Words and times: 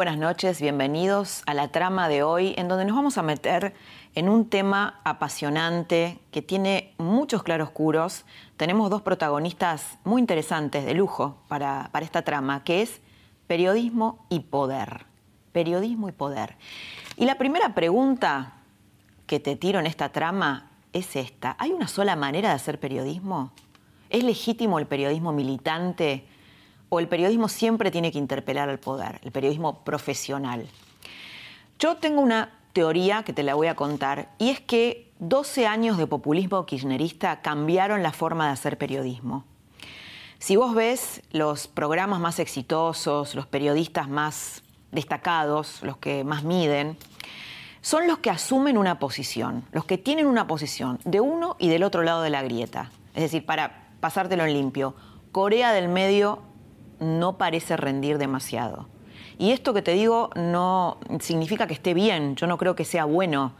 Buenas 0.00 0.16
noches, 0.16 0.62
bienvenidos 0.62 1.42
a 1.44 1.52
la 1.52 1.68
trama 1.68 2.08
de 2.08 2.22
hoy, 2.22 2.54
en 2.56 2.68
donde 2.68 2.86
nos 2.86 2.96
vamos 2.96 3.18
a 3.18 3.22
meter 3.22 3.74
en 4.14 4.30
un 4.30 4.48
tema 4.48 4.98
apasionante 5.04 6.18
que 6.30 6.40
tiene 6.40 6.94
muchos 6.96 7.42
claroscuros. 7.42 8.24
Tenemos 8.56 8.88
dos 8.88 9.02
protagonistas 9.02 9.98
muy 10.04 10.22
interesantes, 10.22 10.86
de 10.86 10.94
lujo, 10.94 11.36
para, 11.48 11.90
para 11.92 12.06
esta 12.06 12.22
trama, 12.22 12.64
que 12.64 12.80
es 12.80 13.02
periodismo 13.46 14.24
y 14.30 14.40
poder. 14.40 15.04
Periodismo 15.52 16.08
y 16.08 16.12
poder. 16.12 16.56
Y 17.18 17.26
la 17.26 17.36
primera 17.36 17.74
pregunta 17.74 18.54
que 19.26 19.38
te 19.38 19.54
tiro 19.54 19.80
en 19.80 19.86
esta 19.86 20.08
trama 20.08 20.70
es 20.94 21.14
esta. 21.14 21.56
¿Hay 21.58 21.72
una 21.72 21.88
sola 21.88 22.16
manera 22.16 22.48
de 22.48 22.54
hacer 22.54 22.80
periodismo? 22.80 23.52
¿Es 24.08 24.24
legítimo 24.24 24.78
el 24.78 24.86
periodismo 24.86 25.34
militante? 25.34 26.24
O 26.90 27.00
el 27.00 27.08
periodismo 27.08 27.48
siempre 27.48 27.90
tiene 27.90 28.12
que 28.12 28.18
interpelar 28.18 28.68
al 28.68 28.78
poder, 28.78 29.20
el 29.24 29.32
periodismo 29.32 29.82
profesional. 29.82 30.66
Yo 31.78 31.96
tengo 31.96 32.20
una 32.20 32.52
teoría 32.74 33.22
que 33.22 33.32
te 33.32 33.42
la 33.42 33.54
voy 33.54 33.68
a 33.68 33.74
contar 33.74 34.30
y 34.38 34.50
es 34.50 34.60
que 34.60 35.10
12 35.20 35.66
años 35.66 35.96
de 35.96 36.06
populismo 36.06 36.66
kirchnerista 36.66 37.40
cambiaron 37.40 38.02
la 38.02 38.12
forma 38.12 38.46
de 38.46 38.52
hacer 38.52 38.76
periodismo. 38.76 39.44
Si 40.38 40.56
vos 40.56 40.74
ves 40.74 41.22
los 41.32 41.68
programas 41.68 42.20
más 42.20 42.38
exitosos, 42.38 43.34
los 43.34 43.46
periodistas 43.46 44.08
más 44.08 44.62
destacados, 44.90 45.82
los 45.82 45.98
que 45.98 46.24
más 46.24 46.44
miden, 46.44 46.96
son 47.82 48.06
los 48.06 48.18
que 48.18 48.30
asumen 48.30 48.76
una 48.76 48.98
posición, 48.98 49.64
los 49.72 49.84
que 49.84 49.96
tienen 49.96 50.26
una 50.26 50.46
posición 50.46 50.98
de 51.04 51.20
uno 51.20 51.56
y 51.58 51.68
del 51.68 51.82
otro 51.82 52.02
lado 52.02 52.22
de 52.22 52.30
la 52.30 52.42
grieta. 52.42 52.90
Es 53.14 53.22
decir, 53.22 53.46
para 53.46 53.88
pasártelo 54.00 54.44
en 54.44 54.54
limpio, 54.54 54.94
Corea 55.32 55.72
del 55.72 55.88
Medio 55.88 56.49
no 57.00 57.38
parece 57.38 57.76
rendir 57.76 58.18
demasiado. 58.18 58.86
Y 59.38 59.52
esto 59.52 59.72
que 59.72 59.82
te 59.82 59.92
digo 59.92 60.30
no 60.36 60.98
significa 61.20 61.66
que 61.66 61.74
esté 61.74 61.94
bien, 61.94 62.36
yo 62.36 62.46
no 62.46 62.58
creo 62.58 62.76
que 62.76 62.84
sea 62.84 63.06
bueno, 63.06 63.54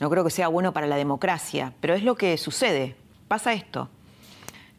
no 0.00 0.10
creo 0.10 0.24
que 0.24 0.30
sea 0.30 0.48
bueno 0.48 0.72
para 0.72 0.86
la 0.86 0.96
democracia, 0.96 1.72
pero 1.80 1.94
es 1.94 2.02
lo 2.02 2.16
que 2.16 2.36
sucede, 2.38 2.96
pasa 3.28 3.52
esto. 3.52 3.88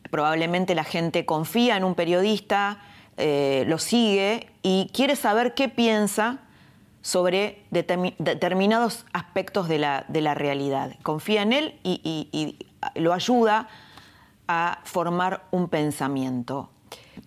Probablemente 0.09 0.73
la 0.73 0.83
gente 0.83 1.25
confía 1.25 1.77
en 1.77 1.83
un 1.83 1.93
periodista, 1.93 2.79
eh, 3.17 3.65
lo 3.67 3.77
sigue 3.77 4.49
y 4.63 4.89
quiere 4.93 5.15
saber 5.15 5.53
qué 5.53 5.69
piensa 5.69 6.39
sobre 7.01 7.63
determinados 7.69 9.05
aspectos 9.13 9.67
de 9.67 9.79
la, 9.79 10.05
de 10.07 10.21
la, 10.21 10.33
realidad. 10.33 10.95
Confía 11.03 11.41
en 11.41 11.53
él 11.53 11.79
y 11.83 12.57
lo 12.95 13.13
ayuda 13.13 13.69
a 14.47 14.79
formar 14.83 15.45
un 15.51 15.69
pensamiento. 15.69 16.69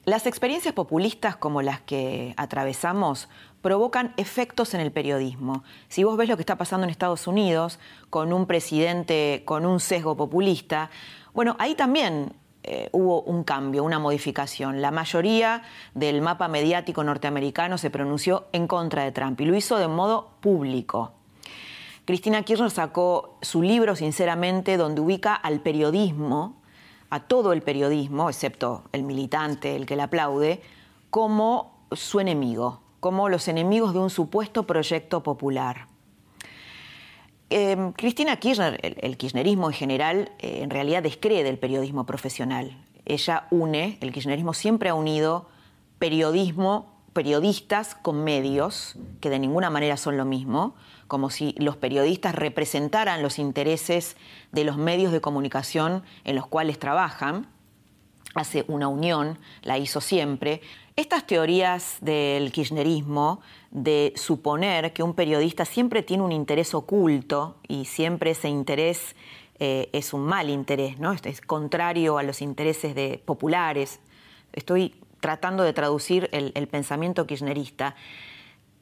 Las 0.07 0.27
experiencias 0.27 0.73
populistas 0.73 1.37
como 1.37 1.61
las 1.61 1.83
que 1.83 2.33
atravesamos 2.39 3.29
provocan 3.61 4.15
efectos 4.17 4.73
en 4.73 4.81
el 4.81 4.93
periodismo. 4.93 5.63
Si 5.89 6.05
vos 6.05 6.17
ves 6.17 6.29
lo 6.29 6.37
que 6.37 6.43
está 6.43 6.57
pasando 6.57 6.85
en 6.85 6.91
Estados 6.91 7.27
Unidos 7.27 7.79
con 8.09 8.33
un 8.33 8.47
presidente 8.47 9.43
con 9.45 9.67
un 9.67 9.79
sesgo 9.79 10.17
populista, 10.17 10.91
bueno, 11.35 11.55
ahí 11.59 11.75
también 11.75 12.33
eh, 12.63 12.89
hubo 12.93 13.21
un 13.23 13.45
cambio, 13.45 13.85
una 13.85 13.99
modificación. 13.99 14.81
La 14.81 14.91
mayoría 14.91 15.63
del 15.95 16.23
mapa 16.23 16.49
mediático 16.49 17.05
norteamericano 17.05 17.77
se 17.77 17.91
pronunció 17.91 18.49
en 18.53 18.67
contra 18.67 19.05
de 19.05 19.13
Trump 19.13 19.39
y 19.41 19.45
lo 19.45 19.55
hizo 19.55 19.77
de 19.77 19.89
modo 19.89 20.31
público. 20.41 21.13
Cristina 22.07 22.43
Kirchner 22.43 22.71
sacó 22.71 23.39
su 23.43 23.63
libro, 23.63 23.97
sinceramente, 23.97 24.79
donde 24.79 25.03
ubica 25.03 25.35
al 25.35 25.61
periodismo 25.61 26.60
a 27.11 27.21
todo 27.21 27.53
el 27.53 27.63
periodismo, 27.63 28.31
excepto 28.31 28.85
el 28.93 29.03
militante, 29.03 29.77
el 29.77 29.85
que 29.85 29.97
le 29.97 30.03
aplaude, 30.03 30.63
como 31.11 31.85
su 31.93 32.21
enemigo, 32.21 32.81
como 33.01 33.29
los 33.29 33.49
enemigos 33.49 33.93
de 33.93 33.99
un 33.99 34.11
supuesto 34.11 34.65
proyecto 34.65 35.23
popular. 35.23 35.89
Em, 37.53 37.93
Cristina 37.93 38.37
Kirchner, 38.37 38.79
el, 38.81 39.17
kirchnerismo 39.17 39.69
en 39.69 39.75
general, 39.75 40.31
eh, 40.39 40.61
en 40.63 40.71
realidad 40.71 41.03
descree 41.03 41.43
del 41.43 41.59
periodismo 41.59 42.07
profesional. 42.07 42.79
Ella 43.05 43.49
une, 43.51 43.99
el 44.01 44.13
kirchnerismo 44.13 44.55
siempre 44.55 44.89
ha 44.89 44.95
unido 44.95 45.49
periodismo, 45.99 46.95
periodistas 47.13 47.97
con 47.97 48.23
medios, 48.23 48.97
que 49.21 49.31
de 49.31 49.41
ninguna 49.41 49.69
manera 49.69 49.97
son 49.97 50.17
lo 50.17 50.25
mismo, 50.25 50.77
como 51.11 51.29
si 51.29 51.57
los 51.59 51.77
periodistas 51.77 52.37
representaran 52.37 53.21
los 53.21 53.41
intereses 53.41 54.17
de 54.53 54.63
los 54.63 54.79
medios 54.79 55.11
de 55.11 55.21
comunicación 55.21 56.05
en 56.23 56.37
los 56.37 56.47
cuales 56.47 56.79
trabajan. 56.79 57.49
Hace 58.37 58.65
una 58.69 58.87
unión, 58.87 59.37
la 59.63 59.77
hizo 59.77 60.01
siempre. 60.01 60.61
Estas 60.95 61.27
teorías 61.27 61.97
del 62.01 62.53
kirchnerismo 62.53 63.41
de 63.73 64.13
suponer 64.15 64.93
que 64.93 65.03
un 65.03 65.15
periodista 65.15 65.65
siempre 65.65 66.05
tiene 66.05 66.23
un 66.23 66.31
interés 66.31 66.75
oculto 66.75 67.57
y 67.67 67.87
siempre 67.87 68.31
ese 68.31 68.49
interés 68.49 69.17
eh, 69.59 69.91
es 69.93 70.15
un 70.15 70.23
mal 70.23 70.49
interés, 70.49 71.01
¿no? 71.01 71.13
es 71.13 71.41
contrario 71.41 72.19
a 72.19 72.23
los 72.23 72.41
intereses 72.41 72.95
de 72.95 73.21
populares. 73.25 73.99
Estoy 74.53 74.95
tratando 75.19 75.65
de 75.65 75.73
traducir 75.73 76.29
el, 76.31 76.53
el 76.55 76.69
pensamiento 76.69 77.27
kirchnerista 77.27 77.97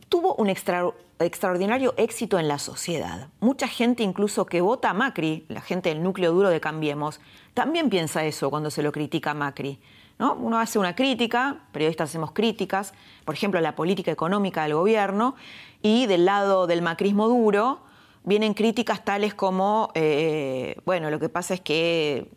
tuvo 0.09 0.35
un 0.37 0.49
extraordinario 0.49 1.95
éxito 1.97 2.39
en 2.39 2.49
la 2.49 2.59
sociedad. 2.59 3.29
Mucha 3.41 3.69
gente 3.69 4.03
incluso 4.03 4.47
que 4.47 4.61
vota 4.61 4.91
a 4.91 4.95
Macri, 4.95 5.45
la 5.49 5.61
gente 5.61 5.89
del 5.91 6.03
núcleo 6.03 6.33
duro 6.33 6.49
de 6.49 6.61
Cambiemos, 6.61 7.21
también 7.55 7.91
piensa 7.91 8.25
eso 8.25 8.51
cuando 8.51 8.71
se 8.71 8.83
lo 8.83 8.93
critica 8.93 9.33
a 9.33 9.35
Macri. 9.35 9.81
¿no? 10.19 10.35
Uno 10.35 10.59
hace 10.59 10.79
una 10.79 10.95
crítica, 10.95 11.61
periodistas 11.73 12.11
hacemos 12.11 12.33
críticas, 12.33 12.93
por 13.25 13.35
ejemplo, 13.35 13.59
a 13.59 13.63
la 13.63 13.77
política 13.77 14.11
económica 14.11 14.63
del 14.63 14.75
gobierno, 14.75 15.37
y 15.83 16.07
del 16.07 16.25
lado 16.25 16.67
del 16.67 16.83
macrismo 16.83 17.29
duro 17.29 17.81
vienen 18.25 18.55
críticas 18.55 19.05
tales 19.05 19.35
como, 19.35 19.91
eh, 19.95 20.77
bueno, 20.85 21.11
lo 21.11 21.21
que 21.21 21.29
pasa 21.29 21.55
es 21.55 21.61
que 21.61 22.31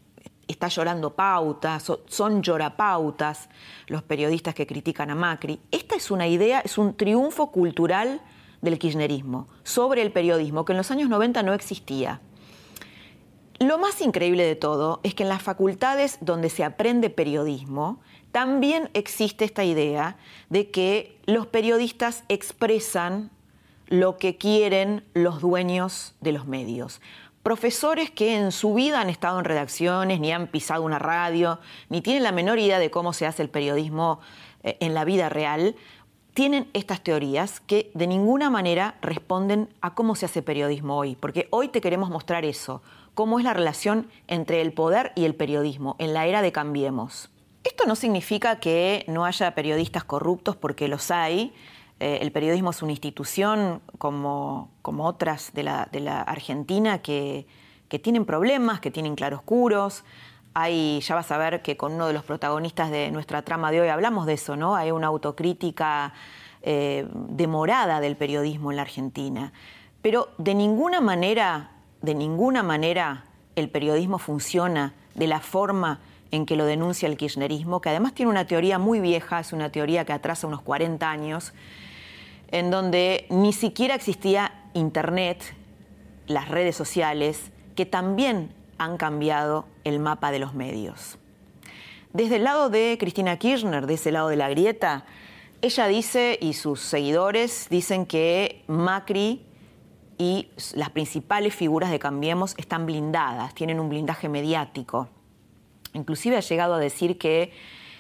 está 0.52 0.68
llorando 0.68 1.16
pautas, 1.16 1.92
son 2.08 2.42
llorapautas 2.42 3.50
los 3.88 4.04
periodistas 4.04 4.54
que 4.54 4.68
critican 4.68 5.10
a 5.10 5.16
Macri. 5.16 5.60
Esta 5.72 5.96
es 5.96 6.12
una 6.12 6.28
idea, 6.28 6.60
es 6.60 6.78
un 6.78 6.96
triunfo 6.96 7.52
cultural 7.52 8.22
del 8.62 8.78
kirchnerismo 8.78 9.48
sobre 9.64 10.02
el 10.02 10.12
periodismo 10.12 10.66
que 10.66 10.74
en 10.74 10.78
los 10.78 10.92
años 10.92 11.10
90 11.10 11.44
no 11.44 11.54
existía. 11.54 12.22
Lo 13.60 13.78
más 13.78 14.02
increíble 14.02 14.44
de 14.44 14.56
todo 14.56 15.00
es 15.04 15.14
que 15.14 15.24
en 15.24 15.30
las 15.30 15.44
facultades 15.44 16.18
donde 16.22 16.50
se 16.50 16.64
aprende 16.64 17.10
periodismo 17.10 18.00
también 18.32 18.90
existe 18.94 19.46
esta 19.46 19.64
idea 19.64 20.18
de 20.50 20.72
que 20.72 21.20
los 21.26 21.46
periodistas 21.48 22.24
expresan 22.28 23.30
lo 23.88 24.18
que 24.18 24.38
quieren 24.38 25.04
los 25.14 25.42
dueños 25.42 26.16
de 26.22 26.32
los 26.32 26.48
medios 26.48 27.02
profesores 27.44 28.12
que 28.12 28.36
en 28.36 28.52
su 28.52 28.74
vida 28.74 29.02
han 29.02 29.10
estado 29.10 29.40
en 29.40 29.46
redacciones, 29.46 30.20
ni 30.20 30.32
han 30.32 30.48
pisado 30.48 30.84
una 30.84 31.00
radio, 31.00 31.60
ni 31.90 32.02
tienen 32.02 32.24
la 32.24 32.32
menor 32.32 32.60
idea 32.60 32.80
de 32.80 32.92
cómo 32.92 33.14
se 33.14 33.26
hace 33.26 33.42
el 33.42 33.50
periodismo 33.50 34.20
eh, 34.64 34.78
en 34.80 34.94
la 34.94 35.06
vida 35.06 35.30
real, 35.30 35.76
tienen 36.34 36.70
estas 36.74 37.02
teorías 37.02 37.60
que 37.60 37.92
de 37.94 38.08
ninguna 38.08 38.50
manera 38.50 38.96
responden 39.02 39.70
a 39.82 39.94
cómo 39.94 40.16
se 40.16 40.26
hace 40.26 40.42
periodismo 40.42 40.98
hoy, 40.98 41.16
porque 41.16 41.48
hoy 41.52 41.68
te 41.68 41.82
queremos 41.82 42.10
mostrar 42.10 42.46
eso, 42.46 42.82
cómo 43.14 43.40
es 43.40 43.46
la 43.46 43.54
relación 43.54 44.10
entre 44.28 44.62
el 44.62 44.72
poder 44.72 45.12
y 45.16 45.26
el 45.26 45.36
periodismo 45.36 45.96
en 46.00 46.14
la 46.14 46.28
era 46.28 46.42
de 46.42 46.52
Cambiemos. 46.52 47.30
Esto 47.64 47.86
no 47.86 47.96
significa 47.96 48.60
que 48.60 49.04
no 49.08 49.26
haya 49.26 49.54
periodistas 49.54 50.04
corruptos, 50.04 50.56
porque 50.56 50.88
los 50.88 51.12
hay, 51.12 51.54
eh, 52.02 52.18
el 52.24 52.32
periodismo 52.32 52.72
es 52.72 52.82
una 52.82 52.94
institución 52.94 53.80
como, 54.00 54.72
como 54.82 55.06
otras 55.06 55.54
de 55.54 55.62
la, 55.62 55.84
Argentina 56.24 56.98
que, 57.04 57.46
que, 57.90 58.00
tienen 58.00 58.26
problemas, 58.26 58.80
que 58.80 58.90
tienen 58.90 59.14
claroscuros. 59.14 60.04
Hay, 60.56 61.00
ya 61.02 61.14
vas 61.14 61.32
a 61.32 61.38
ver 61.38 61.62
que 61.62 61.78
con 61.78 61.94
uno 61.94 62.08
de 62.08 62.14
los 62.14 62.24
protagonistas 62.24 62.90
de 62.90 63.12
nuestra 63.12 63.44
trama 63.44 63.70
de 63.70 63.82
hoy 63.82 63.90
hablamos 63.90 64.26
de 64.26 64.34
eso, 64.34 64.56
¿no? 64.56 64.76
Hay 64.76 64.90
una 64.90 65.08
autocrítica 65.08 66.14
eh, 66.64 67.08
demorada 67.14 68.00
del 68.00 68.16
periodismo 68.16 68.72
en 68.72 68.78
la 68.78 68.82
Argentina. 68.82 69.54
Pero 70.02 70.30
de 70.40 70.56
ninguna 70.56 71.02
manera, 71.02 71.70
de 72.02 72.16
ninguna 72.16 72.64
manera 72.64 73.26
el 73.56 73.70
periodismo 73.70 74.18
funciona 74.18 74.96
de 75.14 75.28
la 75.28 75.40
forma 75.40 76.00
en 76.32 76.48
que 76.48 76.56
lo 76.56 76.66
denuncia 76.66 77.08
el 77.08 77.16
kirchnerismo, 77.16 77.80
que 77.80 77.90
además 77.90 78.16
tiene 78.16 78.32
una 78.32 78.48
teoría 78.48 78.80
muy 78.80 79.02
vieja, 79.02 79.40
es 79.40 79.54
una 79.54 79.70
teoría 79.70 80.04
que 80.04 80.14
atrasa 80.14 80.48
unos 80.48 80.64
40 80.64 81.08
años, 81.08 81.54
en 82.52 82.72
donde 82.72 83.26
ni 83.30 83.54
siquiera 83.54 83.96
existía 83.96 84.54
Internet, 84.74 85.56
las 86.28 86.50
redes 86.50 86.76
sociales, 86.76 87.52
que 87.76 87.86
también 87.86 88.54
han 88.78 88.98
cambiado 88.98 89.66
el 89.84 90.00
mapa 90.00 90.32
de 90.32 90.40
los 90.40 90.54
medios. 90.54 91.18
Desde 92.14 92.38
el 92.38 92.44
lado 92.44 92.70
de 92.70 92.98
Cristina 93.00 93.38
Kirchner, 93.38 93.88
de 93.88 93.94
ese 93.94 94.12
lado 94.12 94.28
de 94.30 94.36
la 94.36 94.50
grieta, 94.50 95.06
ella 95.62 95.88
dice, 95.88 96.38
y 96.42 96.54
sus 96.54 96.82
seguidores 96.82 97.68
dicen 97.70 98.06
que 98.06 98.64
Macri 98.68 99.46
y 100.18 100.50
las 100.76 100.90
principales 100.90 101.56
figuras 101.56 101.92
de 101.92 102.00
Cambiemos 102.00 102.54
están 102.58 102.86
blindadas, 102.86 103.54
tienen 103.54 103.80
un 103.80 103.90
blindaje 103.90 104.28
mediático. 104.28 105.10
Inclusive 105.94 106.38
ha 106.38 106.42
llegado 106.42 106.74
a 106.74 106.80
decir 106.80 107.18
que, 107.18 107.52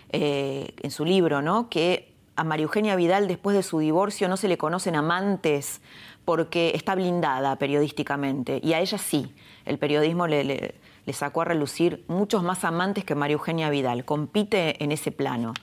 eh, 0.09 0.73
en 0.81 0.91
su 0.91 1.05
libro, 1.05 1.41
¿no? 1.41 1.69
que 1.69 2.10
a 2.41 2.43
María 2.43 2.63
Eugenia 2.63 2.95
Vidal 2.95 3.27
después 3.27 3.55
de 3.55 3.61
su 3.61 3.77
divorcio 3.77 4.27
no 4.27 4.35
se 4.35 4.47
le 4.47 4.57
conocen 4.57 4.95
amantes 4.95 5.79
porque 6.25 6.71
está 6.73 6.95
blindada 6.95 7.55
periodísticamente. 7.57 8.59
Y 8.63 8.73
a 8.73 8.79
ella 8.79 8.97
sí, 8.97 9.31
el 9.63 9.77
periodismo 9.77 10.25
le, 10.25 10.73
sacó 11.13 11.41
a 11.41 11.45
relucir 11.45 12.03
muchos 12.07 12.41
más 12.41 12.63
amantes 12.63 13.05
que 13.05 13.13
María 13.13 13.35
Eugenia 13.35 13.69
Vidal. 13.69 14.05
Compite 14.05 14.83
en 14.83 14.91
ese 14.91 15.11
plano. 15.11 15.53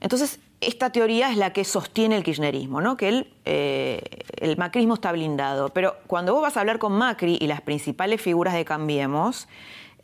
Entonces, 0.00 0.38
esta 0.60 0.90
teoría 0.90 1.32
es 1.32 1.36
la 1.36 1.52
que 1.52 1.64
sostiene 1.64 2.16
el 2.16 2.22
kirchnerismo, 2.22 2.80
¿no? 2.80 2.96
que 2.96 3.26
eh, 3.44 4.00
el 4.36 4.56
macrismo 4.56 4.94
está 4.94 5.10
blindado. 5.10 5.70
Pero 5.70 5.96
cuando 6.06 6.34
vos 6.34 6.42
vas 6.42 6.56
a 6.56 6.60
hablar 6.60 6.78
con 6.78 6.92
Macri 6.92 7.36
y 7.40 7.48
las 7.48 7.62
principales 7.62 8.22
figuras 8.22 8.54
de 8.54 8.64
Cambiemos, 8.64 9.48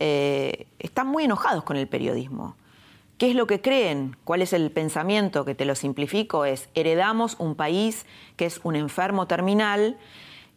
eh, 0.00 0.66
están 0.80 1.06
muy 1.06 1.24
enojados 1.24 1.62
con 1.62 1.76
el 1.76 1.86
periodismo. 1.86 2.56
¿Qué 3.18 3.30
es 3.30 3.34
lo 3.34 3.46
que 3.46 3.62
creen? 3.62 4.14
¿Cuál 4.24 4.42
es 4.42 4.52
el 4.52 4.70
pensamiento? 4.70 5.46
Que 5.46 5.54
te 5.54 5.64
lo 5.64 5.74
simplifico, 5.74 6.44
es 6.44 6.68
heredamos 6.74 7.36
un 7.38 7.54
país 7.54 8.04
que 8.36 8.44
es 8.44 8.60
un 8.62 8.76
enfermo 8.76 9.26
terminal 9.26 9.96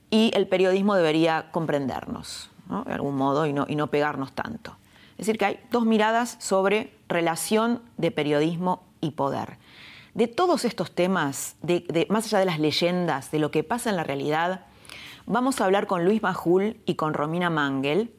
y 0.09 0.31
el 0.33 0.45
periodismo 0.45 0.95
debería 0.95 1.51
comprendernos, 1.51 2.49
de 2.85 2.93
algún 2.93 3.15
modo, 3.15 3.45
y 3.45 3.53
no, 3.53 3.65
y 3.69 3.75
no 3.75 3.87
pegarnos 3.87 4.33
tanto. 4.33 4.75
Es 5.11 5.27
decir, 5.27 5.37
que 5.37 5.45
hay 5.45 5.59
dos 5.71 5.85
miradas 5.85 6.35
sobre 6.39 6.93
relación 7.07 7.81
de 7.95 8.11
periodismo 8.11 8.83
y 8.99 9.11
poder. 9.11 9.57
De 10.13 10.27
todos 10.27 10.65
estos 10.65 10.91
temas, 10.91 11.55
de, 11.61 12.07
más 12.09 12.25
allá 12.25 12.39
de 12.39 12.45
las 12.45 12.59
leyendas, 12.59 13.31
de 13.31 13.39
lo 13.39 13.51
que 13.51 13.63
pasa 13.63 13.89
en 13.89 13.95
la 13.95 14.03
realidad, 14.03 14.65
vamos 15.25 15.61
a 15.61 15.65
hablar 15.65 15.87
con 15.87 16.03
Luis 16.03 16.21
Majul 16.21 16.77
y 16.85 16.95
con 16.95 17.13
Romina 17.13 17.49
Mangel 17.49 18.11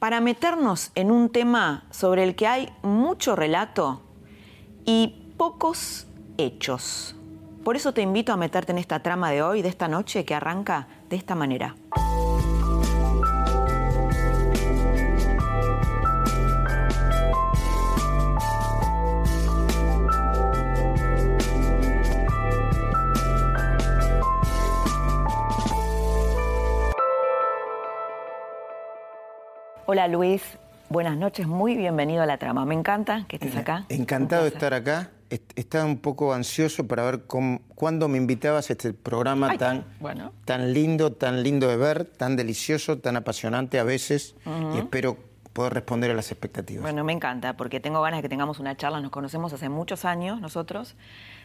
para 0.00 0.20
meternos 0.20 0.90
en 0.96 1.12
un 1.12 1.28
tema 1.28 1.84
sobre 1.90 2.24
el 2.24 2.34
que 2.34 2.48
hay 2.48 2.72
mucho 2.82 3.36
relato 3.36 4.00
y 4.84 5.32
pocos 5.36 6.08
hechos. 6.38 7.14
Por 7.62 7.76
eso 7.76 7.92
te 7.92 8.00
invito 8.00 8.32
a 8.32 8.38
meterte 8.38 8.72
en 8.72 8.78
esta 8.78 9.02
trama 9.02 9.30
de 9.30 9.42
hoy, 9.42 9.60
de 9.60 9.68
esta 9.68 9.86
noche, 9.86 10.24
que 10.24 10.34
arranca 10.34 10.88
de 11.10 11.16
esta 11.16 11.34
manera. 11.34 11.76
Hola 29.92 30.06
Luis, 30.06 30.40
buenas 30.88 31.16
noches, 31.16 31.48
muy 31.48 31.76
bienvenido 31.76 32.22
a 32.22 32.26
la 32.26 32.38
trama. 32.38 32.64
Me 32.64 32.76
encanta 32.76 33.24
que 33.26 33.34
estés 33.34 33.56
acá. 33.56 33.86
Encantado 33.88 34.44
de 34.44 34.50
estar 34.50 34.72
acá. 34.72 35.10
Estaba 35.56 35.84
un 35.84 35.98
poco 35.98 36.32
ansioso 36.32 36.86
para 36.86 37.02
ver 37.02 37.22
cuándo 37.74 38.06
me 38.06 38.16
invitabas 38.16 38.70
a 38.70 38.74
este 38.74 38.92
programa 38.92 39.58
tan, 39.58 39.84
tan 40.44 40.72
lindo, 40.72 41.10
tan 41.10 41.42
lindo 41.42 41.66
de 41.66 41.76
ver, 41.76 42.04
tan 42.04 42.36
delicioso, 42.36 43.00
tan 43.00 43.16
apasionante 43.16 43.80
a 43.80 43.82
veces. 43.82 44.36
Y 44.76 44.78
espero 44.78 45.16
poder 45.52 45.74
responder 45.74 46.12
a 46.12 46.14
las 46.14 46.30
expectativas. 46.30 46.82
Bueno, 46.82 47.02
me 47.02 47.12
encanta, 47.12 47.56
porque 47.56 47.80
tengo 47.80 48.00
ganas 48.00 48.18
de 48.18 48.22
que 48.22 48.28
tengamos 48.28 48.60
una 48.60 48.76
charla. 48.76 49.00
Nos 49.00 49.10
conocemos 49.10 49.52
hace 49.52 49.68
muchos 49.68 50.04
años 50.04 50.40
nosotros, 50.40 50.94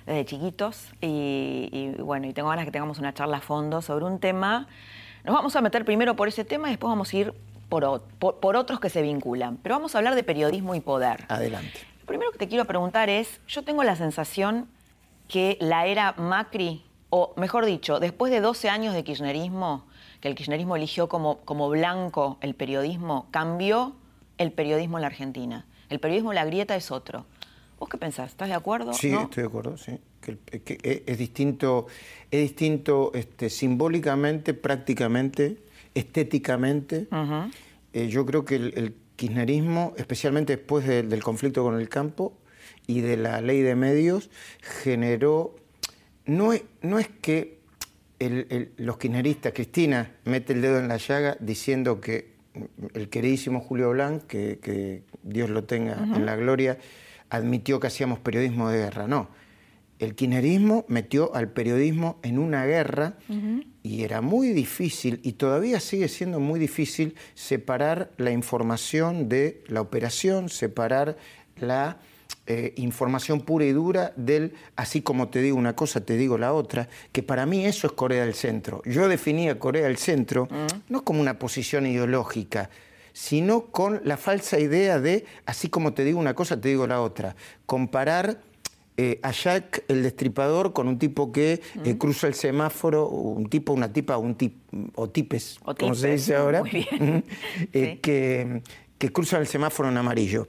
desde 0.06 0.24
chiquitos, 0.24 0.92
y, 1.02 1.70
y 1.72 2.00
bueno, 2.00 2.28
y 2.28 2.34
tengo 2.34 2.50
ganas 2.50 2.62
de 2.62 2.68
que 2.68 2.74
tengamos 2.74 3.00
una 3.00 3.12
charla 3.12 3.38
a 3.38 3.42
fondo 3.42 3.82
sobre 3.82 4.06
un 4.06 4.20
tema. 4.20 4.68
Nos 5.24 5.34
vamos 5.34 5.56
a 5.56 5.62
meter 5.62 5.84
primero 5.84 6.16
por 6.16 6.28
ese 6.28 6.46
tema 6.46 6.68
y 6.68 6.74
después 6.74 6.90
vamos 6.90 7.12
a 7.12 7.18
ir 7.18 7.34
por, 8.20 8.56
otros 8.56 8.80
que 8.80 8.90
se 8.90 9.02
vinculan. 9.02 9.58
Pero 9.58 9.76
vamos 9.76 9.96
a 9.96 10.00
hablar 10.00 10.16
de 10.16 10.24
periodismo 10.24 10.76
y 10.76 10.80
poder. 10.80 11.26
Adelante. 11.30 11.80
Lo 12.02 12.06
primero 12.06 12.32
que 12.32 12.38
te 12.38 12.48
quiero 12.48 12.66
preguntar 12.66 13.10
es, 13.10 13.42
yo 13.48 13.64
tengo 13.64 13.84
la 13.84 13.96
sensación 13.96 14.68
que 15.28 15.58
la 15.60 15.88
era 15.88 16.14
Macri, 16.14 16.84
o 17.10 17.34
mejor 17.38 17.66
dicho, 17.66 18.00
después 18.00 18.32
de 18.32 18.42
12 18.42 18.70
años 18.70 18.94
de 18.94 19.04
kirchnerismo, 19.04 19.86
que 20.22 20.28
el 20.28 20.36
kirchnerismo 20.36 20.76
eligió 20.76 21.10
como, 21.10 21.40
como 21.40 21.70
blanco 21.70 22.38
el 22.42 22.56
periodismo, 22.56 23.28
cambió 23.32 23.96
el 24.38 24.52
periodismo 24.52 24.98
en 24.98 25.02
la 25.02 25.08
Argentina. 25.08 25.66
El 25.90 26.00
periodismo 26.00 26.34
La 26.34 26.46
Grieta 26.46 26.76
es 26.76 26.92
otro. 26.92 27.26
¿Vos 27.80 27.90
qué 27.90 27.98
pensás? 27.98 28.32
¿Estás 28.32 28.48
de 28.48 28.56
acuerdo? 28.56 28.94
Sí, 28.94 29.14
estoy 29.14 29.44
de 29.44 29.48
acuerdo, 29.48 29.78
sí. 29.78 30.00
Que, 30.22 31.04
es 31.06 31.18
distinto, 31.18 31.88
es 32.32 32.42
distinto 32.42 33.12
este, 33.14 33.50
simbólicamente, 33.50 34.54
prácticamente, 34.54 35.58
estéticamente. 35.94 37.08
Eh, 37.96 38.10
yo 38.10 38.26
creo 38.26 38.44
que 38.44 38.58
el, 38.58 38.94
kirchnerismo, 39.16 39.94
especialmente 39.96 40.58
después 40.58 40.86
del 40.86 41.24
conflicto 41.24 41.64
con 41.64 41.80
el 41.80 41.88
campo 41.88 42.38
y 42.86 43.00
de 43.00 43.16
la 43.16 43.40
ley 43.40 43.62
de 43.62 43.76
medios, 43.76 44.30
generó... 44.62 45.56
No 46.26 46.52
es, 46.52 46.64
no 46.82 47.00
es 47.00 47.08
que 47.08 47.60
los 48.20 48.98
kirchneristas, 48.98 49.54
Cristina 49.54 50.12
mete 50.26 50.52
el 50.52 50.62
dedo 50.62 50.80
en 50.80 50.90
la 50.90 50.98
llaga 50.98 51.38
diciendo 51.40 52.02
que 52.02 52.34
el 52.94 53.08
queridísimo 53.08 53.62
Julio 53.62 53.92
Blanc, 53.92 54.24
que, 54.24 55.04
Dios 55.24 55.50
lo 55.50 55.64
tenga 55.64 55.94
en 55.94 56.26
la 56.26 56.36
gloria, 56.36 56.78
admitió 57.30 57.80
que 57.80 57.88
hacíamos 57.88 58.20
periodismo 58.20 58.70
de 58.70 58.80
guerra. 58.80 59.08
No, 59.08 59.30
el 60.00 60.16
kirchnerismo 60.16 60.84
metió 60.90 61.34
al 61.34 61.50
periodismo 61.50 62.20
en 62.24 62.40
una 62.40 62.66
guerra 62.66 63.18
y 63.86 64.04
era 64.04 64.20
muy 64.20 64.50
difícil, 64.50 65.20
y 65.22 65.34
todavía 65.34 65.80
sigue 65.80 66.08
siendo 66.08 66.40
muy 66.40 66.60
difícil, 66.60 67.14
separar 67.36 68.10
la 68.18 68.32
información 68.32 69.30
de 69.30 69.64
la 69.68 69.80
operación, 69.80 70.50
separar 70.50 71.18
la 71.58 72.00
eh, 72.48 72.74
información 72.78 73.42
pura 73.42 73.64
y 73.64 73.74
dura 73.74 74.12
del, 74.16 74.54
así 74.76 75.04
como 75.04 75.30
te 75.30 75.40
digo 75.40 75.56
una 75.56 75.76
cosa, 75.76 76.04
te 76.04 76.18
digo 76.18 76.40
la 76.40 76.52
otra, 76.54 76.90
que 77.12 77.22
para 77.22 77.46
mí 77.46 77.64
eso 77.64 77.86
es 77.86 77.94
Corea 77.94 78.26
del 78.26 78.34
Centro. 78.34 78.82
Yo 78.86 79.08
definía 79.08 79.60
Corea 79.60 79.84
del 79.84 79.98
Centro 79.98 80.48
no 80.90 81.04
como 81.04 81.22
una 81.22 81.38
posición 81.38 81.86
ideológica, 81.86 82.72
sino 83.14 83.68
con 83.68 84.02
la 84.04 84.18
falsa 84.18 84.60
idea 84.60 85.00
de, 85.00 85.26
así 85.46 85.70
como 85.70 85.94
te 85.94 86.04
digo 86.04 86.18
una 86.18 86.34
cosa, 86.34 86.60
te 86.60 86.70
digo 86.70 86.88
la 86.88 87.02
otra. 87.02 87.36
Comparar 87.68 88.40
eh, 88.98 89.20
a 89.24 89.32
Jack 89.32 89.84
el 89.90 90.04
destripador 90.04 90.72
con 90.72 90.88
un 90.88 90.98
tipo 90.98 91.32
que 91.32 91.62
eh, 91.84 91.98
cruza 91.98 92.28
el 92.28 92.34
semáforo, 92.34 93.08
un 93.10 93.50
tipo, 93.50 93.74
una 93.74 93.92
tipa, 93.92 94.18
un 94.18 94.36
tip, 94.36 94.56
o 94.96 95.10
tipes, 95.10 95.60
como 95.78 95.96
se 95.96 96.12
dice 96.12 96.36
ahora, 96.36 96.64
eh, 97.74 98.00
que, 98.02 98.62
que 98.98 99.12
cruza 99.12 99.38
el 99.38 99.48
semáforo 99.48 99.90
en 99.90 99.98
amarillo. 99.98 100.48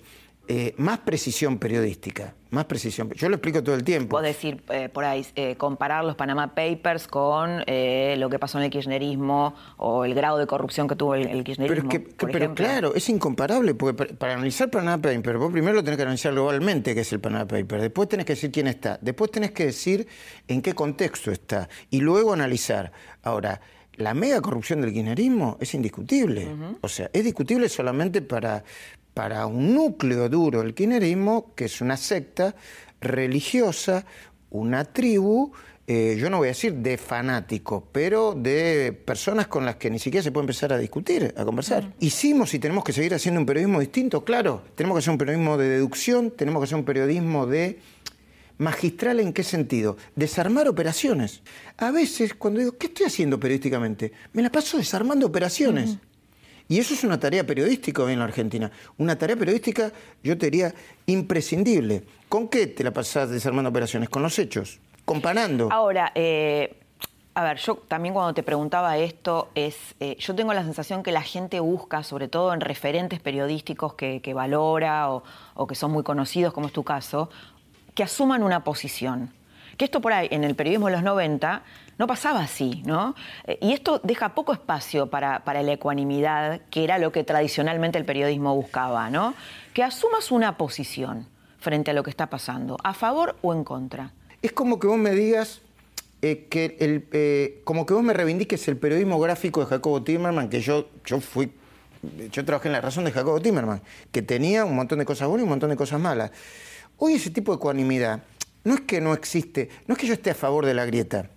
Eh, 0.49 0.75
más 0.77 0.99
precisión 0.99 1.59
periodística, 1.59 2.35
más 2.51 2.67
precisión. 2.67 3.11
Yo 3.11 3.29
lo 3.29 3.35
explico 3.35 3.65
todo 3.65 3.75
el 3.75 3.83
tiempo. 3.83 4.11
Puedo 4.11 4.25
decir, 4.25 4.63
eh, 4.69 4.89
por 4.89 5.05
ahí, 5.05 5.27
eh, 5.35 5.57
comparar 5.57 6.05
los 6.05 6.15
Panama 6.15 6.55
Papers 6.55 7.09
con 7.09 7.65
lo 7.67 8.31
que 8.31 8.39
pasó 8.39 8.59
en 8.59 8.65
el 8.65 8.71
kirchnerismo 8.71 9.55
o 9.77 10.05
el 10.05 10.15
grado 10.15 10.39
de 10.39 10.47
corrupción 10.47 10.87
que 10.87 10.95
tuvo 10.95 11.17
el, 11.17 11.43
kirchnerismo. 11.43 11.91
Pero, 12.31 12.55
claro, 12.55 12.95
es 12.95 13.09
incomparable, 13.09 13.75
porque 13.75 14.05
para, 14.15 14.35
analizar 14.35 14.71
Panama 14.71 15.03
Papers, 15.03 15.39
vos 15.39 15.51
primero 15.51 15.75
lo 15.75 15.83
tenés 15.83 15.97
que 15.97 16.03
analizar 16.03 16.33
globalmente, 16.33 16.95
qué 16.95 17.01
es 17.01 17.13
el 17.13 17.21
Panama 17.21 17.47
Papers, 17.47 17.83
después 17.83 18.09
tenés 18.09 18.25
que 18.25 18.35
decir 18.35 18.53
quién 18.53 18.69
está, 18.69 18.99
después 19.01 19.33
tenés 19.33 19.51
que 19.51 19.67
decir 19.67 20.07
en 20.47 20.63
qué 20.63 20.75
contexto 20.75 21.33
está, 21.33 21.69
y 21.91 22.01
luego 22.01 22.33
analizar. 22.33 22.93
Ahora, 23.23 23.61
la 23.97 24.13
mega 24.13 24.41
corrupción 24.41 24.83
del 24.83 24.93
kirchnerismo 24.93 25.57
es 25.61 25.75
indiscutible. 25.75 26.49
O 26.83 26.89
sea, 26.89 27.11
es 27.13 27.25
discutible 27.25 27.69
solamente 27.69 28.21
para, 28.21 28.63
para 29.17 29.47
un 29.47 29.75
núcleo 29.75 30.29
duro 30.29 30.61
del 30.61 30.75
kirchnerismo, 30.75 31.55
que 31.55 31.65
es 31.65 31.81
una 31.81 31.97
secta 31.97 32.55
religiosa, 33.01 34.05
una 34.51 34.85
tribu, 34.85 35.53
eh, 35.87 36.19
yo 36.21 36.29
no 36.29 36.37
voy 36.37 36.49
a 36.49 36.51
decir 36.51 36.75
de 36.75 36.99
fanáticos, 36.99 37.85
pero 37.93 38.35
de 38.35 38.93
personas 38.93 39.47
con 39.47 39.65
las 39.65 39.77
que 39.77 39.89
ni 39.89 39.99
siquiera 39.99 40.23
se 40.23 40.33
puede 40.33 40.43
empezar 40.43 40.71
a 40.75 40.77
discutir, 40.77 41.33
a 41.35 41.47
conversar. 41.47 41.95
Hicimos 41.99 42.53
y 42.53 42.59
tenemos 42.59 42.85
que 42.85 42.93
seguir 42.93 43.15
haciendo 43.15 43.41
un 43.41 43.47
periodismo 43.47 43.81
distinto, 43.81 44.23
claro. 44.23 44.63
Tenemos 44.75 44.97
que 44.97 44.99
hacer 44.99 45.13
un 45.13 45.19
periodismo 45.19 45.57
de 45.57 45.67
deducción, 45.71 46.31
tenemos 46.31 46.61
que 46.61 46.65
hacer 46.65 46.77
un 46.77 46.85
periodismo 46.85 47.47
de 47.47 47.79
magistral 48.59 49.21
en 49.21 49.33
qué 49.33 49.45
sentido? 49.45 49.97
Desarmar 50.15 50.69
operaciones. 50.69 51.41
A 51.79 51.91
veces 51.91 52.35
cuando 52.35 52.61
digo, 52.61 52.77
¿qué 52.77 52.89
estoy 52.89 53.07
haciendo 53.07 53.41
periodísticamente? 53.41 54.13
Me 54.35 54.43
la 54.43 54.53
paso 54.53 54.77
desarmando 54.77 55.27
operaciones. 55.27 55.97
Y 56.69 56.79
eso 56.79 56.95
es 56.95 57.05
una 57.05 57.19
tarea 57.21 57.45
periodística 57.45 58.03
hoy 58.03 58.13
en 58.13 58.19
la 58.19 58.25
Argentina. 58.25 58.71
Una 58.99 59.17
tarea 59.17 59.37
periodística, 59.37 59.93
yo 60.23 60.37
te 60.37 60.47
diría, 60.47 60.75
imprescindible. 61.07 62.05
¿Con 62.29 62.49
qué 62.49 62.67
te 62.67 62.83
la 62.83 62.91
pasás 62.93 63.31
desarmando 63.31 63.71
operaciones? 63.71 64.09
Con 64.09 64.23
los 64.23 64.39
hechos, 64.39 64.81
comparando. 65.05 65.69
Ahora, 65.71 66.11
eh, 66.15 66.75
a 67.35 67.45
ver, 67.45 67.59
yo 67.59 67.77
también 67.87 68.15
cuando 68.15 68.35
te 68.35 68.43
preguntaba 68.43 68.97
esto, 68.99 69.51
es, 69.55 69.77
eh, 70.01 70.17
yo 70.19 70.35
tengo 70.35 70.55
la 70.55 70.65
sensación 70.65 71.03
que 71.03 71.13
la 71.13 71.23
gente 71.23 71.61
busca, 71.61 72.03
sobre 72.03 72.27
todo 72.27 72.53
en 72.53 72.61
referentes 72.61 73.21
periodísticos 73.21 73.95
que, 73.95 74.33
valora 74.35 75.13
o, 75.13 75.23
o, 75.55 75.67
que 75.67 75.75
son 75.77 75.93
muy 75.93 76.03
conocidos, 76.03 76.53
como 76.53 76.67
es 76.67 76.73
tu 76.73 76.83
caso, 76.83 77.31
que 77.95 78.03
asuman 78.03 78.43
una 78.43 78.65
posición. 78.65 79.33
Que 79.77 79.85
esto 79.85 80.01
por 80.01 80.15
ahí, 80.15 80.29
en 80.31 80.43
el 80.43 80.57
periodismo 80.57 80.87
de 80.87 80.93
los 80.93 81.03
90, 81.03 81.63
no 81.99 82.07
pasaba 82.07 82.41
así, 82.41 82.83
¿no? 82.85 83.15
Eh, 83.47 83.59
y 83.61 83.73
esto 83.73 84.01
deja 84.03 84.35
poco 84.35 84.53
espacio 84.53 85.09
para, 85.09 85.45
para, 85.45 85.63
la 85.63 85.73
ecuanimidad, 85.73 86.61
que 86.71 86.85
era 86.85 86.99
lo 86.99 87.13
que 87.13 87.25
tradicionalmente 87.25 87.99
el 87.99 88.05
periodismo 88.05 88.55
buscaba, 88.55 89.11
¿no? 89.11 89.35
Que 89.73 89.83
asumas 89.83 90.31
una 90.31 90.57
posición 90.57 91.27
frente 91.59 91.91
a 91.91 91.95
lo 91.95 92.03
que 92.03 92.11
está 92.11 92.29
pasando, 92.29 92.77
a 92.85 92.95
favor 92.95 93.37
o 93.43 93.53
en 93.53 93.65
contra. 93.65 94.13
Es 94.43 94.53
como 94.53 94.79
que 94.79 94.87
vos 94.87 94.99
me 94.99 95.11
digas, 95.11 95.63
eh, 96.23 96.47
que 96.51 96.77
el, 96.81 97.09
eh, 97.13 97.61
como 97.65 97.87
que 97.87 97.95
vos 97.95 98.03
me 98.03 98.13
reivindiques 98.13 98.69
el 98.69 98.77
periodismo 98.77 99.19
gráfico 99.19 99.61
de 99.61 99.67
Jacobo 99.67 100.03
Timerman, 100.03 100.49
que 100.49 100.61
yo, 100.61 100.89
yo 101.05 101.21
fui, 101.21 101.53
yo 102.31 102.45
trabajé 102.45 102.69
en 102.69 102.73
la 102.73 102.81
razón 102.81 103.05
de 103.05 103.13
Jacobo 103.13 103.41
Timerman, 103.41 103.83
que 104.13 104.23
tenía 104.23 104.65
un 104.65 104.77
montón 104.77 104.99
de 104.99 105.05
cosas 105.05 105.29
buenas 105.29 105.43
y 105.43 105.45
un 105.45 105.51
montón 105.51 105.71
de 105.71 105.77
cosas 105.77 106.01
malas. 106.01 106.31
Hoy 106.99 107.15
ese 107.15 107.31
tipo 107.31 107.53
de 107.53 107.57
ecuanimidad 107.57 108.23
no 108.65 108.75
es 108.75 108.81
que 108.81 109.01
no 109.01 109.13
existe, 109.13 109.69
no 109.87 109.95
es 109.95 110.01
que 110.01 110.07
yo 110.07 110.15
esté 110.15 110.31
a 110.31 110.35
favor 110.35 110.67
de 110.67 110.75
la 110.75 110.87
grieta, 110.87 111.31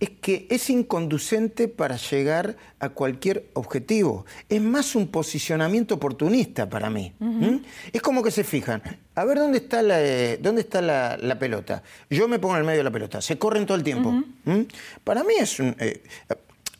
es 0.00 0.10
que 0.10 0.46
es 0.50 0.70
inconducente 0.70 1.68
para 1.68 1.96
llegar 1.96 2.56
a 2.78 2.90
cualquier 2.90 3.46
objetivo. 3.54 4.26
Es 4.48 4.60
más 4.60 4.94
un 4.94 5.08
posicionamiento 5.08 5.96
oportunista 5.96 6.68
para 6.68 6.88
mí. 6.88 7.12
Es 7.92 8.00
como 8.02 8.22
que 8.22 8.30
se 8.30 8.44
fijan, 8.44 8.82
a 9.14 9.24
ver 9.24 9.38
dónde 9.38 9.58
está 9.58 9.82
la, 9.82 10.00
eh, 10.00 10.38
dónde 10.40 10.60
está 10.60 10.80
la, 10.80 11.38
pelota. 11.38 11.82
Yo 12.10 12.28
me 12.28 12.38
pongo 12.38 12.54
en 12.54 12.60
el 12.60 12.66
medio 12.66 12.78
de 12.78 12.84
la 12.84 12.90
pelota, 12.90 13.20
se 13.20 13.38
corren 13.38 13.66
todo 13.66 13.76
el 13.76 13.84
tiempo. 13.84 14.22
Para 15.04 15.24
mí 15.24 15.34
es 15.38 15.58
un... 15.60 15.74
Eh, 15.78 16.02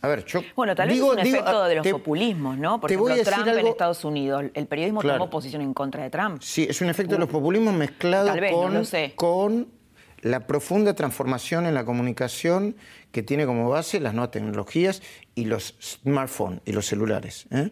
a 0.00 0.06
ver, 0.06 0.24
yo 0.26 0.40
bueno, 0.54 0.76
tal 0.76 0.88
vez 0.88 0.98
es 0.98 1.02
un 1.02 1.18
efecto 1.18 1.64
de 1.64 1.74
los 1.74 1.88
populismos, 1.88 2.56
¿no? 2.56 2.80
Por 2.80 2.92
ejemplo, 2.92 3.16
Trump 3.24 3.48
en 3.48 3.66
Estados 3.66 4.04
Unidos, 4.04 4.44
el 4.54 4.66
periodismo 4.66 5.02
tomó 5.02 5.28
posición 5.28 5.60
en 5.60 5.74
contra 5.74 6.04
de 6.04 6.10
Trump. 6.10 6.40
Sí, 6.40 6.66
es 6.68 6.80
un 6.80 6.88
efecto 6.88 7.14
de 7.14 7.20
los 7.20 7.28
populismos 7.28 7.74
mezclado 7.74 8.32
con, 8.48 8.84
con 9.16 9.77
la 10.22 10.46
profunda 10.46 10.94
transformación 10.94 11.66
en 11.66 11.74
la 11.74 11.84
comunicación 11.84 12.76
que 13.12 13.22
tiene 13.22 13.46
como 13.46 13.68
base 13.68 14.00
las 14.00 14.14
nuevas 14.14 14.30
tecnologías 14.30 15.02
y 15.34 15.44
los 15.44 15.76
smartphones 15.80 16.60
y 16.64 16.72
los 16.72 16.86
celulares. 16.86 17.46
¿eh? 17.50 17.70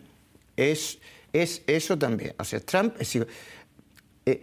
Es, 0.56 0.98
es 1.32 1.62
eso 1.66 1.98
también. 1.98 2.34
O 2.38 2.44
sea, 2.44 2.60
Trump 2.60 2.94
es... 2.98 3.16
Eh, 4.26 4.42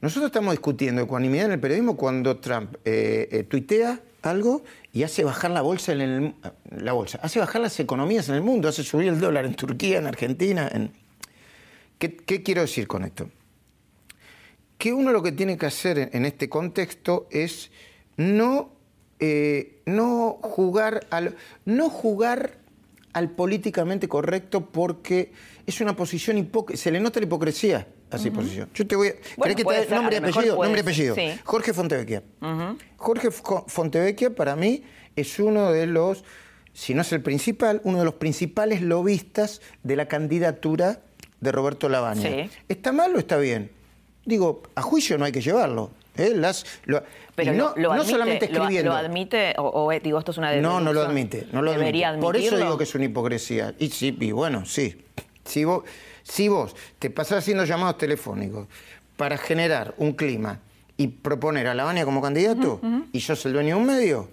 nosotros 0.00 0.26
estamos 0.26 0.52
discutiendo 0.52 1.00
ecuanimidad 1.00 1.46
en 1.46 1.52
el 1.52 1.60
periodismo 1.60 1.96
cuando 1.96 2.36
Trump 2.36 2.76
eh, 2.84 3.46
tuitea 3.48 4.00
algo 4.20 4.62
y 4.92 5.02
hace 5.02 5.24
bajar 5.24 5.50
la 5.50 5.62
bolsa 5.62 5.92
en 5.92 6.00
el, 6.00 6.34
la 6.70 6.92
bolsa, 6.92 7.18
hace 7.22 7.38
bajar 7.38 7.62
las 7.62 7.78
economías 7.80 8.28
en 8.28 8.34
el 8.34 8.42
mundo, 8.42 8.68
hace 8.68 8.82
subir 8.82 9.08
el 9.08 9.20
dólar 9.20 9.46
en 9.46 9.54
Turquía, 9.54 9.98
en 9.98 10.06
Argentina. 10.06 10.68
En... 10.70 10.92
¿Qué, 11.98 12.16
¿Qué, 12.16 12.42
quiero 12.42 12.62
decir 12.62 12.86
con 12.86 13.04
esto? 13.04 13.30
Que 14.78 14.92
uno 14.92 15.12
lo 15.12 15.22
que 15.22 15.32
tiene 15.32 15.56
que 15.56 15.66
hacer 15.66 16.10
en 16.12 16.24
este 16.24 16.48
contexto 16.48 17.26
es 17.30 17.70
no 18.16 18.74
eh, 19.20 19.80
no, 19.86 20.38
jugar 20.42 21.06
al, 21.10 21.36
no 21.64 21.88
jugar 21.88 22.58
al 23.12 23.30
políticamente 23.30 24.08
correcto 24.08 24.66
porque 24.70 25.32
es 25.66 25.80
una 25.80 25.94
posición 25.96 26.36
hipócrita. 26.36 26.82
Se 26.82 26.90
le 26.90 27.00
nota 27.00 27.20
la 27.20 27.26
hipocresía 27.26 27.86
a 28.10 28.16
esa 28.16 28.30
posición. 28.30 28.68
Yo 28.74 28.86
te 28.86 28.96
voy 28.96 29.08
a. 29.08 29.12
que 29.54 29.64
te 29.64 29.94
nombre, 29.94 30.16
apellido, 30.16 30.62
nombre 30.62 30.80
y 30.80 30.82
apellido? 30.82 31.16
Jorge 31.44 31.72
Fontevecchia. 31.72 32.22
Jorge 32.96 33.30
Fontevecchia, 33.30 34.34
para 34.34 34.56
mí, 34.56 34.82
es 35.16 35.38
uno 35.38 35.70
de 35.70 35.86
los, 35.86 36.24
si 36.72 36.92
no 36.92 37.02
es 37.02 37.12
el 37.12 37.22
principal, 37.22 37.80
uno 37.84 38.00
de 38.00 38.04
los 38.04 38.14
principales 38.14 38.82
lobistas 38.82 39.62
de 39.84 39.96
la 39.96 40.06
candidatura 40.06 41.00
de 41.40 41.52
Roberto 41.52 41.88
Lavagna. 41.88 42.50
¿Está 42.68 42.92
mal 42.92 43.14
o 43.14 43.18
está 43.18 43.36
bien? 43.36 43.70
Digo, 44.24 44.62
a 44.74 44.82
juicio 44.82 45.18
no 45.18 45.24
hay 45.24 45.32
que 45.32 45.40
llevarlo. 45.40 45.90
¿eh? 46.16 46.32
Las, 46.34 46.64
pero 47.34 47.52
no, 47.52 47.74
lo, 47.76 47.92
admite, 47.92 48.10
solamente 48.10 48.44
escribiendo. 48.46 48.90
¿Lo, 48.92 48.96
admite 48.96 49.54
o, 49.58 49.90
digo 50.02 50.18
esto 50.18 50.30
es 50.30 50.38
una 50.38 50.54
No, 50.56 50.80
no 50.80 50.92
lo 50.92 51.02
admite. 51.02 51.46
No 51.52 51.62
lo 51.62 51.72
admite. 51.72 52.18
Por 52.20 52.36
eso 52.36 52.56
digo 52.56 52.78
que 52.78 52.84
es 52.84 52.94
una 52.94 53.04
hipocresía. 53.04 53.74
Y 53.78 53.90
sí, 53.90 54.16
y 54.18 54.32
bueno, 54.32 54.64
sí. 54.64 55.04
Si 55.44 55.64
vos, 55.64 55.84
si 56.22 56.48
vos 56.48 56.74
te 56.98 57.10
pasás 57.10 57.38
haciendo 57.38 57.64
llamados 57.64 57.98
telefónicos 57.98 58.66
para 59.16 59.36
generar 59.36 59.94
un 59.98 60.12
clima 60.12 60.60
y 60.96 61.08
proponer 61.08 61.66
a 61.66 61.74
Lavania 61.74 62.04
como 62.04 62.22
candidato 62.22 62.80
y 63.12 63.20
sos 63.20 63.44
el 63.46 63.52
dueño 63.52 63.76
de 63.76 63.80
un 63.80 63.86
medio, 63.86 64.28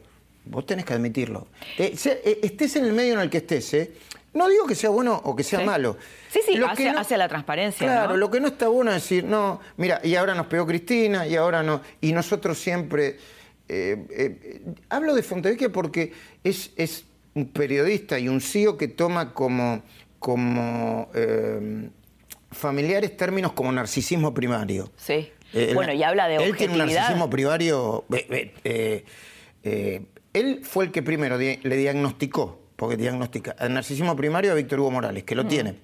vos 0.46 0.66
tenés 0.66 0.86
que 0.86 0.94
admitirlo. 0.94 1.48
Eh, 1.78 1.96
eh, 2.06 2.40
estés 2.44 2.76
en 2.76 2.86
el 2.86 2.94
medio 2.94 3.16
en 3.16 3.22
el 3.22 3.30
que 3.30 3.38
estés, 3.38 3.74
¿eh? 3.74 3.92
No 4.34 4.48
digo 4.48 4.66
que 4.66 4.76
sea 4.76 4.90
bueno 4.90 5.20
o 5.26 5.36
que 5.36 5.44
sea 5.44 5.60
malo. 5.62 5.98
Sí, 6.30 6.40
sí, 6.46 6.56
lo 6.56 6.68
hacia, 6.68 7.18
la 7.18 7.28
transparencia. 7.28 7.86
Claro, 7.86 8.16
lo 8.16 8.32
que 8.32 8.40
no 8.40 8.48
está 8.48 8.70
bueno 8.70 8.92
es 8.92 9.04
decir, 9.04 9.26
no, 9.26 9.60
mira, 9.76 10.00
y 10.04 10.16
ahora 10.16 10.34
nos 10.34 10.48
pegó 10.48 10.66
Cristina, 10.66 11.28
y 11.28 11.36
ahora 11.36 11.64
no. 11.64 11.82
Y 12.00 12.14
nosotros 12.14 12.58
siempre. 12.58 13.18
Eh, 13.68 14.06
eh, 14.10 14.62
hablo 14.90 15.16
de 15.16 15.24
Fontevecchia 15.24 15.72
porque 15.72 16.14
es, 16.44 16.72
es, 16.76 17.06
un 17.34 17.48
periodista 17.48 18.20
y 18.20 18.28
un 18.28 18.42
CEO 18.42 18.78
que 18.78 18.90
toma 18.90 19.34
como, 19.34 19.84
como 20.20 21.10
eh, 21.14 21.90
familiares 22.52 23.16
términos 23.16 23.54
como 23.54 23.72
narcisismo 23.72 24.34
primario. 24.34 24.92
Sí. 24.98 25.32
bueno, 25.74 25.94
y 25.94 26.04
habla 26.04 26.28
de 26.28 26.36
Él 26.36 26.58
tiene 26.58 26.74
un 26.74 26.80
narcisismo 26.80 27.30
primario. 27.30 28.04
él 30.34 30.60
fue 30.64 30.86
el 30.86 30.92
que 30.92 31.02
primero 31.02 31.38
le 31.38 31.78
diagnosticó 31.78 32.61
porque 32.82 32.98
diagnostica 32.98 33.56
el 33.60 33.76
narcisismo 33.76 34.16
primario 34.16 34.52
a 34.52 34.56
Víctor 34.56 34.80
Hugo 34.80 34.90
Morales, 34.90 35.24
que 35.24 35.36
lo 35.36 35.46
tiene, 35.46 35.76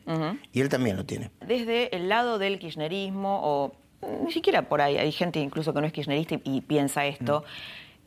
y 0.52 0.62
él 0.62 0.68
también 0.68 0.98
lo 0.98 1.06
tiene. 1.06 1.30
Desde 1.46 1.96
el 1.96 2.10
lado 2.10 2.40
del 2.40 2.58
kirchnerismo, 2.58 3.40
o 3.44 3.76
ni 4.26 4.32
siquiera 4.32 4.68
por 4.68 4.82
ahí, 4.82 4.98
hay 4.98 5.12
gente 5.12 5.40
incluso 5.40 5.76
que 5.76 5.82
no 5.82 5.86
es 5.86 5.94
kirchnerista 5.94 6.40
y, 6.44 6.62
piensa 6.62 7.06
esto, 7.06 7.44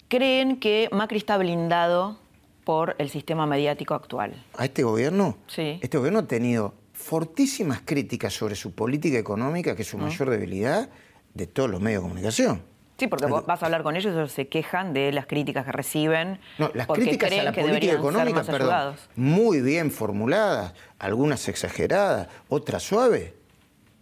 creen 0.08 0.58
que 0.58 0.88
Macri 0.90 1.18
está 1.18 1.38
blindado 1.38 2.18
por 2.64 2.96
el 2.98 3.10
sistema 3.10 3.46
mediático 3.46 3.94
actual. 3.94 4.34
¿A 4.56 4.64
este 4.64 4.82
gobierno? 4.82 5.36
Sí. 5.46 5.78
Este 5.80 5.96
gobierno 5.96 6.18
ha 6.18 6.26
tenido 6.26 6.74
fortísimas 6.92 7.82
críticas 7.84 8.34
sobre 8.34 8.56
su 8.56 8.72
política 8.72 9.18
económica, 9.18 9.76
que 9.76 9.82
es 9.82 9.88
su 9.88 9.98
mayor 9.98 10.30
debilidad, 10.30 10.90
de 11.32 11.46
todos 11.46 11.70
los 11.70 11.80
medios 11.80 12.02
de 12.02 12.08
comunicación. 12.08 12.69
Sí, 13.00 13.06
porque 13.06 13.24
vas 13.24 13.62
a 13.62 13.64
hablar 13.64 13.82
con 13.82 13.96
ellos, 13.96 14.12
ellos 14.12 14.30
se 14.30 14.48
quejan 14.48 14.92
de 14.92 15.10
las 15.10 15.24
críticas 15.24 15.64
que 15.64 15.72
reciben. 15.72 16.38
No, 16.58 16.70
las 16.74 16.86
críticas 16.86 17.32
a 17.32 17.44
la 17.44 17.52
política 17.54 17.94
económica, 17.94 18.42
perdón, 18.42 18.94
muy 19.16 19.62
bien 19.62 19.90
formuladas, 19.90 20.74
algunas 20.98 21.48
exageradas, 21.48 22.28
otras 22.50 22.82
suaves, 22.82 23.32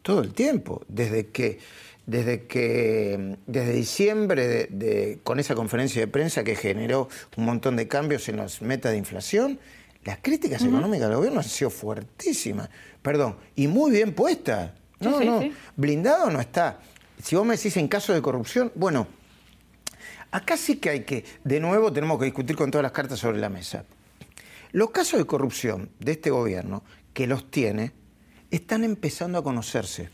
todo 0.02 0.20
el 0.20 0.34
tiempo, 0.34 0.82
desde 0.88 1.28
que 1.28 1.60
desde 2.06 2.46
que 2.46 3.36
desde 3.46 3.72
diciembre 3.72 4.66
de, 4.68 5.20
con 5.22 5.38
esa 5.38 5.54
conferencia 5.54 6.00
de 6.00 6.08
prensa 6.08 6.42
que 6.42 6.56
generó 6.56 7.08
un 7.36 7.44
montón 7.44 7.76
de 7.76 7.86
cambios 7.86 8.28
en 8.28 8.38
las 8.38 8.62
metas 8.62 8.90
de 8.90 8.98
inflación, 8.98 9.60
las 10.02 10.18
críticas 10.20 10.64
económicas 10.64 11.08
del 11.08 11.18
gobierno 11.18 11.38
han 11.38 11.46
sido 11.46 11.70
fuertísimas, 11.70 12.68
perdón, 13.00 13.36
y 13.54 13.68
muy 13.68 13.92
bien 13.92 14.12
puestas. 14.12 14.72
No, 14.98 15.20
no, 15.20 15.40
blindado 15.76 16.30
no 16.30 16.40
está 16.40 16.80
si 17.22 17.36
vos 17.36 17.46
me 17.46 17.56
decís 17.56 17.76
en 17.76 17.88
caso 17.88 18.12
de 18.12 18.22
corrupción, 18.22 18.72
bueno, 18.74 19.06
acá 20.30 20.56
sí 20.56 20.76
que 20.76 20.90
hay 20.90 21.04
que, 21.04 21.24
de 21.44 21.60
nuevo 21.60 21.92
tenemos 21.92 22.18
que 22.18 22.26
discutir 22.26 22.56
con 22.56 22.70
todas 22.70 22.82
las 22.82 22.92
cartas 22.92 23.18
sobre 23.18 23.38
la 23.38 23.48
mesa. 23.48 23.84
Los 24.72 24.90
casos 24.90 25.18
de 25.18 25.26
corrupción 25.26 25.90
de 25.98 26.12
este 26.12 26.30
gobierno, 26.30 26.82
que 27.14 27.26
los 27.26 27.50
tiene, 27.50 27.92
están 28.50 28.84
empezando 28.84 29.38
a 29.38 29.44
conocerse. 29.44 30.10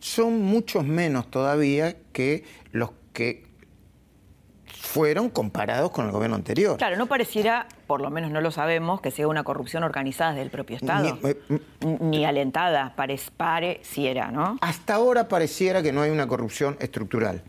Son 0.00 0.40
muchos 0.42 0.84
menos 0.84 1.30
todavía 1.30 1.96
que 2.12 2.44
los 2.72 2.90
que 3.12 3.47
fueron 4.80 5.28
comparados 5.28 5.90
con 5.90 6.06
el 6.06 6.12
gobierno 6.12 6.36
anterior. 6.36 6.76
Claro, 6.76 6.96
no 6.96 7.06
pareciera, 7.06 7.66
por 7.86 8.00
lo 8.00 8.10
menos 8.10 8.30
no 8.30 8.40
lo 8.40 8.50
sabemos, 8.50 9.00
que 9.00 9.10
sea 9.10 9.28
una 9.28 9.44
corrupción 9.44 9.82
organizada 9.82 10.30
desde 10.30 10.42
el 10.42 10.50
propio 10.50 10.76
Estado. 10.76 11.18
Ni, 11.80 12.22
eh, 12.22 12.26
alentada, 12.26 12.94
pareciera, 12.96 14.30
¿no? 14.30 14.58
Hasta 14.60 14.94
ahora 14.94 15.28
pareciera 15.28 15.82
que 15.82 15.92
no 15.92 16.02
hay 16.02 16.10
una 16.10 16.26
corrupción 16.26 16.76
estructural. 16.80 17.42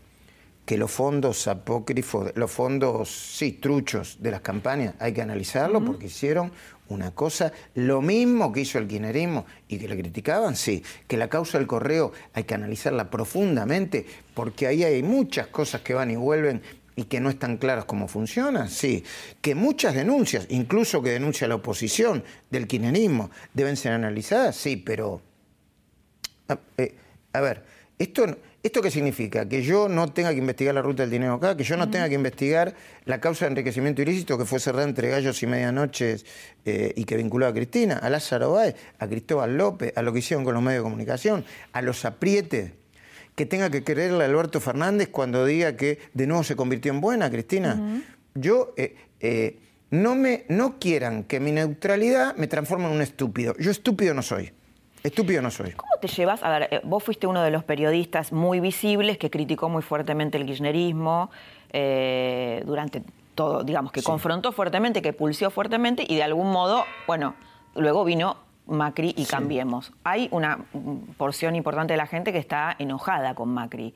Que 0.66 0.76
los 0.76 0.90
fondos 0.90 1.48
apócrifos, 1.48 2.32
los 2.36 2.50
fondos, 2.50 3.08
sí, 3.08 3.52
truchos 3.52 4.18
de 4.20 4.30
las 4.30 4.40
campañas, 4.40 4.94
hay 5.00 5.12
que 5.12 5.22
analizarlo 5.22 5.84
porque 5.84 6.06
hicieron 6.06 6.52
una 6.90 7.12
cosa, 7.12 7.52
lo 7.74 8.02
mismo 8.02 8.52
que 8.52 8.60
hizo 8.60 8.78
el 8.78 8.86
kirchnerismo 8.86 9.46
y 9.68 9.78
que 9.78 9.88
le 9.88 9.96
criticaban, 9.96 10.56
sí, 10.56 10.82
que 11.06 11.16
la 11.16 11.28
causa 11.28 11.58
del 11.58 11.66
correo 11.66 12.12
hay 12.34 12.44
que 12.44 12.54
analizarla 12.54 13.10
profundamente 13.10 14.06
porque 14.34 14.66
ahí 14.66 14.84
hay 14.84 15.02
muchas 15.02 15.46
cosas 15.46 15.82
que 15.82 15.94
van 15.94 16.10
y 16.10 16.16
vuelven 16.16 16.62
y 17.00 17.04
que 17.04 17.18
no 17.18 17.30
están 17.30 17.56
claras 17.56 17.86
cómo 17.86 18.08
funciona, 18.08 18.68
sí. 18.68 19.02
Que 19.40 19.54
muchas 19.54 19.94
denuncias, 19.94 20.46
incluso 20.50 21.00
que 21.00 21.08
denuncia 21.08 21.48
la 21.48 21.54
oposición 21.54 22.22
del 22.50 22.66
kirchnerismo, 22.66 23.30
deben 23.54 23.78
ser 23.78 23.92
analizadas, 23.92 24.54
sí, 24.54 24.76
pero... 24.76 25.22
A, 26.48 26.58
eh, 26.76 26.94
a 27.32 27.40
ver, 27.40 27.64
esto, 27.98 28.36
¿esto 28.62 28.82
qué 28.82 28.90
significa? 28.90 29.48
Que 29.48 29.62
yo 29.62 29.88
no 29.88 30.12
tenga 30.12 30.30
que 30.32 30.40
investigar 30.40 30.74
la 30.74 30.82
ruta 30.82 31.02
del 31.04 31.10
dinero 31.10 31.32
acá, 31.32 31.56
que 31.56 31.64
yo 31.64 31.78
no 31.78 31.88
tenga 31.88 32.06
que 32.06 32.16
investigar 32.16 32.74
la 33.06 33.18
causa 33.18 33.46
de 33.46 33.52
enriquecimiento 33.52 34.02
ilícito 34.02 34.36
que 34.36 34.44
fue 34.44 34.60
cerrada 34.60 34.86
entre 34.86 35.08
gallos 35.08 35.42
y 35.42 35.46
medianoches 35.46 36.26
eh, 36.66 36.92
y 36.96 37.04
que 37.04 37.16
vinculó 37.16 37.46
a 37.46 37.54
Cristina, 37.54 37.96
a 37.96 38.10
Lázaro 38.10 38.52
Báez, 38.52 38.74
a 38.98 39.08
Cristóbal 39.08 39.56
López, 39.56 39.94
a 39.96 40.02
lo 40.02 40.12
que 40.12 40.18
hicieron 40.18 40.44
con 40.44 40.52
los 40.52 40.62
medios 40.62 40.80
de 40.80 40.90
comunicación, 40.90 41.46
a 41.72 41.80
los 41.80 42.04
aprietes 42.04 42.72
que 43.40 43.46
tenga 43.46 43.70
que 43.70 43.82
creerle 43.82 44.22
a 44.22 44.26
Alberto 44.26 44.60
Fernández 44.60 45.08
cuando 45.08 45.46
diga 45.46 45.74
que 45.74 45.98
de 46.12 46.26
nuevo 46.26 46.44
se 46.44 46.56
convirtió 46.56 46.92
en 46.92 47.00
buena, 47.00 47.30
Cristina. 47.30 48.02
Yo, 48.34 48.74
eh, 48.76 48.96
eh, 49.18 49.58
no, 49.88 50.14
me, 50.14 50.44
no 50.50 50.78
quieran 50.78 51.24
que 51.24 51.40
mi 51.40 51.50
neutralidad 51.50 52.36
me 52.36 52.48
transforme 52.48 52.84
en 52.84 52.92
un 52.92 53.00
estúpido. 53.00 53.54
Yo 53.58 53.70
estúpido 53.70 54.12
no 54.12 54.20
soy. 54.20 54.52
Estúpido 55.02 55.40
no 55.40 55.50
soy. 55.50 55.72
¿Cómo 55.72 55.90
te 56.02 56.06
llevas? 56.08 56.42
A 56.42 56.50
ver, 56.50 56.68
eh, 56.70 56.80
vos 56.84 57.02
fuiste 57.02 57.26
uno 57.26 57.40
de 57.40 57.50
los 57.50 57.64
periodistas 57.64 58.30
muy 58.30 58.60
visibles 58.60 59.16
que 59.16 59.30
criticó 59.30 59.70
muy 59.70 59.80
fuertemente 59.80 60.36
el 60.36 60.44
kirchnerismo 60.44 61.30
durante 61.72 63.04
todo, 63.34 63.64
digamos, 63.64 63.90
que 63.90 64.02
confrontó 64.02 64.52
fuertemente, 64.52 65.00
que 65.00 65.14
pulsió 65.14 65.50
fuertemente 65.50 66.04
y 66.06 66.16
de 66.16 66.24
algún 66.24 66.52
modo, 66.52 66.84
bueno, 67.06 67.36
luego 67.74 68.04
vino 68.04 68.36
Macri 68.70 69.14
y 69.16 69.24
Cambiemos. 69.24 69.92
Hay 70.04 70.28
una 70.30 70.64
porción 71.16 71.56
importante 71.56 71.92
de 71.92 71.98
la 71.98 72.06
gente 72.06 72.32
que 72.32 72.38
está 72.38 72.74
enojada 72.78 73.34
con 73.34 73.50
Macri. 73.50 73.94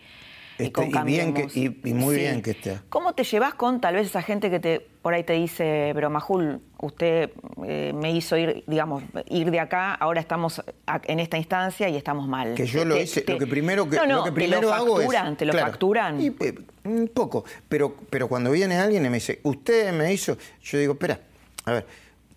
y, 0.58 0.70
con 0.70 0.88
y, 0.88 1.02
bien 1.04 1.34
que, 1.34 1.48
y, 1.54 1.94
muy 1.94 2.16
bien 2.16 2.42
que 2.42 2.52
esté. 2.52 2.78
¿Cómo 2.88 3.14
te 3.14 3.24
llevas 3.24 3.54
con 3.54 3.80
tal 3.80 3.94
vez 3.94 4.06
esa 4.06 4.22
gente 4.22 4.50
que 4.50 4.60
te 4.60 4.94
por 5.04 5.12
ahí 5.12 5.22
te 5.22 5.34
dice, 5.34 5.90
pero 5.94 6.08
Majul, 6.08 6.62
usted 6.80 7.30
eh, 7.66 7.92
me 7.94 8.10
hizo 8.12 8.38
ir, 8.38 8.64
digamos, 8.66 9.02
ir 9.28 9.50
de 9.50 9.60
acá, 9.60 9.92
ahora 9.92 10.18
estamos 10.18 10.62
en 10.86 11.20
esta 11.20 11.36
instancia 11.36 11.90
y 11.90 11.96
estamos 11.96 12.26
mal? 12.26 12.54
Que 12.54 12.64
yo 12.64 12.86
lo 12.86 12.98
hice, 12.98 13.22
lo 13.28 13.38
que 13.38 13.46
primero, 13.46 13.86
que, 13.86 13.98
lo 14.06 14.24
que 14.24 14.32
primero 14.32 14.72
hago 14.72 15.02
es... 15.02 15.36
¿Te 15.36 15.44
lo 15.44 15.52
facturan? 15.52 16.18
Y, 16.22 16.28
eh, 16.28 16.54
un 16.84 17.08
poco, 17.08 17.44
pero, 17.68 17.94
pero 18.08 18.28
cuando 18.28 18.50
viene 18.50 18.78
alguien 18.78 19.04
y 19.04 19.10
me 19.10 19.16
dice, 19.16 19.40
usted 19.42 19.92
me 19.92 20.10
hizo, 20.10 20.38
yo 20.62 20.78
digo, 20.78 20.94
espera, 20.94 21.20
a 21.66 21.72
ver, 21.72 21.86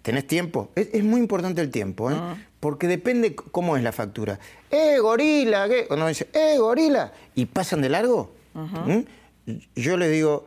¿Tenés 0.01 0.25
tiempo? 0.25 0.71
Es, 0.75 1.03
muy 1.03 1.19
importante 1.19 1.61
el 1.61 1.69
tiempo, 1.69 2.09
¿eh? 2.09 2.15
Ah. 2.17 2.37
porque 2.59 2.87
depende 2.87 3.35
cómo 3.35 3.75
es 3.75 3.83
la 3.83 3.91
factura. 3.91 4.39
¡Eh, 4.71 4.99
gorila! 4.99 5.67
¿qué? 5.67 5.85
Cuando 5.85 6.05
me 6.05 6.11
dice, 6.11 6.29
¡eh, 6.33 6.57
gorila! 6.57 7.11
Y 7.35 7.45
pasan 7.45 7.81
de 7.81 7.89
largo, 7.89 8.33
yo 9.75 9.97
le 9.97 10.09
digo, 10.09 10.45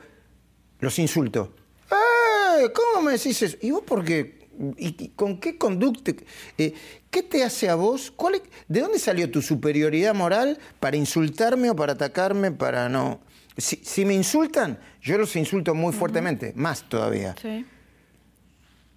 los 0.80 0.98
insulto. 0.98 1.54
¡Eh! 1.90 2.70
¿Cómo 2.72 3.02
me 3.06 3.12
decís 3.12 3.42
eso? 3.42 3.56
¿Y 3.60 3.70
vos 3.70 3.82
por 3.82 4.04
qué? 4.04 4.48
¿Y 4.78 5.08
con 5.10 5.38
qué 5.38 5.56
conducta? 5.56 6.12
Eh, 6.58 6.74
¿Qué 7.10 7.22
te 7.22 7.44
hace 7.44 7.68
a 7.68 7.74
vos? 7.74 8.10
¿Cuál 8.10 8.42
¿De 8.68 8.80
dónde 8.80 8.98
salió 8.98 9.30
tu 9.30 9.42
superioridad 9.42 10.14
moral 10.14 10.58
para 10.80 10.96
insultarme 10.96 11.70
o 11.70 11.76
para 11.76 11.92
atacarme, 11.92 12.50
para 12.50 12.88
no...? 12.88 13.20
Si, 13.58 14.06
me 14.06 14.14
insultan, 14.14 14.78
yo 15.02 15.18
los 15.18 15.36
insulto 15.36 15.74
muy 15.74 15.92
fuertemente, 15.92 16.54
más 16.56 16.88
todavía. 16.88 17.34
Sí 17.42 17.66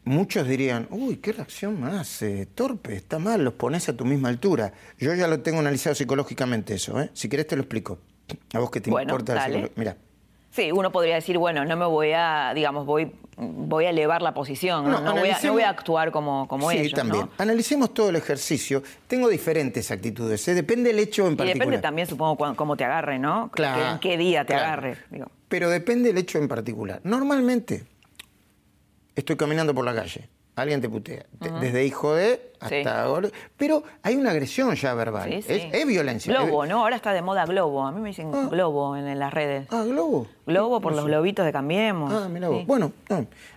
muchos 0.06 0.48
dirían, 0.48 0.88
uy, 0.90 1.18
qué 1.18 1.32
reacción 1.32 1.80
más 1.80 2.22
eh, 2.22 2.48
torpe, 2.54 2.96
está 2.96 3.20
mal, 3.20 3.44
los 3.44 3.54
pones 3.54 3.88
a 3.90 3.96
tu 3.96 4.06
misma 4.06 4.30
altura. 4.30 4.74
Yo 5.00 5.14
ya 5.14 5.28
lo 5.28 5.42
tengo 5.42 5.60
analizado 5.60 5.96
psicológicamente 5.96 6.76
eso, 6.76 7.00
¿eh? 7.02 7.10
Si 7.14 7.30
querés 7.30 7.48
te 7.48 7.56
lo 7.56 7.64
explico. 7.64 8.00
A 8.54 8.60
vos 8.60 8.72
que 8.72 8.82
te 8.82 8.90
importa 8.90 9.48
Mira. 9.76 9.98
Sí, 10.52 10.72
uno 10.72 10.92
podría 10.92 11.16
decir, 11.16 11.40
bueno, 11.40 11.66
no 11.66 11.76
me 11.76 11.86
voy 11.86 12.12
a, 12.14 12.52
digamos, 12.54 12.86
voy, 12.86 13.12
voy 13.38 13.86
a 13.86 13.90
elevar 13.90 14.22
la 14.22 14.36
posición, 14.36 14.88
no, 14.88 15.02
no, 15.02 15.16
voy, 15.16 15.64
a, 15.64 15.70
actuar 15.70 16.12
como, 16.12 16.48
como 16.48 16.70
sí, 16.70 16.78
ellos. 16.78 16.94
también. 16.94 17.28
Analicemos 17.40 17.92
todo 17.92 18.10
el 18.10 18.18
ejercicio. 18.18 18.84
Tengo 19.08 19.30
diferentes 19.30 19.90
actitudes, 19.90 20.48
¿eh? 20.48 20.54
depende 20.54 20.92
del 20.92 21.00
hecho 21.00 21.24
en 21.24 21.38
particular. 21.38 21.56
Y 21.56 21.60
depende 21.60 21.78
también, 21.80 22.08
supongo, 22.08 22.56
cómo 22.56 22.78
te 22.78 22.84
agarre, 22.84 23.18
¿no? 23.18 23.50
Claro. 23.52 23.94
En 23.94 24.00
qué 24.00 24.16
día 24.16 24.46
te 24.46 24.54
agarre. 24.54 24.98
Pero 25.50 25.72
depende 25.72 26.10
del 26.10 26.20
hecho 26.20 26.38
en 26.38 26.48
particular. 26.48 27.02
Normalmente, 27.04 27.86
estoy 29.16 29.36
caminando 29.36 29.74
por 29.74 29.86
la 29.86 29.94
calle, 29.94 30.30
alguien 30.56 30.82
te 30.82 30.90
putea, 30.90 31.26
desde 31.60 31.86
hijo 31.86 32.16
de 32.16 32.54
hasta... 32.60 33.08
Pero 33.58 33.84
hay 34.02 34.16
una 34.16 34.32
agresión 34.32 34.76
ya 34.76 34.94
verbal, 34.94 35.32
es, 35.34 35.86
violencia. 35.88 36.34
Globo, 36.34 36.66
¿no? 36.66 36.80
Ahora 36.80 36.96
está 36.96 37.14
de 37.14 37.22
moda 37.22 37.46
globo, 37.46 37.86
a 37.86 37.92
mí 37.92 38.02
me 38.02 38.10
dicen 38.10 38.32
ah. 38.34 38.48
globo 38.50 38.96
en, 38.96 39.18
las 39.18 39.34
redes. 39.34 39.68
Ah, 39.72 39.84
globo. 39.84 40.28
Globo 40.46 40.82
por 40.82 40.96
los 40.96 41.06
globitos 41.06 41.46
de 41.46 41.52
Cambiemos. 41.52 42.14
Ah, 42.14 42.28
mira 42.30 42.50
vos. 42.50 42.66
Bueno, 42.66 42.92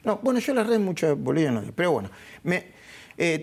no, 0.04 0.18
bueno, 0.22 0.40
yo 0.40 0.52
en 0.52 0.56
las 0.56 0.66
redes 0.66 0.80
mucho 0.80 1.16
Bolivia 1.16 1.50
no 1.50 1.62
pero 1.74 1.92
bueno, 1.92 2.10
me, 2.42 2.64
eh, 3.18 3.40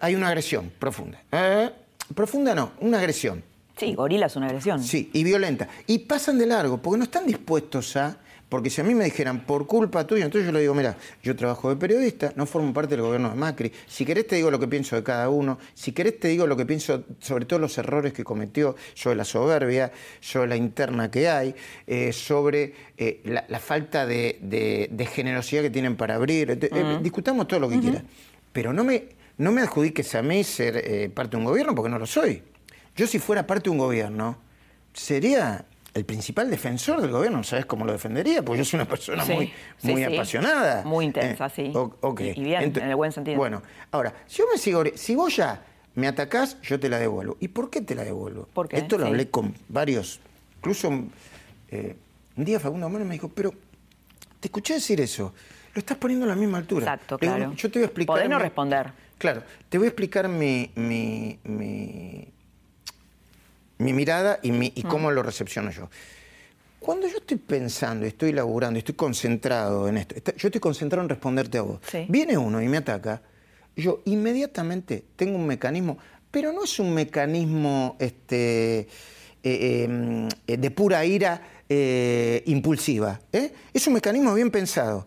hay 0.00 0.14
una 0.14 0.28
agresión 0.28 0.72
profunda. 0.78 1.22
Eh, 1.32 1.70
profunda 2.14 2.54
no, 2.54 2.72
una 2.80 2.98
agresión. 2.98 3.42
Sí, 3.76 3.94
gorila 3.94 4.26
es 4.26 4.36
una 4.36 4.46
agresión. 4.46 4.82
Sí, 4.82 5.10
y 5.14 5.24
violenta. 5.24 5.68
Y 5.86 6.00
pasan 6.00 6.38
de 6.38 6.46
largo, 6.46 6.78
porque 6.78 6.98
no 6.98 7.04
están 7.04 7.26
dispuestos 7.26 7.96
a 7.96 8.18
porque 8.50 8.68
si 8.68 8.80
a 8.80 8.84
mí 8.84 8.96
me 8.96 9.04
dijeran, 9.04 9.46
por 9.46 9.68
culpa 9.68 10.04
tuya, 10.04 10.24
entonces 10.24 10.44
yo 10.44 10.52
le 10.52 10.60
digo, 10.60 10.74
mira, 10.74 10.96
yo 11.22 11.36
trabajo 11.36 11.70
de 11.70 11.76
periodista, 11.76 12.32
no 12.34 12.46
formo 12.46 12.74
parte 12.74 12.96
del 12.96 13.02
gobierno 13.02 13.30
de 13.30 13.36
Macri. 13.36 13.72
Si 13.86 14.04
querés 14.04 14.26
te 14.26 14.34
digo 14.34 14.50
lo 14.50 14.58
que 14.58 14.66
pienso 14.66 14.96
de 14.96 15.04
cada 15.04 15.28
uno, 15.28 15.56
si 15.72 15.92
querés 15.92 16.18
te 16.18 16.26
digo 16.26 16.48
lo 16.48 16.56
que 16.56 16.66
pienso 16.66 17.04
sobre 17.20 17.44
todos 17.44 17.62
los 17.62 17.78
errores 17.78 18.12
que 18.12 18.24
cometió, 18.24 18.74
sobre 18.94 19.14
la 19.14 19.24
soberbia, 19.24 19.92
sobre 20.18 20.48
la 20.48 20.56
interna 20.56 21.12
que 21.12 21.28
hay, 21.28 21.54
eh, 21.86 22.12
sobre 22.12 22.74
eh, 22.98 23.20
la, 23.24 23.58
falta 23.60 24.04
de, 24.04 25.08
generosidad 25.14 25.62
que 25.62 25.70
tienen 25.70 25.94
para 25.94 26.16
abrir. 26.16 26.50
Eh, 26.50 26.98
discutamos 27.00 27.46
todo 27.46 27.60
lo 27.60 27.68
que 27.68 27.78
quieras. 27.78 28.02
Pero 28.52 28.72
no 28.72 28.82
me, 28.82 29.10
no 29.38 29.52
me 29.52 29.60
adjudiques 29.60 30.12
a 30.16 30.22
mí 30.22 30.42
ser 30.42 31.12
parte 31.12 31.36
de 31.36 31.36
un 31.36 31.44
gobierno 31.44 31.72
porque 31.72 31.88
no 31.88 32.00
lo 32.00 32.06
soy. 32.06 32.42
Yo 32.96 33.06
si 33.06 33.20
fuera 33.20 33.46
parte 33.46 33.64
de 33.64 33.70
un 33.70 33.78
gobierno, 33.78 34.38
sería 34.92 35.66
el 35.94 36.04
principal 36.04 36.50
defensor 36.50 37.00
del 37.00 37.10
gobierno, 37.10 37.42
¿sabes 37.42 37.66
cómo 37.66 37.84
lo 37.84 37.92
defendería? 37.92 38.42
Porque 38.42 38.58
yo 38.58 38.64
soy 38.64 38.78
una 38.78 38.88
persona 38.88 39.24
muy, 39.24 39.52
muy 39.82 40.04
apasionada. 40.04 40.84
Muy 40.84 41.06
intensa, 41.06 41.46
eh, 41.46 41.52
sí. 41.54 41.72
Y 42.34 42.44
bien, 42.44 42.72
en 42.76 42.90
el 42.90 42.96
buen 42.96 43.12
sentido. 43.12 43.36
Bueno, 43.36 43.62
ahora, 43.90 44.14
si 44.26 44.38
yo 44.38 44.44
me 44.52 44.58
sigo, 44.58 44.84
si 44.94 45.16
vos 45.16 45.36
ya 45.36 45.64
me 45.94 46.06
atacás, 46.06 46.60
yo 46.62 46.78
te 46.78 46.88
la 46.88 46.98
devuelvo. 46.98 47.36
¿Y 47.40 47.48
por 47.48 47.70
qué 47.70 47.80
te 47.80 47.94
la 47.94 48.04
devuelvo? 48.04 48.46
¿Por 48.52 48.72
Esto 48.72 48.98
lo 48.98 49.06
hablé 49.06 49.30
con 49.30 49.54
varios, 49.68 50.20
incluso 50.58 50.90
eh, 51.70 51.96
un 52.36 52.44
día 52.44 52.60
Facundo 52.60 52.88
me 52.88 53.04
dijo, 53.12 53.28
pero 53.28 53.52
te 54.38 54.46
escuché 54.48 54.74
decir 54.74 55.00
eso, 55.00 55.34
lo 55.74 55.78
estás 55.78 55.96
poniendo 55.98 56.24
a 56.26 56.28
la 56.28 56.36
misma 56.36 56.58
altura. 56.58 56.84
Exacto, 56.84 57.18
claro. 57.18 57.52
yo 57.54 57.70
te 57.70 57.78
voy 57.80 57.84
a 57.84 57.86
explicar... 57.86 58.14
Podés 58.14 58.30
no 58.30 58.38
responder. 58.38 58.92
Claro, 59.18 59.42
te 59.68 59.76
voy 59.76 59.86
a 59.86 59.88
explicar 59.88 60.28
mi 60.28 60.70
mi 60.74 61.38
mirada 63.80 64.38
y, 64.42 64.52
mi, 64.52 64.72
y 64.74 64.82
cómo 64.82 65.10
mm. 65.10 65.14
lo 65.14 65.22
recepciono 65.22 65.70
yo. 65.70 65.88
Cuando 66.78 67.06
yo 67.06 67.18
estoy 67.18 67.36
pensando, 67.36 68.06
estoy 68.06 68.32
laburando, 68.32 68.78
estoy 68.78 68.94
concentrado 68.94 69.86
en 69.86 69.98
esto, 69.98 70.14
yo 70.36 70.48
estoy 70.48 70.60
concentrado 70.60 71.02
en 71.02 71.10
responderte 71.10 71.58
a 71.58 71.62
vos. 71.62 71.80
Viene 72.08 72.38
uno 72.38 72.62
y 72.62 72.68
me 72.68 72.78
ataca, 72.78 73.20
yo 73.76 74.00
inmediatamente 74.06 75.04
tengo 75.14 75.36
un 75.36 75.46
mecanismo, 75.46 75.98
pero 76.30 76.52
no 76.52 76.64
es 76.64 76.78
un 76.78 76.94
mecanismo 76.94 77.96
este, 77.98 78.88
eh, 79.42 79.84
em, 79.84 80.28
de 80.46 80.70
pura 80.70 81.04
ira 81.04 81.42
eh, 81.68 82.42
impulsiva. 82.46 83.20
¿eh? 83.32 83.52
Es 83.72 83.86
un 83.86 83.94
mecanismo 83.94 84.34
bien 84.34 84.50
pensado. 84.50 85.06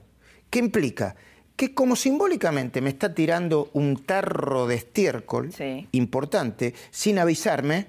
¿Qué 0.50 0.60
implica? 0.60 1.16
Que 1.56 1.74
como 1.74 1.96
simbólicamente 1.96 2.82
me 2.82 2.90
está 2.90 3.14
tirando 3.14 3.70
un 3.74 4.04
tarro 4.06 4.68
de 4.68 4.76
estiércol 4.76 5.50
importante, 5.92 6.74
sin 6.92 7.20
avisarme, 7.20 7.88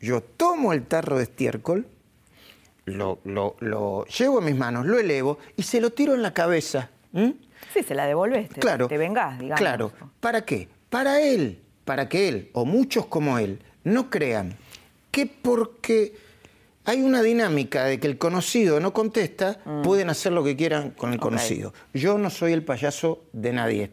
yo 0.00 0.22
tomo 0.22 0.72
el 0.72 0.86
tarro 0.86 1.18
de 1.18 1.24
estiércol, 1.24 1.86
lo, 2.86 4.06
llevo 4.06 4.38
en 4.38 4.44
mis 4.44 4.56
manos, 4.56 4.86
lo 4.86 4.98
elevo 4.98 5.38
y 5.56 5.62
se 5.62 5.80
lo 5.80 5.90
tiro 5.90 6.14
en 6.14 6.22
la 6.22 6.32
cabeza. 6.32 6.90
Sí, 7.72 7.82
se 7.82 7.94
la 7.94 8.06
devolves, 8.06 8.48
te, 8.50 8.60
claro, 8.60 8.88
te 8.88 8.98
vengás, 8.98 9.38
digamos. 9.38 9.58
Claro. 9.58 9.92
¿Para 10.20 10.44
qué? 10.44 10.68
Para 10.90 11.20
él, 11.20 11.60
para 11.84 12.08
que 12.08 12.28
él, 12.28 12.50
o 12.52 12.64
muchos 12.64 13.06
como 13.06 13.38
él, 13.38 13.60
no 13.84 14.10
crean 14.10 14.56
que 15.10 15.26
porque 15.26 16.14
hay 16.84 17.02
una 17.02 17.22
dinámica 17.22 17.84
de 17.84 17.98
que 17.98 18.06
el 18.06 18.18
conocido 18.18 18.78
no 18.80 18.92
contesta, 18.92 19.60
mm. 19.64 19.82
pueden 19.82 20.08
hacer 20.10 20.32
lo 20.32 20.44
que 20.44 20.56
quieran 20.56 20.90
con 20.90 21.12
el 21.12 21.18
conocido. 21.18 21.74
Yo 21.92 22.16
no 22.18 22.30
soy 22.30 22.52
el 22.52 22.62
payaso 22.62 23.24
de 23.32 23.52
nadie. 23.52 23.90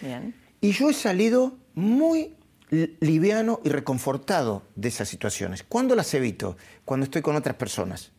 Bien. 0.00 0.34
Y 0.60 0.72
yo 0.72 0.88
he 0.88 0.94
salido 0.94 1.54
muy 1.74 2.34
liviano 2.72 3.60
y 3.64 3.68
reconfortado 3.68 4.62
de 4.76 4.88
esas 4.88 5.08
situaciones. 5.08 5.62
¿Cuándo 5.62 5.94
las 5.94 6.12
evito? 6.14 6.56
Cuando 6.84 7.04
estoy 7.04 7.20
con 7.20 7.36
otras 7.36 7.56
personas. 7.56 8.12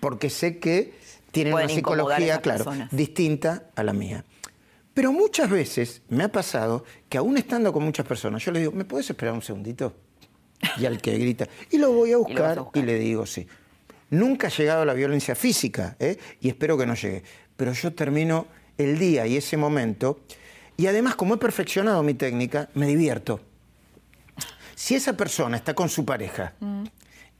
Porque 0.00 0.30
sé 0.30 0.58
que 0.58 0.94
tienen 1.30 1.54
una 1.54 1.68
psicología, 1.68 2.40
claro, 2.40 2.72
distinta 2.90 3.70
a 3.76 3.82
la 3.82 3.92
mía. 3.92 4.24
Pero 4.94 5.12
muchas 5.12 5.48
veces 5.48 6.02
me 6.08 6.24
ha 6.24 6.32
pasado 6.32 6.84
que 7.08 7.18
aún 7.18 7.36
estando 7.38 7.72
con 7.72 7.84
muchas 7.84 8.06
personas, 8.06 8.44
yo 8.44 8.50
le 8.50 8.60
digo, 8.60 8.72
¿me 8.72 8.84
puedes 8.84 9.08
esperar 9.08 9.34
un 9.34 9.42
segundito? 9.42 9.94
Y 10.78 10.86
al 10.86 11.00
que 11.00 11.16
grita, 11.16 11.46
y 11.70 11.78
lo 11.78 11.92
voy 11.92 12.12
a 12.12 12.16
buscar 12.16 12.66
y, 12.74 12.82
le 12.82 12.98
digo, 12.98 13.24
sí. 13.24 13.46
Nunca 14.10 14.48
ha 14.48 14.50
llegado 14.50 14.82
a 14.82 14.84
la 14.84 14.94
violencia 14.94 15.36
física, 15.36 15.96
¿eh? 16.00 16.18
y 16.40 16.48
espero 16.48 16.76
que 16.76 16.86
no 16.86 16.94
llegue. 16.94 17.22
Pero 17.56 17.72
yo 17.72 17.94
termino 17.94 18.46
el 18.76 18.98
día 18.98 19.26
y 19.26 19.36
ese 19.36 19.56
momento, 19.56 20.20
y 20.76 20.86
además 20.86 21.14
como 21.14 21.34
he 21.34 21.38
perfeccionado 21.38 22.02
mi 22.02 22.14
técnica, 22.14 22.68
me 22.74 22.86
divierto. 22.86 23.40
Si 24.80 24.94
esa 24.94 25.12
persona 25.12 25.58
está 25.58 25.74
con 25.74 25.90
su 25.90 26.06
pareja 26.06 26.54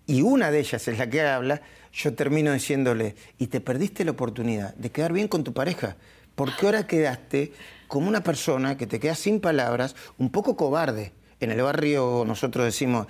y 0.06 0.20
una 0.20 0.50
de 0.50 0.58
ellas 0.60 0.86
es 0.86 0.98
la 0.98 1.08
que 1.08 1.22
habla, 1.22 1.62
yo 1.90 2.12
termino 2.12 2.52
diciéndole, 2.52 3.16
y 3.38 3.46
te 3.46 3.62
perdiste 3.62 4.04
la 4.04 4.10
oportunidad 4.10 4.74
de 4.74 4.90
quedar 4.90 5.14
bien 5.14 5.26
con 5.26 5.42
tu 5.42 5.54
pareja, 5.54 5.96
porque 6.34 6.66
ahora 6.66 6.86
quedaste 6.86 7.54
como 7.88 8.08
una 8.08 8.22
persona 8.22 8.76
que 8.76 8.86
te 8.86 9.00
queda 9.00 9.14
sin 9.14 9.40
palabras, 9.40 9.96
un 10.18 10.28
poco 10.28 10.54
cobarde. 10.54 11.12
En 11.40 11.50
el 11.50 11.62
barrio 11.62 12.24
nosotros 12.26 12.66
decimos, 12.66 13.06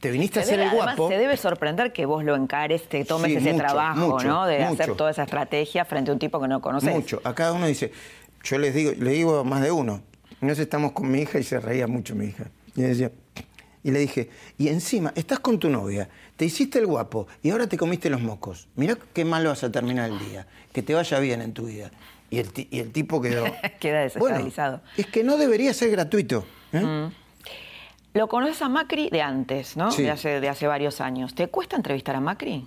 te 0.00 0.10
viniste 0.10 0.38
a 0.38 0.42
hacer 0.42 0.58
el 0.58 0.70
guapo. 0.70 0.90
Además, 0.92 1.08
te 1.10 1.18
debe 1.18 1.36
sorprender 1.36 1.92
que 1.92 2.06
vos 2.06 2.24
lo 2.24 2.34
encares, 2.34 2.88
te 2.88 3.04
tomes 3.04 3.36
ese 3.36 3.52
trabajo, 3.52 4.20
¿no? 4.20 4.46
De 4.46 4.64
hacer 4.64 4.94
toda 4.94 5.10
esa 5.10 5.24
estrategia 5.24 5.84
frente 5.84 6.10
a 6.10 6.14
un 6.14 6.18
tipo 6.18 6.40
que 6.40 6.48
no 6.48 6.62
conoces. 6.62 6.94
Mucho. 6.94 7.20
A 7.24 7.34
cada 7.34 7.52
uno 7.52 7.66
dice, 7.66 7.92
yo 8.42 8.56
les 8.56 8.74
digo, 8.74 8.92
le 8.96 9.10
digo 9.10 9.40
a 9.40 9.44
más 9.44 9.60
de 9.60 9.70
uno. 9.70 10.00
Nos 10.40 10.58
estamos 10.58 10.92
con 10.92 11.10
mi 11.10 11.20
hija 11.20 11.38
y 11.38 11.42
se 11.42 11.60
reía 11.60 11.86
mucho 11.86 12.14
mi 12.14 12.24
hija. 12.24 12.46
Y 12.74 12.80
decía, 12.80 13.10
y 13.86 13.92
le 13.92 14.00
dije, 14.00 14.28
y 14.58 14.66
encima, 14.66 15.12
estás 15.14 15.38
con 15.38 15.60
tu 15.60 15.68
novia, 15.68 16.08
te 16.34 16.44
hiciste 16.44 16.80
el 16.80 16.86
guapo 16.86 17.28
y 17.40 17.50
ahora 17.50 17.68
te 17.68 17.76
comiste 17.76 18.10
los 18.10 18.20
mocos. 18.20 18.66
Mirá 18.74 18.98
qué 19.14 19.24
mal 19.24 19.46
vas 19.46 19.62
a 19.62 19.70
terminar 19.70 20.10
el 20.10 20.18
día. 20.18 20.44
Que 20.72 20.82
te 20.82 20.92
vaya 20.92 21.20
bien 21.20 21.40
en 21.40 21.52
tu 21.52 21.66
vida. 21.66 21.92
Y 22.28 22.38
el, 22.38 22.48
y 22.68 22.80
el 22.80 22.90
tipo 22.90 23.22
quedó... 23.22 23.44
Queda 23.78 24.00
desestabilizado. 24.00 24.80
es 24.96 25.06
que 25.06 25.22
no 25.22 25.36
debería 25.36 25.72
ser 25.72 25.92
gratuito. 25.92 26.44
¿eh? 26.72 26.80
Mm. 26.80 27.12
Lo 28.14 28.26
conoces 28.26 28.60
a 28.60 28.68
Macri 28.68 29.08
de 29.08 29.22
antes, 29.22 29.76
¿no? 29.76 29.94
De, 29.94 30.10
hace, 30.10 30.40
de 30.40 30.48
hace 30.48 30.66
varios 30.66 31.00
años. 31.00 31.36
¿Te 31.36 31.46
cuesta 31.46 31.76
entrevistar 31.76 32.16
a 32.16 32.20
Macri? 32.20 32.66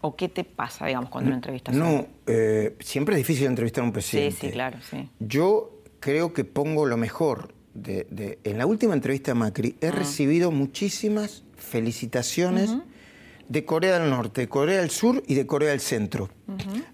¿O 0.00 0.16
qué 0.16 0.30
te 0.30 0.44
pasa, 0.44 0.86
digamos, 0.86 1.10
cuando 1.10 1.28
lo 1.28 1.36
entrevistas? 1.36 1.74
No, 1.74 2.06
eh, 2.26 2.74
siempre 2.80 3.16
es 3.16 3.18
difícil 3.18 3.48
entrevistar 3.48 3.84
a 3.84 3.86
un 3.86 3.92
presidente. 3.92 4.40
Sí, 4.40 4.46
sí, 4.46 4.52
claro, 4.54 4.78
sí. 4.80 5.10
Yo 5.18 5.82
creo 6.00 6.32
que 6.32 6.44
pongo 6.44 6.86
lo 6.86 6.96
mejor 6.96 7.52
de, 7.74 8.38
en 8.44 8.58
la 8.58 8.66
última 8.66 8.94
entrevista 8.94 9.32
a 9.32 9.34
Macri 9.34 9.76
he 9.80 9.90
recibido 9.90 10.50
muchísimas 10.50 11.42
felicitaciones 11.56 12.70
de 13.48 13.64
Corea 13.64 13.98
del 13.98 14.10
Norte, 14.10 14.42
de 14.42 14.48
Corea 14.48 14.80
del 14.80 14.90
Sur 14.90 15.22
y 15.26 15.34
de 15.34 15.46
Corea 15.46 15.70
del 15.70 15.80
Centro. 15.80 16.30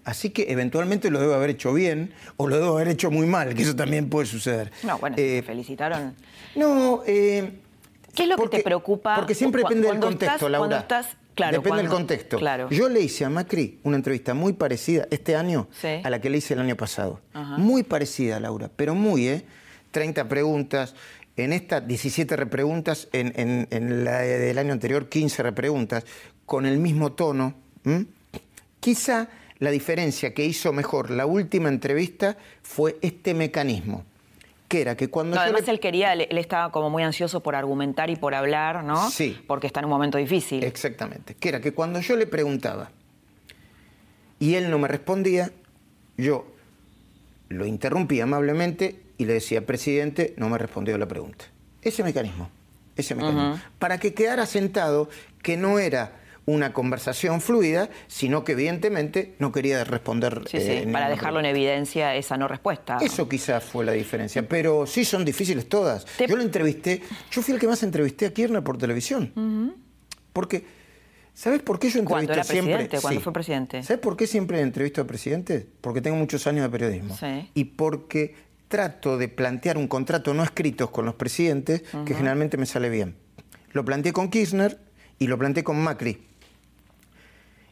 Así 0.03 0.31
que 0.31 0.51
eventualmente 0.51 1.09
lo 1.09 1.19
debo 1.19 1.33
haber 1.33 1.51
hecho 1.51 1.73
bien 1.73 2.13
o 2.37 2.47
lo 2.47 2.57
debo 2.57 2.75
haber 2.75 2.89
hecho 2.89 3.11
muy 3.11 3.27
mal, 3.27 3.53
que 3.53 3.61
eso 3.61 3.75
también 3.75 4.09
puede 4.09 4.27
suceder. 4.27 4.71
No, 4.83 4.97
bueno, 4.97 5.15
eh, 5.19 5.43
felicitaron. 5.45 6.15
No, 6.55 7.03
eh, 7.05 7.51
¿Qué 8.13 8.23
es 8.23 8.29
lo 8.29 8.37
que 8.37 8.57
te 8.57 8.63
preocupa? 8.63 9.15
Porque 9.15 9.35
siempre 9.35 9.61
depende 9.61 9.87
del 9.87 9.99
contexto, 9.99 10.49
Laura. 10.49 10.79
estás, 10.79 11.15
claro, 11.35 11.57
depende 11.57 11.83
del 11.83 11.91
contexto. 11.91 12.37
Claro. 12.37 12.69
Yo 12.69 12.89
le 12.89 13.01
hice 13.01 13.23
a 13.23 13.29
Macri 13.29 13.79
una 13.83 13.95
entrevista 13.95 14.33
muy 14.33 14.53
parecida 14.53 15.07
este 15.11 15.35
año 15.35 15.69
a 16.03 16.09
la 16.09 16.19
que 16.19 16.29
le 16.29 16.39
hice 16.39 16.53
el 16.55 16.59
año 16.59 16.75
pasado. 16.75 17.21
Muy 17.57 17.83
parecida, 17.83 18.39
Laura, 18.39 18.69
pero 18.75 18.95
muy, 18.95 19.27
¿eh? 19.27 19.45
30 19.91 20.27
preguntas, 20.27 20.95
en 21.37 21.53
esta 21.53 21.81
17 21.81 22.35
repreguntas, 22.35 23.07
en, 23.13 23.67
en, 23.69 24.03
la 24.03 24.19
del 24.19 24.57
año 24.57 24.73
anterior 24.73 25.09
15 25.09 25.43
repreguntas, 25.43 26.05
con 26.45 26.65
el 26.65 26.79
mismo 26.79 27.13
tono. 27.13 27.55
Quizá 28.79 29.29
la 29.59 29.71
diferencia 29.71 30.33
que 30.33 30.43
hizo 30.43 30.73
mejor 30.73 31.11
la 31.11 31.25
última 31.25 31.69
entrevista 31.69 32.37
fue 32.61 32.97
este 33.01 33.33
mecanismo. 33.33 34.05
Que 34.67 34.81
era 34.81 34.95
que 34.95 35.09
cuando 35.09 35.37
además 35.37 35.67
él 35.67 35.79
quería, 35.79 36.13
él, 36.13 36.37
estaba 36.37 36.71
como 36.71 36.89
muy 36.89 37.03
ansioso 37.03 37.43
por 37.43 37.55
argumentar 37.55 38.09
y 38.09 38.15
por 38.15 38.33
hablar, 38.33 38.83
¿no? 38.83 39.09
Sí. 39.09 39.37
Porque 39.45 39.67
está 39.67 39.81
en 39.81 39.85
un 39.85 39.91
momento 39.91 40.17
difícil. 40.17 40.63
Exactamente. 40.63 41.35
Que 41.35 41.49
era 41.49 41.59
que 41.59 41.73
cuando 41.73 41.99
yo 41.99 42.15
le 42.15 42.25
preguntaba 42.25 42.89
y 44.39 44.55
él 44.55 44.71
no 44.71 44.79
me 44.79 44.87
respondía, 44.87 45.51
yo 46.17 46.47
lo 47.49 47.65
interrumpí 47.65 48.21
amablemente 48.21 48.99
y 49.21 49.25
le 49.25 49.33
decía, 49.33 49.63
presidente, 49.67 50.33
no 50.35 50.49
me 50.49 50.57
respondió 50.57 50.97
la 50.97 51.07
pregunta. 51.07 51.45
Ese 51.83 52.03
mecanismo, 52.03 52.49
ese 52.95 53.13
mecanismo. 53.13 53.61
Para 53.77 53.99
que 53.99 54.15
quedara 54.15 54.47
sentado 54.47 55.09
que 55.43 55.57
no 55.57 55.77
era 55.77 56.13
una 56.47 56.73
conversación 56.73 57.39
fluida, 57.39 57.91
sino 58.07 58.43
que 58.43 58.53
evidentemente 58.53 59.35
no 59.37 59.51
quería 59.51 59.83
responder. 59.83 60.41
Sí, 60.47 60.59
sí, 60.59 60.71
eh, 60.71 60.89
para 60.91 61.07
dejarlo 61.07 61.39
en 61.39 61.45
evidencia 61.45 62.15
esa 62.15 62.35
no 62.35 62.47
respuesta. 62.47 62.97
Eso 62.99 63.29
quizás 63.29 63.63
fue 63.63 63.85
la 63.85 63.91
diferencia, 63.91 64.41
pero 64.49 64.87
sí 64.87 65.05
son 65.05 65.23
difíciles 65.23 65.69
todas. 65.69 66.07
Yo 66.27 66.35
lo 66.35 66.41
entrevisté, 66.41 67.03
yo 67.29 67.43
fui 67.43 67.53
el 67.53 67.59
que 67.59 67.67
más 67.67 67.83
entrevisté 67.83 68.25
a 68.25 68.33
Kirchner 68.33 68.63
por 68.63 68.79
televisión. 68.79 69.75
Porque, 70.33 70.65
¿sabes 71.35 71.61
por 71.61 71.77
qué 71.77 71.91
yo 71.91 71.99
entrevisto 71.99 72.33
era 72.33 72.43
siempre? 72.43 72.73
Presidente, 72.73 73.01
¿Cuándo 73.01 73.21
fue 73.21 73.33
presidente? 73.33 73.83
¿Sabes 73.83 74.01
por 74.01 74.17
qué 74.17 74.25
siempre 74.25 74.61
entrevisto 74.61 74.99
a 75.01 75.05
presidentes? 75.05 75.67
Porque 75.79 76.01
tengo 76.01 76.17
muchos 76.17 76.47
años 76.47 76.63
de 76.63 76.69
periodismo. 76.71 77.15
Sí. 77.15 77.51
Y 77.53 77.65
porque 77.65 78.49
trato 78.71 79.19
de 79.19 79.27
plantear 79.27 79.77
un 79.77 79.87
contrato 79.87 80.33
no 80.33 80.41
escrito 80.41 80.91
con 80.91 81.05
los 81.05 81.13
presidentes 81.13 81.83
que 82.05 82.15
generalmente 82.15 82.57
me 82.57 82.65
sale 82.65 82.89
bien. 82.89 83.15
Lo 83.73 83.85
planteé 83.85 84.13
con 84.13 84.29
Kirchner 84.29 84.79
y 85.19 85.27
lo 85.27 85.37
planteé 85.37 85.63
con 85.63 85.79
Macri. 85.79 86.25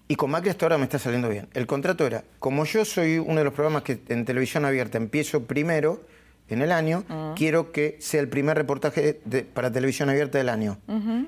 Y 0.07 0.15
con 0.15 0.29
Macri 0.29 0.49
hasta 0.49 0.65
ahora 0.65 0.77
me 0.77 0.83
está 0.83 0.99
saliendo 0.99 1.29
bien. 1.29 1.47
El 1.53 1.65
contrato 1.65 2.05
era, 2.05 2.23
como 2.38 2.65
yo 2.65 2.85
soy 2.85 3.17
uno 3.17 3.35
de 3.35 3.43
los 3.45 3.53
programas 3.53 3.83
que 3.83 4.01
en 4.09 4.25
televisión 4.25 4.65
abierta 4.65 4.97
empiezo 4.97 5.45
primero 5.45 6.05
en 6.49 6.62
el 6.62 6.71
año, 6.71 7.05
quiero 7.35 7.71
que 7.71 7.97
sea 7.99 8.19
el 8.19 8.27
primer 8.27 8.57
reportaje 8.57 9.21
para 9.53 9.71
televisión 9.71 10.09
abierta 10.09 10.38
del 10.38 10.49
año. 10.49 10.79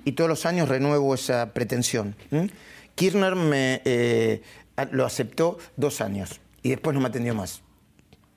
Y 0.04 0.12
todos 0.14 0.30
los 0.30 0.46
años 0.46 0.68
renuevo 0.68 1.16
esa 1.16 1.54
pretensión. 1.54 2.16
Kirchner 2.96 3.36
me, 3.36 3.82
eh, 3.86 4.42
lo 4.92 5.06
aceptó 5.06 5.58
dos 5.78 6.02
años 6.02 6.42
y 6.62 6.70
después 6.70 6.94
no 6.94 7.02
me 7.02 7.08
atendió 7.08 7.34
más. 7.34 7.62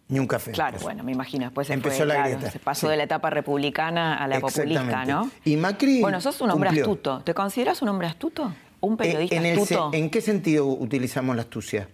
Ni 0.08 0.18
un 0.18 0.26
café. 0.26 0.52
Claro, 0.52 0.78
bueno, 0.82 1.02
me 1.02 1.12
imagino. 1.12 1.46
Después 1.46 1.66
se 1.66 1.72
Empezó 1.72 2.04
la 2.04 2.26
grieta. 2.26 2.50
Se 2.50 2.58
pasó 2.58 2.88
de 2.88 2.96
la 2.96 3.04
etapa 3.04 3.30
republicana 3.30 4.16
a 4.16 4.28
la 4.28 4.40
populista, 4.40 5.04
¿no? 5.04 5.30
Y 5.44 5.56
Macri. 5.56 6.00
Bueno, 6.00 6.20
sos 6.20 6.40
un 6.40 6.50
hombre 6.50 6.70
astuto. 6.70 7.22
¿Te 7.24 7.32
consideras 7.32 7.80
un 7.80 7.88
hombre 7.88 8.06
astuto? 8.08 8.52
¿Un 8.80 8.94
eh, 8.94 8.96
periodista 8.98 9.36
en 9.36 9.58
astuto? 9.58 9.90
¿En 9.92 10.10
qué 10.10 10.20
sentido 10.20 10.66
utilizamos 10.66 11.34
la 11.36 11.42
astucia? 11.42 11.88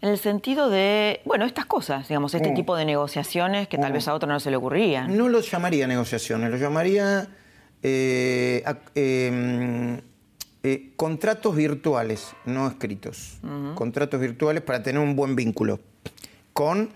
En 0.00 0.10
el 0.10 0.18
sentido 0.18 0.70
de, 0.70 1.20
bueno, 1.24 1.44
estas 1.44 1.66
cosas, 1.66 2.06
digamos, 2.08 2.32
este 2.34 2.52
mm. 2.52 2.54
tipo 2.54 2.76
de 2.76 2.84
negociaciones 2.84 3.66
que 3.66 3.78
tal 3.78 3.90
mm. 3.90 3.94
vez 3.94 4.08
a 4.08 4.14
otro 4.14 4.28
no 4.28 4.38
se 4.38 4.50
le 4.50 4.56
ocurrían. 4.56 5.16
No 5.16 5.28
lo 5.28 5.40
llamaría 5.40 5.86
negociaciones, 5.86 6.50
lo 6.50 6.56
llamaría 6.56 7.28
eh, 7.82 8.64
em, 8.94 10.00
eh, 10.62 10.92
contratos 10.96 11.54
virtuales, 11.54 12.32
no 12.44 12.66
escritos. 12.66 13.38
Contratos 13.74 14.20
virtuales 14.20 14.62
para 14.62 14.82
tener 14.82 15.00
un 15.00 15.16
buen 15.16 15.34
vínculo 15.34 15.80
con, 16.58 16.90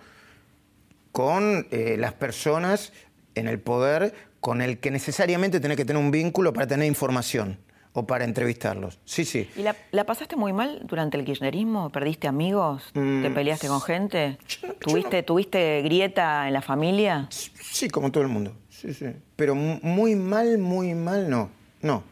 con 1.13 1.69
eh, 1.71 1.95
las 1.97 2.15
personas 2.15 2.93
en 3.37 3.47
el 3.47 3.61
poder 3.61 4.13
con 4.41 4.61
el 4.61 4.81
que 4.81 4.91
necesariamente 4.91 5.61
tenés 5.61 5.77
que 5.77 5.85
tener 5.85 6.03
un 6.03 6.11
vínculo 6.11 6.53
para 6.53 6.67
tener 6.67 6.89
información 6.89 7.61
o 7.93 8.05
para 8.05 8.25
entrevistarlos. 8.25 8.99
Sí, 9.05 9.25
sí. 9.25 9.49
¿Y 9.55 9.63
la, 9.63 10.05
pasaste 10.05 10.35
muy 10.35 10.53
mal 10.53 10.81
durante 10.83 11.17
el 11.17 11.25
kirchnerismo? 11.25 11.91
¿Perdiste 11.91 12.27
amigos? 12.27 12.91
¿Te 12.93 12.99
mm, 12.99 13.35
peleaste 13.35 13.69
con 13.69 13.81
gente? 13.81 14.37
¿Tuviste, 14.81 15.23
¿Tuviste 15.23 15.81
grieta 15.83 16.49
en 16.49 16.55
la 16.55 16.63
familia? 16.63 17.29
Sí, 17.31 17.89
como 17.89 18.11
todo 18.11 18.25
el 18.25 18.31
mundo. 18.31 18.57
Sí, 18.69 18.93
sí. 18.93 19.07
Pero 19.37 19.55
muy 19.55 20.17
mal, 20.17 20.59
muy 20.59 20.93
mal, 20.95 21.31
no. 21.31 21.51
No. 21.83 22.03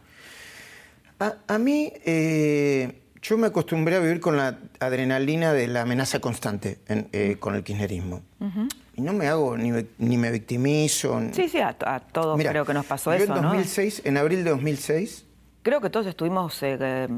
A, 1.48 1.58
mí, 1.58 1.92
eh, 2.06 2.99
yo 3.22 3.36
me 3.36 3.48
acostumbré 3.48 3.96
a 3.96 4.00
vivir 4.00 4.20
con 4.20 4.36
la 4.36 4.58
adrenalina 4.78 5.52
de 5.52 5.66
la 5.66 5.82
amenaza 5.82 6.20
constante 6.20 6.78
eh, 6.88 7.36
con 7.38 7.54
el 7.54 7.62
kirchnerismo. 7.62 8.22
Y 8.96 9.02
no 9.02 9.12
me 9.12 9.28
hago, 9.28 9.56
ni, 9.56 10.16
me 10.16 10.30
victimizo. 10.30 11.20
Sí, 11.32 11.48
sí, 11.48 11.58
a, 11.58 11.74
todos 12.00 12.40
creo 12.40 12.64
que 12.64 12.74
nos 12.74 12.86
pasó 12.86 13.14
yo 13.16 13.24
eso, 13.24 13.36
en 13.36 13.42
2006, 13.42 14.02
En 14.04 14.16
abril 14.16 14.44
de 14.44 14.50
2006... 14.50 15.26
Creo 15.62 15.82
que 15.82 15.90
todos 15.90 16.06
estuvimos 16.06 16.62
eh, 16.62 16.78
eh, 16.80 17.08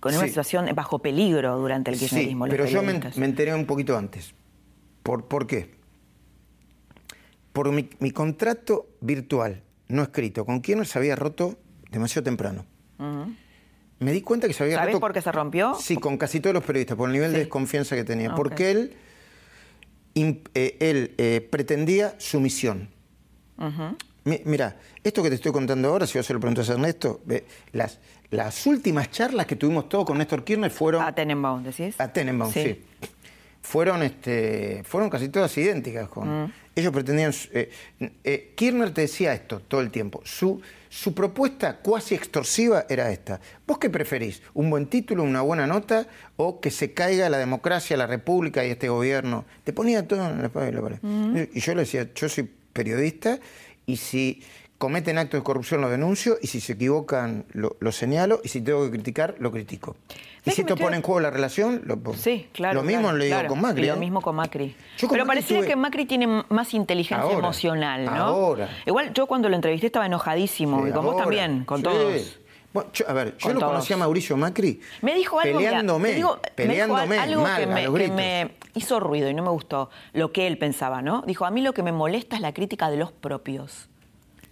con 0.00 0.14
una 0.14 0.26
situación 0.26 0.68
bajo 0.74 0.98
peligro 0.98 1.56
durante 1.56 1.90
el 1.90 1.98
kirchnerismo. 1.98 2.44
Sí, 2.44 2.50
pero 2.50 2.66
yo 2.66 2.82
me, 2.82 3.00
enteré 3.24 3.54
un 3.54 3.64
poquito 3.64 3.96
antes. 3.96 4.34
¿Por, 5.02 5.24
¿por 5.24 5.46
qué? 5.46 5.76
Por 7.54 7.72
mi, 7.72 8.10
contrato 8.10 8.86
virtual, 9.00 9.62
no 9.88 10.02
escrito, 10.02 10.44
con 10.44 10.60
Kirchner 10.60 10.86
se 10.86 10.98
había 10.98 11.16
roto 11.16 11.56
demasiado 11.90 12.24
temprano. 12.24 12.66
Me 13.98 14.12
di 14.12 14.20
cuenta 14.20 14.46
que 14.46 14.52
se 14.52 14.62
había 14.62 14.76
¿Sabes 14.76 14.98
por 14.98 15.12
qué 15.12 15.22
se 15.22 15.32
rompió? 15.32 15.74
Sí, 15.80 15.96
con 15.96 16.18
casi 16.18 16.40
todos 16.40 16.54
los 16.54 16.64
periodistas, 16.64 16.96
por 16.96 17.08
el 17.08 17.14
nivel 17.14 17.32
de 17.32 17.38
desconfianza 17.40 17.96
que 17.96 18.04
tenía. 18.04 18.34
Porque 18.34 18.70
él, 18.70 18.96
eh, 20.14 20.76
él 20.80 21.14
eh, 21.16 21.46
pretendía 21.50 22.14
sumisión. 22.18 22.90
mira, 24.24 24.76
esto 25.02 25.22
que 25.22 25.30
te 25.30 25.36
estoy 25.36 25.52
contando 25.52 25.88
ahora, 25.88 26.06
si 26.06 26.18
vos 26.18 26.26
se 26.26 26.34
lo 26.34 26.40
preguntas 26.40 26.68
a 26.68 26.74
Ernesto, 26.74 27.22
las, 27.72 27.98
las 28.30 28.66
últimas 28.66 29.10
charlas 29.10 29.46
que 29.46 29.56
tuvimos 29.56 29.88
todos 29.88 30.04
con 30.04 30.18
Néstor 30.18 30.44
Kirchner 30.44 30.70
fueron... 30.70 31.02
A 31.02 31.14
Tenenbaum, 31.14 31.62
decís. 31.62 31.98
A 31.98 32.12
Tenenbaum, 32.12 32.52
sí. 32.52 32.82
Fueron, 33.62 34.02
este, 34.02 34.82
fueron 34.84 35.10
casi 35.10 35.28
todas 35.28 35.56
idénticas. 35.56 36.08
Con, 36.08 36.44
mm. 36.44 36.52
Ellos 36.76 36.92
pretendían... 36.92 37.32
Eh, 37.52 38.52
Kirchner 38.54 38.92
te 38.92 39.00
decía 39.00 39.32
esto 39.32 39.60
todo 39.60 39.80
el 39.80 39.90
tiempo. 39.90 40.20
Su, 40.24 40.60
su 40.96 41.12
propuesta 41.12 41.76
cuasi 41.76 42.14
extorsiva 42.14 42.86
era 42.88 43.12
esta. 43.12 43.38
¿Vos 43.66 43.76
qué 43.76 43.90
preferís? 43.90 44.40
¿Un 44.54 44.70
buen 44.70 44.86
título, 44.86 45.24
una 45.24 45.42
buena 45.42 45.66
nota 45.66 46.08
o 46.36 46.58
que 46.58 46.70
se 46.70 46.94
caiga 46.94 47.28
la 47.28 47.36
democracia, 47.36 47.98
la 47.98 48.06
república 48.06 48.64
y 48.64 48.70
este 48.70 48.88
gobierno? 48.88 49.44
Te 49.62 49.74
ponía 49.74 50.08
todo 50.08 50.26
en 50.26 50.40
la 50.40 50.48
pared. 50.48 50.74
Y 51.52 51.60
yo 51.60 51.74
le 51.74 51.80
decía, 51.80 52.08
yo 52.14 52.30
soy 52.30 52.50
periodista 52.72 53.38
y 53.84 53.98
si 53.98 54.42
cometen 54.78 55.18
actos 55.18 55.40
de 55.40 55.44
corrupción 55.44 55.80
lo 55.80 55.88
denuncio 55.88 56.38
y 56.40 56.48
si 56.48 56.60
se 56.60 56.74
equivocan 56.74 57.46
lo, 57.52 57.92
señalo 57.92 58.40
y 58.44 58.48
si 58.48 58.60
tengo 58.60 58.84
que 58.84 58.90
criticar 58.90 59.36
lo 59.38 59.50
critico. 59.50 59.96
Y 60.44 60.50
si 60.52 60.60
esto 60.60 60.76
pone 60.76 60.96
en 60.96 61.02
juego 61.02 61.20
la 61.20 61.30
relación, 61.30 61.82
lo 61.86 61.98
pongo. 61.98 62.16
Sí, 62.16 62.48
claro. 62.52 62.80
Lo 62.80 62.82
mismo 62.86 63.10
lo 63.10 63.24
digo 63.24 63.36
con 63.48 63.60
Macri. 63.60 63.86
Lo 63.86 63.94
¿eh? 63.94 63.96
mismo 63.96 64.20
con 64.20 64.36
Macri. 64.36 64.76
Pero 65.10 65.26
parecía 65.26 65.66
que 65.66 65.74
Macri 65.74 66.06
tiene 66.06 66.44
más 66.48 66.72
inteligencia 66.74 67.32
emocional, 67.36 68.04
¿no? 68.04 68.12
Ahora. 68.12 68.68
Igual 68.86 69.12
yo 69.12 69.26
cuando 69.26 69.48
lo 69.48 69.56
entrevisté 69.56 69.86
estaba 69.86 70.06
enojadísimo, 70.06 70.86
y 70.86 70.92
con 70.92 71.04
vos 71.04 71.16
también, 71.16 71.64
con 71.64 71.82
todos. 71.82 72.38
a 73.08 73.12
ver, 73.12 73.36
yo 73.38 73.54
lo 73.54 73.60
conocí 73.60 73.92
a 73.92 73.96
Mauricio 73.96 74.36
Macri. 74.36 74.80
Me 75.02 75.14
dijo 75.14 75.40
algo, 75.40 75.58
peleándome, 75.58 76.22
peleándome 76.54 77.18
algo 77.18 77.42
mal, 77.42 77.60
que, 77.60 77.66
me, 77.66 77.80
a 77.80 77.88
los 77.88 77.98
que 77.98 78.08
me 78.08 78.50
hizo 78.74 79.00
ruido 79.00 79.28
y 79.28 79.34
no 79.34 79.42
me 79.42 79.50
gustó 79.50 79.90
lo 80.12 80.30
que 80.30 80.46
él 80.46 80.58
pensaba, 80.58 81.02
¿no? 81.02 81.24
Dijo, 81.26 81.44
a 81.44 81.50
mí 81.50 81.62
lo 81.62 81.72
que 81.72 81.82
me 81.82 81.90
molesta 81.90 82.36
es 82.36 82.42
la 82.42 82.52
crítica 82.52 82.88
de 82.88 82.98
los 82.98 83.10
propios. 83.10 83.88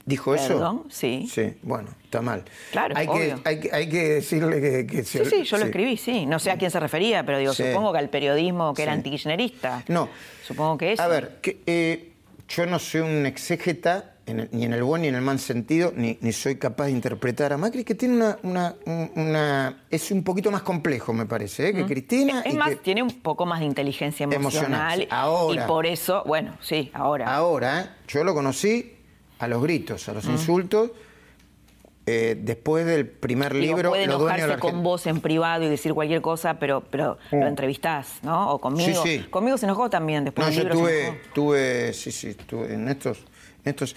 ¿Dijo 0.07 0.35
eso? 0.35 0.85
Sí. 0.91 1.27
Sí, 1.31 1.55
bueno, 1.63 1.89
está 2.05 2.21
mal. 2.21 2.45
Claro, 2.73 2.95
hay, 2.97 3.07
Que, 3.07 3.71
hay, 3.73 3.89
que 3.89 4.09
decirle 4.15 4.87
que... 4.87 5.05
sí, 5.05 5.21
sí, 5.25 5.45
yo 5.45 5.57
lo 5.57 5.65
escribí, 5.65 5.97
sí. 5.97 6.27
No 6.27 6.39
sé 6.39 6.51
a 6.51 6.59
quién 6.59 6.71
se 6.71 6.79
refería, 6.79 7.25
pero 7.25 7.39
digo, 7.39 7.55
supongo 7.55 7.93
que 7.93 7.99
al 7.99 8.11
periodismo 8.11 8.75
que 8.75 8.83
era 8.83 8.93
antikirchnerista. 8.93 9.83
No. 9.89 10.09
Supongo 10.47 10.77
que 10.77 10.93
es. 10.93 11.01
A 11.01 11.09
ver, 11.09 11.39
que, 11.41 11.63
eh, 11.67 12.13
yo 12.49 12.67
no 12.67 12.79
soy 12.79 13.01
un 13.01 13.25
exégeta, 13.25 14.17
ni 14.27 14.65
en 14.65 14.73
el 14.75 14.83
buen 14.83 15.03
ni 15.03 15.09
en 15.09 15.15
el 15.15 15.23
mal 15.23 15.39
sentido, 15.39 15.93
ni, 15.97 16.19
ni, 16.21 16.33
soy 16.33 16.57
capaz 16.57 16.87
de 16.87 16.91
interpretar 16.91 17.55
a 17.55 17.57
Macri, 17.57 17.83
que 17.83 17.95
tiene 17.95 18.35
una... 18.43 18.75
una, 18.85 19.85
es 19.91 20.11
un 20.11 20.23
poquito 20.23 20.51
más 20.51 20.63
complejo, 20.63 21.15
me 21.15 21.25
parece, 21.25 21.69
¿eh? 21.69 21.73
que 21.73 21.85
mm. 21.85 21.87
Cristina. 21.87 22.43
Es 22.45 22.55
más, 22.55 22.77
tiene 22.83 23.03
un 23.03 23.23
poco 23.23 23.47
más 23.47 23.61
de 23.61 23.67
inteligencia 23.67 24.25
emocional. 24.25 25.07
Ahora. 25.11 25.65
Y 25.65 25.67
por 25.67 25.87
eso, 25.87 26.23
bueno, 26.27 26.59
sí, 26.61 26.91
ahora. 26.93 27.35
Ahora, 27.35 27.97
yo 28.07 28.23
lo 28.23 28.35
conocí 28.35 28.94
a 29.45 29.49
los 29.49 29.63
gritos, 29.63 30.09
a 30.09 30.15
los 30.15 30.27
mm. 30.27 30.31
insultos. 30.33 30.91
Eh, 32.07 32.37
después 32.39 32.85
del 32.85 33.07
primer 33.07 33.55
libro, 33.55 33.91
puede 33.91 34.05
enojarse 34.05 34.59
con 34.59 34.83
vos 34.83 35.07
en 35.07 35.23
privado 35.23 35.65
y 35.65 35.71
decir 35.71 35.95
cualquier 35.95 36.21
cosa, 36.21 36.59
pero, 36.59 36.83
pero 36.91 37.17
lo 37.33 37.39
mm. 37.39 37.43
entrevistás, 37.47 38.19
¿no? 38.23 38.53
O 38.53 38.61
conmigo. 38.61 39.03
Sí, 39.03 39.19
sí. 39.21 39.25
Conmigo 39.31 39.57
se 39.57 39.65
enojó 39.65 39.89
también 39.89 40.25
después 40.25 40.47
no, 40.47 40.53
del 40.53 40.63
libro. 40.65 40.79
Tuve, 40.81 41.21
tuve, 41.33 41.93
sí, 41.95 42.13
sí, 42.13 42.35
tuve 42.35 42.75
en 42.75 42.89
estos, 42.89 43.21
en 43.65 43.71
estos 43.71 43.97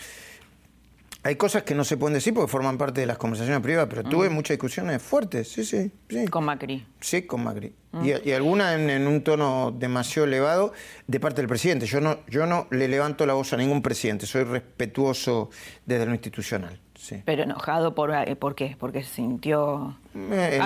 hay 1.28 1.36
cosas 1.36 1.64
que 1.64 1.76
no 1.76 1.84
se 1.84 1.98
pueden 1.98 2.14
decir 2.14 2.34
porque 2.34 2.50
forman 2.50 2.78
parte 2.78 3.02
de 3.02 3.08
las 3.08 3.18
conversaciones 3.18 3.62
privadas, 3.62 3.90
pero 3.90 4.02
tuve 4.02 4.30
mm. 4.30 4.34
muchas 4.34 4.56
discusiones 4.56 5.02
fuertes, 5.02 5.50
sí, 5.50 5.66
sí, 5.66 5.92
sí. 6.08 6.26
Con 6.28 6.46
Macri. 6.46 6.88
Sí, 7.02 7.24
con 7.24 7.44
Macri. 7.44 7.74
Mm. 7.92 8.06
Y, 8.24 8.32
alguna 8.32 8.74
en, 8.74 9.06
un 9.06 9.22
tono 9.22 9.76
demasiado 9.78 10.26
elevado 10.26 10.72
de 11.06 11.20
parte 11.20 11.42
del 11.42 11.50
presidente. 11.50 11.86
Yo 11.86 12.00
no, 12.00 12.20
yo 12.30 12.46
no 12.46 12.68
le 12.72 12.88
levanto 12.88 13.26
la 13.26 13.34
voz 13.34 13.52
a 13.52 13.58
ningún 13.58 13.82
presidente, 13.82 14.26
soy 14.26 14.46
respetuoso 14.46 15.50
desde 15.86 16.06
lo 16.06 16.14
institucional. 16.14 16.80
Sí. 16.96 17.22
Pero 17.26 17.44
enojado 17.44 17.94
por, 17.94 18.16
eh, 18.16 18.38
¿por 18.38 18.56
qué? 18.56 18.78
Porque 18.80 19.04
se 19.04 19.16
sintió... 19.16 19.98
Eh, 20.16 20.62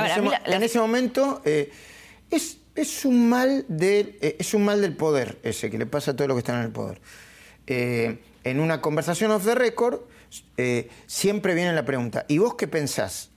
en, 0.46 0.62
ese, 0.62 0.78
momento 0.78 1.42
eh, 1.44 1.72
es, 2.30 2.60
es, 2.76 3.04
un 3.04 3.30
mal 3.30 3.66
del, 3.68 4.16
es 4.22 4.54
un 4.54 4.66
mal 4.66 4.80
del 4.80 4.96
poder 4.96 5.40
ese, 5.42 5.72
que 5.72 5.80
le 5.80 5.88
pasa 5.88 6.12
a 6.12 6.16
todo 6.16 6.28
lo 6.28 6.36
que 6.36 6.40
está 6.40 6.54
en 6.54 6.66
el 6.66 6.72
poder. 6.72 7.02
en 7.66 8.60
una 8.60 8.80
conversación 8.80 9.32
off 9.32 9.44
the 9.44 9.56
record 9.56 10.02
eh, 10.58 10.90
siempre 11.08 11.56
viene 11.56 11.74
la 11.74 11.86
pregunta, 11.86 12.26
¿y 12.28 12.38
vos 12.38 12.56
qué 12.56 12.68
pensás? 12.68 13.32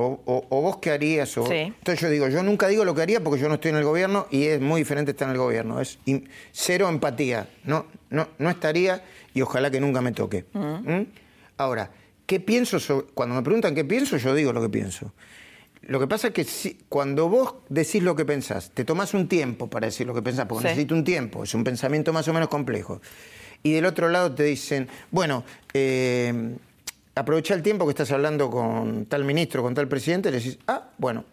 o, 0.00 0.46
vos 0.48 0.76
qué 0.78 0.92
harías? 0.92 1.36
Entonces 1.36 2.00
yo 2.00 2.08
digo, 2.08 2.28
yo 2.28 2.42
nunca 2.44 2.68
digo 2.68 2.84
lo 2.84 2.94
que 2.94 3.02
haría 3.02 3.20
porque 3.20 3.40
yo 3.40 3.48
no 3.48 3.54
estoy 3.54 3.70
en 3.70 3.78
el 3.78 3.84
gobierno 3.84 4.28
y 4.30 4.44
es 4.44 4.60
muy 4.60 4.80
diferente 4.80 5.10
estar 5.10 5.26
en 5.26 5.32
el 5.32 5.38
gobierno. 5.38 5.80
Es 5.80 5.98
cero 6.52 6.88
empatía. 6.88 7.48
No, 7.64 7.86
no, 8.10 8.28
no 8.38 8.50
estaría 8.50 9.02
y 9.34 9.42
ojalá 9.42 9.70
que 9.70 9.80
nunca 9.80 10.00
me 10.00 10.12
toque. 10.12 10.44
¿Mm? 10.52 11.02
Ahora, 11.56 11.90
¿qué 12.26 12.38
pienso? 12.38 12.78
Cuando 13.12 13.34
me 13.34 13.42
preguntan 13.42 13.74
qué 13.74 13.84
pienso, 13.84 14.16
yo 14.18 14.34
digo 14.34 14.52
lo 14.52 14.62
que 14.62 14.68
pienso. 14.68 15.12
Lo 15.82 15.98
que 15.98 16.06
pasa 16.06 16.28
es 16.28 16.34
que 16.34 16.44
si, 16.44 16.78
cuando 16.88 17.28
vos 17.28 17.54
decís 17.68 18.02
lo 18.02 18.14
que 18.14 18.24
pensás, 18.24 18.70
te 18.70 18.84
tomás 18.84 19.14
un 19.14 19.26
tiempo 19.26 19.68
para 19.68 19.86
decir 19.86 20.06
lo 20.06 20.14
que 20.14 20.22
pensás, 20.22 20.46
porque 20.46 20.64
necesito 20.64 20.94
un 20.94 21.02
tiempo, 21.02 21.42
es 21.42 21.54
un 21.54 21.64
pensamiento 21.64 22.12
más 22.12 22.28
o 22.28 22.32
menos 22.32 22.48
complejo 22.48 23.00
y 23.62 23.72
del 23.72 23.86
otro 23.86 24.08
lado 24.08 24.34
te 24.34 24.44
dicen, 24.44 24.88
bueno, 25.10 25.44
eh, 25.74 26.56
aprovecha 27.14 27.54
el 27.54 27.62
tiempo 27.62 27.84
que 27.86 27.90
estás 27.90 28.10
hablando 28.12 28.50
con 28.50 29.06
tal 29.06 29.24
ministro, 29.24 29.62
con 29.62 29.74
tal 29.74 29.88
presidente, 29.88 30.28
y 30.28 30.32
le 30.32 30.38
decís, 30.38 30.58
ah, 30.66 30.90
bueno. 30.98 31.24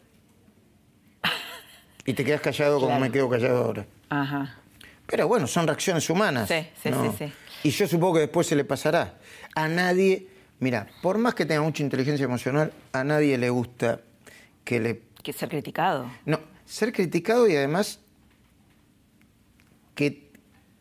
Y 2.06 2.14
te 2.14 2.24
quedas 2.24 2.42
callado 2.42 2.80
como 2.80 3.00
me 3.00 3.12
quedo 3.12 3.30
callado 3.30 3.64
ahora. 3.66 3.86
Ajá. 4.10 4.60
Pero 5.08 5.28
bueno, 5.28 5.48
son 5.48 5.66
reacciones 5.68 6.10
humanas. 6.10 6.48
Sí, 6.48 6.68
sí, 6.82 6.90
sí, 6.90 7.10
sí. 7.18 7.34
Y 7.64 7.70
yo 7.72 7.88
supongo 7.88 8.16
que 8.16 8.20
después 8.22 8.46
se 8.46 8.56
le 8.56 8.64
pasará. 8.64 9.18
A 9.56 9.68
nadie, 9.68 10.28
mira, 10.60 10.88
por 11.02 11.18
más 11.18 11.34
que 11.34 11.46
tenga 11.46 11.62
mucha 11.62 11.82
inteligencia 11.82 12.24
emocional, 12.24 12.72
a 12.94 13.04
nadie 13.04 13.38
le 13.38 13.50
gusta 13.50 14.02
que 14.64 14.80
le... 14.80 15.02
Que 15.24 15.34
ser 15.34 15.50
criticado. 15.50 16.12
No, 16.26 16.40
ser 16.66 16.94
criticado 16.94 17.48
y 17.48 17.56
además 17.56 18.00
que, 19.96 20.30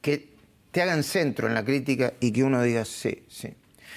que 0.02 0.33
te 0.74 0.82
hagan 0.82 1.04
centro 1.04 1.46
en 1.46 1.54
la 1.54 1.64
crítica 1.64 2.14
y 2.18 2.32
que 2.32 2.42
uno 2.42 2.60
diga 2.60 2.84
sí, 2.84 3.22
sí. 3.28 3.54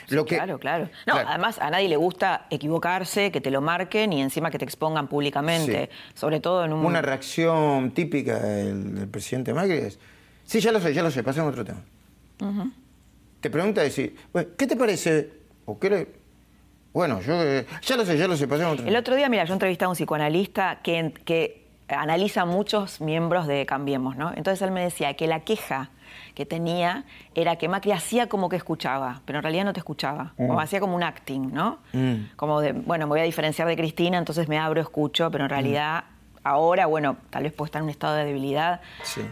Lo 0.09 0.25
que, 0.25 0.35
claro, 0.35 0.59
claro. 0.59 0.89
No, 1.07 1.15
además 1.15 1.57
a 1.59 1.71
nadie 1.71 1.89
le 1.89 1.97
gusta 1.97 2.45
equivocarse, 2.51 3.31
que 3.31 3.41
te 3.41 3.49
lo 3.49 3.61
marquen 3.61 4.13
y 4.13 4.21
encima 4.21 4.51
que 4.51 4.59
te 4.59 4.63
expongan 4.63 5.07
públicamente, 5.07 5.89
sobre 6.13 6.39
todo 6.39 6.63
en 6.63 6.73
un... 6.73 6.85
Una 6.85 7.01
reacción 7.01 7.91
típica 7.91 8.37
del, 8.37 9.07
presidente 9.07 9.55
Macri 9.55 9.73
es, 9.73 9.99
sí, 10.45 10.59
ya 10.59 10.71
lo 10.71 10.79
sé, 10.79 10.93
ya 10.93 11.01
lo 11.01 11.09
sé, 11.09 11.23
pasemos 11.23 11.47
a 11.47 11.59
otro 11.59 11.65
tema. 11.65 11.81
Te 13.41 13.49
pregunta 13.49 13.81
decir, 13.81 14.15
¿qué 14.55 14.67
te 14.67 14.75
parece? 14.75 15.31
¿O 15.65 15.79
qué 15.79 16.07
Bueno, 16.93 17.21
yo 17.21 17.33
ya 17.81 17.97
lo 17.97 18.05
sé, 18.05 18.19
ya 18.19 18.27
lo 18.27 18.37
sé, 18.37 18.47
pasemos 18.47 18.69
a 18.69 18.73
otro 18.73 18.85
tema. 18.85 18.89
El 18.89 19.01
otro 19.01 19.15
día, 19.15 19.29
mira, 19.29 19.45
yo 19.45 19.53
entrevisté 19.53 19.85
a 19.85 19.89
un 19.89 19.95
psicoanalista 19.95 20.79
que, 20.83 21.11
que 21.25 21.65
analiza 21.87 22.45
muchos 22.45 23.01
miembros 23.01 23.47
de 23.47 23.65
Cambiemos, 23.65 24.15
¿no? 24.15 24.31
Entonces 24.35 24.61
él 24.61 24.71
me 24.71 24.83
decía 24.83 25.15
que 25.15 25.25
la 25.25 25.39
queja 25.39 25.89
que 26.33 26.45
tenía 26.45 27.05
era 27.35 27.55
que 27.55 27.67
Macri 27.67 27.91
hacía 27.91 28.27
como 28.27 28.49
que 28.49 28.55
escuchaba, 28.55 29.21
pero 29.25 29.39
en 29.39 29.43
realidad 29.43 29.65
no 29.65 29.73
te 29.73 29.79
escuchaba. 29.79 30.33
Mm. 30.37 30.51
Hacía 30.59 30.79
como 30.79 30.95
un 30.95 31.03
acting, 31.03 31.53
¿no? 31.53 31.79
Mm. 31.93 32.35
Como 32.35 32.61
de, 32.61 32.73
bueno, 32.73 33.07
me 33.07 33.11
voy 33.11 33.19
a 33.21 33.23
diferenciar 33.23 33.67
de 33.67 33.75
Cristina, 33.75 34.17
entonces 34.17 34.47
me 34.47 34.57
abro, 34.57 34.81
escucho, 34.81 35.29
pero 35.31 35.45
en 35.45 35.49
realidad 35.49 36.03
ahora, 36.47 36.85
bueno, 36.85 37.17
tal 37.29 37.43
vez 37.43 37.53
puede 37.53 37.67
estar 37.67 37.81
en 37.81 37.85
un 37.85 37.89
estado 37.89 38.15
de 38.15 38.25
debilidad, 38.25 38.81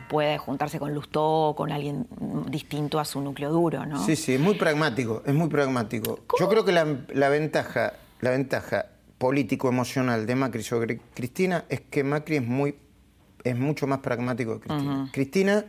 puede 0.10 0.38
juntarse 0.38 0.80
con 0.80 0.94
Lustó 0.94 1.50
o 1.50 1.56
con 1.56 1.72
alguien 1.72 2.08
distinto 2.50 3.00
a 3.00 3.06
su 3.06 3.22
núcleo 3.22 3.52
duro, 3.52 3.86
¿no? 3.86 4.04
Sí, 4.06 4.16
sí, 4.16 4.34
es 4.34 4.40
muy 4.40 4.56
pragmático, 4.56 5.24
es 5.26 5.34
muy 5.34 5.48
pragmático. 5.48 6.20
Yo 6.40 6.50
creo 6.50 6.66
que 6.66 6.74
la, 6.74 7.30
ventaja, 7.30 7.94
la 8.20 8.32
ventaja 8.32 8.88
político-emocional 9.18 10.26
de 10.26 10.36
Macri 10.36 10.64
sobre 10.64 11.00
Cristina 11.14 11.64
es 11.70 11.82
que 11.82 12.04
Macri 12.04 12.38
es 12.38 12.46
muy 12.46 12.76
es 13.44 13.56
mucho 13.56 13.86
más 13.86 14.00
pragmático 14.00 14.60
que 14.60 14.68
Cristina. 14.68 15.10
Cristina 15.14 15.66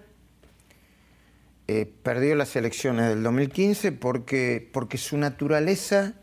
eh, 1.68 1.90
perdió 2.02 2.36
las 2.36 2.54
elecciones 2.56 3.08
del 3.08 3.22
2015 3.22 3.92
porque, 3.92 4.68
porque 4.72 4.98
su 4.98 5.16
naturaleza 5.18 6.14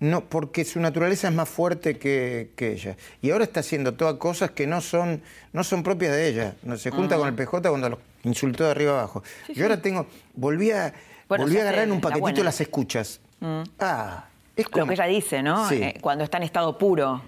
no, 0.00 0.24
porque 0.28 0.64
su 0.64 0.78
naturaleza 0.78 1.28
es 1.28 1.34
más 1.34 1.48
fuerte 1.48 1.98
que, 1.98 2.52
ella. 2.56 2.96
Y 3.20 3.30
ahora 3.30 3.44
está 3.44 3.60
haciendo 3.60 3.94
todas 3.94 4.14
cosas 4.14 4.52
que 4.52 4.66
no 4.66 4.80
son, 4.80 5.22
no 5.52 5.64
son 5.64 5.82
propias 5.82 6.12
de 6.12 6.28
ella. 6.28 6.54
No, 6.62 6.76
se 6.76 6.90
junta 6.90 7.16
con 7.16 7.26
el 7.26 7.34
PJ 7.34 7.68
cuando 7.68 7.88
lo 7.88 7.98
insultó 8.22 8.64
de 8.64 8.70
arriba 8.70 8.92
abajo. 8.92 9.24
Yo 9.52 9.64
ahora 9.64 9.82
tengo, 9.82 10.06
volví 10.34 10.70
a, 10.70 10.94
volví 11.28 11.58
a 11.58 11.62
agarrar 11.62 11.84
en 11.84 11.92
un 11.92 12.00
paquetito 12.00 12.44
las 12.44 12.60
escuchas. 12.60 13.20
Mm. 13.40 13.62
Ah, 13.80 14.26
es 14.54 14.68
como... 14.68 14.84
Lo 14.84 14.88
que 14.88 14.94
ella 14.94 15.06
dice, 15.06 15.42
¿no? 15.42 15.68
Eh, 15.72 15.98
cuando 16.00 16.22
está 16.22 16.36
en 16.36 16.44
estado 16.44 16.78
puro. 16.78 17.20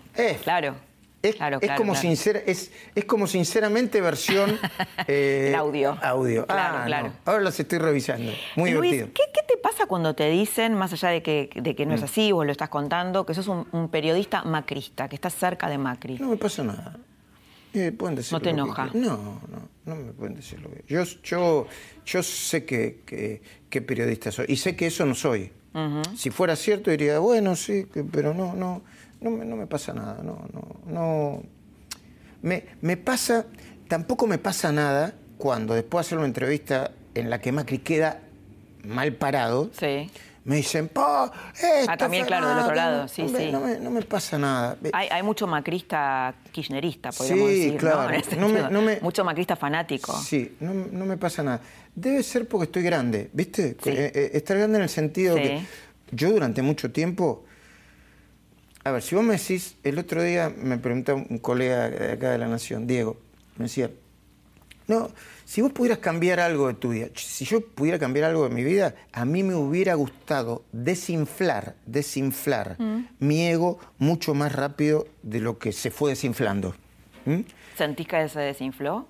Claro. 0.45 0.77
Es, 1.22 1.37
como 1.76 1.92
es, 1.92 2.70
es, 2.94 3.04
como 3.04 3.26
sinceramente 3.26 4.00
versión 4.00 4.59
eh, 5.06 5.54
audio. 5.54 5.98
Audio. 6.02 6.46
Claro, 6.46 6.78
ah, 6.78 6.85
claro. 6.87 7.12
Ahora 7.26 7.42
los 7.42 7.61
estoy 7.61 7.78
revisando. 7.78 8.33
Muy 8.56 8.70
divertido. 8.70 9.09
¿qué, 9.12 9.42
te 9.46 9.59
pasa 9.59 9.85
cuando 9.85 10.14
te 10.14 10.30
dicen, 10.30 10.74
más 10.74 10.94
allá 10.94 11.11
de 11.11 11.22
que, 11.22 11.50
de 11.54 11.74
que 11.74 11.85
no 11.85 11.94
es 11.94 12.00
mm. 12.00 12.04
así, 12.04 12.33
vos 12.33 12.46
lo 12.46 12.52
estás 12.52 12.70
contando, 12.70 13.26
que 13.26 13.35
sos 13.35 13.48
un, 13.48 13.88
periodista 13.90 14.44
macrista, 14.44 15.09
que 15.09 15.16
estás 15.16 15.35
cerca 15.35 15.68
de 15.68 15.76
Macri? 15.76 16.16
No 16.18 16.28
me 16.28 16.37
pasa 16.38 16.64
nada. 16.64 16.96
Eh, 17.74 17.92
pueden 17.92 18.16
decir 18.16 18.33
¿No 18.33 18.40
te 18.40 18.50
enoja? 18.50 18.90
No, 18.94 19.42
no, 19.48 19.68
no 19.85 19.96
me 19.96 20.12
pueden 20.12 20.37
decir 20.37 20.59
lo 20.61 20.70
que. 20.70 20.85
Yo, 20.88 21.02
yo, 21.22 21.66
yo 22.06 22.22
sé 22.22 22.64
que, 22.64 23.40
que, 23.68 23.80
periodista 23.83 24.33
soy 24.33 24.46
y 24.48 24.56
sé 24.56 24.74
que 24.74 24.87
eso 24.87 25.04
no 25.04 25.14
soy. 25.14 25.52
Si 26.16 26.30
fuera 26.30 26.56
cierto 26.56 26.90
diría, 26.90 27.20
bueno, 27.20 27.54
sí, 27.54 27.87
pero 28.11 28.35
no, 28.35 28.54
no 28.54 28.83
no, 29.20 29.30
no 29.30 29.56
me 29.56 29.66
pasa 29.66 29.92
nada, 29.92 30.18
no, 30.22 30.46
no, 30.52 30.80
no. 30.87 31.42
Me, 32.42 32.64
me, 32.80 32.96
pasa, 32.96 33.46
tampoco 33.88 34.26
me 34.26 34.38
pasa 34.38 34.72
nada 34.72 35.14
cuando 35.37 35.74
después 35.74 36.04
de 36.04 36.09
hacer 36.09 36.18
una 36.18 36.26
entrevista 36.26 36.90
en 37.14 37.28
la 37.30 37.40
que 37.40 37.52
Macri 37.52 37.78
queda 37.78 38.20
mal 38.85 39.12
parado, 39.12 39.70
sí. 39.78 40.11
me 40.44 40.56
dicen, 40.56 40.90
Ah, 40.94 41.96
también, 41.98 42.24
claro, 42.24 42.48
del 42.48 42.59
otro 42.61 42.74
lado, 42.74 43.09
sí, 43.09 43.22
no 43.24 43.28
me, 43.30 43.38
sí. 43.38 43.52
No 43.52 43.61
me, 43.61 43.78
no 43.78 43.90
me 43.90 44.00
pasa 44.02 44.38
nada. 44.38 44.78
Hay, 44.94 45.09
hay 45.11 45.22
mucho 45.22 45.46
macrista 45.46 46.35
kirchnerista, 46.50 47.11
podríamos 47.12 47.50
Sí, 47.50 47.76
claro. 47.78 48.18
No 48.38 48.48
me- 48.48 48.70
no 48.70 48.80
me- 48.83 49.00
Mucho 49.00 49.22
macrista 49.24 49.54
fanático. 49.56 50.16
Sí, 50.18 50.56
no, 50.61 50.72
no 50.72 51.04
me 51.04 51.18
pasa 51.18 51.42
nada. 51.42 51.61
Debe 51.94 52.22
ser 52.22 52.48
porque 52.48 52.64
estoy 52.64 52.83
grande, 52.83 53.28
¿viste? 53.35 53.76
Sí. 53.83 53.90
Eh, 53.90 54.12
eh, 54.14 54.30
estar 54.35 54.56
grande 54.56 54.78
en 54.78 54.83
el 54.85 54.88
sentido 54.88 55.37
Sí. 55.37 55.42
que 55.42 55.61
yo 56.12 56.30
durante 56.33 56.62
mucho 56.62 56.90
tiempo... 56.90 57.44
A 58.85 58.90
ver, 58.93 59.03
si 59.03 59.14
vos 59.14 59.25
me 59.25 59.37
decís, 59.37 59.77
el 59.83 59.99
otro 59.99 60.23
día 60.23 60.49
me 60.57 60.79
preguntaba 60.79 61.23
un 61.29 61.38
colega 61.38 61.90
de 61.90 62.12
acá 62.12 62.31
de 62.31 62.38
la 62.38 62.49
Nación, 62.49 62.87
Diego, 62.87 63.19
me 63.59 63.64
decía, 63.64 63.90
no, 64.88 65.11
si 65.45 65.61
vos 65.61 65.71
pudieras 65.73 65.99
cambiar 65.99 66.40
algo 66.40 66.66
de 66.69 66.75
tu 66.75 66.88
vida, 66.90 67.09
si 67.14 67.45
yo 67.45 67.61
pudiera 67.61 67.99
cambiar 67.99 68.25
algo 68.31 68.49
de 68.49 68.55
mi 68.55 68.64
vida, 68.64 68.95
a 69.12 69.25
mí 69.27 69.43
me 69.43 69.55
hubiera 69.55 69.95
gustado 69.95 70.64
desinflar, 70.73 71.77
desinflar 71.87 72.77
Mm. 72.79 73.01
mi 73.19 73.47
ego 73.49 73.79
mucho 73.99 74.33
más 74.35 74.53
rápido 74.53 75.07
de 75.23 75.40
lo 75.40 75.59
que 75.59 75.73
se 75.73 75.90
fue 75.90 76.11
desinflando. 76.12 76.75
¿Mm? 77.27 77.40
¿Sentís 77.77 78.09
que 78.09 78.29
se 78.31 78.40
desinfló? 78.40 79.07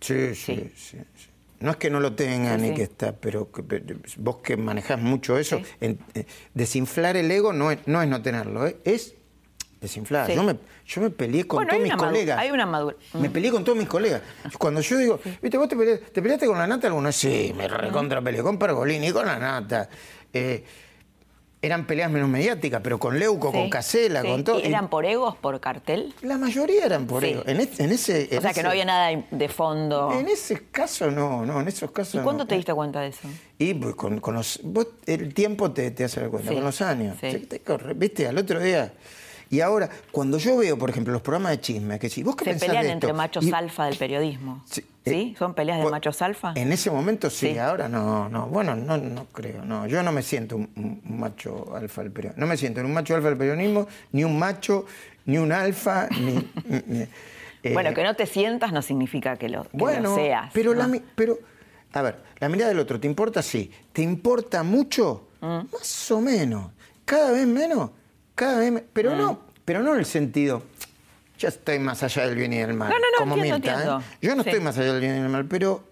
Sí, 0.00 0.34
sí, 0.34 0.34
Sí. 0.34 0.72
sí. 0.76 0.98
sí. 1.16 1.29
No 1.60 1.70
es 1.72 1.76
que 1.76 1.90
no 1.90 2.00
lo 2.00 2.14
tenga 2.14 2.56
Sí, 2.56 2.62
ni 2.62 2.68
sí. 2.70 2.74
que 2.74 2.82
está, 2.84 3.12
pero, 3.12 3.50
que- 3.52 3.62
pero 3.62 3.84
vos 4.16 4.38
que 4.38 4.56
manejás 4.56 4.98
mucho 5.00 5.38
eso, 5.38 5.58
Sí. 5.58 5.64
en- 5.80 5.98
eh, 6.14 6.24
desinflar 6.54 7.16
el 7.16 7.30
ego 7.30 7.52
no 7.52 7.70
es 7.70 7.78
no, 7.86 8.00
es 8.02 8.08
no 8.08 8.22
tenerlo, 8.22 8.66
¿eh? 8.66 8.78
es 8.84 9.14
desinflar. 9.80 10.30
Yo, 10.30 10.42
me, 10.42 10.56
yo 10.86 11.00
me 11.02 11.10
peleé 11.10 11.44
con 11.46 11.58
Bueno, 11.58 11.70
todos 11.72 11.82
mis 11.82 11.94
colegas. 11.96 12.38
hay 12.38 12.50
una 12.50 12.66
madura- 12.66 12.96
Me 13.14 13.30
peleé 13.30 13.50
con 13.50 13.64
todos 13.64 13.78
mis 13.78 13.88
colegas. 13.88 14.22
Cuando 14.58 14.80
yo 14.80 14.98
digo, 14.98 15.20
viste, 15.42 15.56
vos 15.58 15.68
te 15.68 15.76
peleaste, 15.76 16.06
¿te 16.10 16.20
peleaste 16.22 16.46
con 16.46 16.58
la 16.58 16.66
nata 16.66 16.86
alguna 16.86 17.08
vez? 17.08 17.16
Sí, 17.16 17.54
me 17.56 17.66
recontra 17.68 18.20
peleé 18.22 18.42
con 18.42 18.58
Pergolini, 18.58 19.10
con 19.12 19.26
la 19.26 19.38
nata. 19.38 19.88
Eh, 20.32 20.64
eran 21.62 21.86
peleas 21.86 22.10
menos 22.10 22.28
mediáticas, 22.28 22.80
pero 22.82 22.98
con 22.98 23.18
Leuco, 23.18 23.52
con 23.52 23.68
Casela, 23.68 24.22
sí. 24.22 24.28
con 24.28 24.44
todo. 24.44 24.60
¿Y 24.60 24.64
¿Eran 24.66 24.88
por 24.88 25.04
egos, 25.04 25.36
por 25.36 25.60
cartel? 25.60 26.14
La 26.22 26.38
mayoría 26.38 26.86
eran 26.86 27.06
por 27.06 27.22
Sí. 27.22 27.30
ego. 27.30 27.42
En, 27.46 27.60
es- 27.60 27.78
en 27.80 27.90
ese, 27.92 28.28
O 28.36 28.40
sea, 28.40 28.52
que 28.54 28.62
no 28.62 28.70
había 28.70 28.84
nada 28.86 29.10
de 29.30 29.48
fondo. 29.48 30.10
En 30.18 30.28
ese 30.28 30.62
caso 30.70 31.10
no, 31.10 31.44
no, 31.44 31.60
en 31.60 31.68
esos 31.68 31.90
casos 31.90 32.14
¿Y 32.20 32.24
cuándo 32.24 32.46
te 32.46 32.54
diste 32.54 32.72
cuenta 32.72 33.00
de 33.02 33.08
eso? 33.08 33.28
Y 33.58 33.74
pues, 33.74 33.94
con, 33.94 34.20
con 34.20 34.34
los. 34.36 34.60
vos- 34.62 34.86
el 35.06 35.34
tiempo 35.34 35.70
te, 35.70 35.90
te 35.90 36.04
hace 36.04 36.20
dar 36.20 36.30
cuenta, 36.30 36.52
con 36.54 36.64
los 36.64 36.80
años. 36.80 37.16
sí. 37.20 37.30
Te- 37.30 37.38
te 37.40 37.60
corre, 37.60 37.92
¿Viste? 37.94 38.26
Al 38.26 38.38
otro 38.38 38.58
día. 38.60 38.92
Y 39.52 39.60
ahora, 39.60 39.90
cuando 40.12 40.38
yo 40.38 40.56
veo, 40.56 40.78
por 40.78 40.90
ejemplo, 40.90 41.12
los 41.12 41.22
programas 41.22 41.50
de 41.50 41.60
chisme, 41.60 41.98
que 41.98 42.08
si 42.08 42.22
vos 42.22 42.36
qué 42.36 42.44
Se 42.44 42.50
pensás 42.52 42.68
pelean 42.68 42.84
de 42.84 42.88
esto? 42.92 43.06
entre 43.08 43.12
machos 43.12 43.44
Y- 43.44 43.52
alfa 43.52 43.86
del 43.86 43.96
periodismo. 43.96 44.62
Sí, 44.64 44.84
¿Sí? 45.04 45.32
eh, 45.32 45.34
¿Son 45.36 45.54
peleas 45.54 45.78
de 45.78 45.82
pues, 45.82 45.90
machos 45.90 46.22
alfa? 46.22 46.52
En 46.54 46.70
ese 46.70 46.88
momento 46.90 47.28
sí, 47.30 47.52
Sí. 47.52 47.58
ahora 47.58 47.88
no, 47.88 48.28
no. 48.28 48.46
Bueno, 48.46 48.76
no, 48.76 48.96
no 48.96 49.24
creo, 49.26 49.64
no. 49.64 49.88
Yo 49.88 50.04
no 50.04 50.12
me 50.12 50.22
siento 50.22 50.54
un, 50.56 50.70
un 50.76 51.18
macho 51.18 51.74
alfa 51.74 52.02
del 52.02 52.12
periodismo. 52.12 52.40
No 52.40 52.46
me 52.46 52.56
siento 52.56 52.80
ni 52.80 52.86
un 52.86 52.94
macho 52.94 53.16
alfa 53.16 53.28
del 53.28 53.38
periodismo, 53.38 53.88
ni 54.12 54.22
un 54.22 54.38
macho, 54.38 54.86
ni 55.26 55.38
un 55.38 55.50
alfa, 55.50 56.06
ni. 56.10 56.48
ni- 56.86 57.06
eh, 57.64 57.72
bueno, 57.74 57.92
que 57.92 58.04
no 58.04 58.14
te 58.14 58.26
sientas 58.26 58.72
no 58.72 58.82
significa 58.82 59.36
que 59.36 59.48
lo, 59.48 59.64
que 59.64 59.68
lo 59.72 59.78
bueno, 59.80 60.14
seas. 60.14 60.50
pero, 60.54 60.72
¿no? 60.74 60.78
la, 60.78 60.86
mi- 60.86 61.02
pero, 61.16 61.38
a 61.92 62.02
ver, 62.02 62.22
la 62.38 62.48
mirada 62.48 62.68
del 62.68 62.78
otro, 62.78 63.00
¿te 63.00 63.08
importa? 63.08 63.42
Sí. 63.42 63.70
¿Te 63.92 64.00
importa 64.02 64.62
mucho? 64.62 65.26
Mm. 65.40 65.58
Más 65.72 66.10
o 66.12 66.20
menos. 66.20 66.70
Cada 67.04 67.32
vez 67.32 67.46
menos, 67.48 67.90
cada 68.40 68.58
vez 68.58 68.72
me- 68.72 68.80
Pero 68.80 69.14
Mm. 69.14 69.18
no, 69.18 69.40
pero 69.64 69.82
no 69.82 69.92
en 69.92 69.98
el 70.00 70.06
sentido, 70.06 70.62
yo 71.38 71.48
estoy 71.48 71.78
más 71.78 72.02
allá 72.02 72.26
del 72.26 72.36
bien 72.36 72.52
y 72.52 72.58
del 72.58 72.74
mal. 72.74 72.88
No, 72.88 72.96
no, 72.98 73.04
no, 73.12 73.18
como 73.18 73.34
entiendo, 73.36 73.56
Mirta, 73.58 73.70
¿eh? 73.70 73.74
entiendo. 73.74 74.02
Yo 74.22 74.34
no 74.36 74.42
Sí. 74.42 74.48
estoy 74.48 74.64
más 74.64 74.78
allá 74.78 74.92
del 74.92 75.00
bien 75.00 75.16
y 75.16 75.20
del 75.20 75.28
mal, 75.28 75.44
pero 75.46 75.84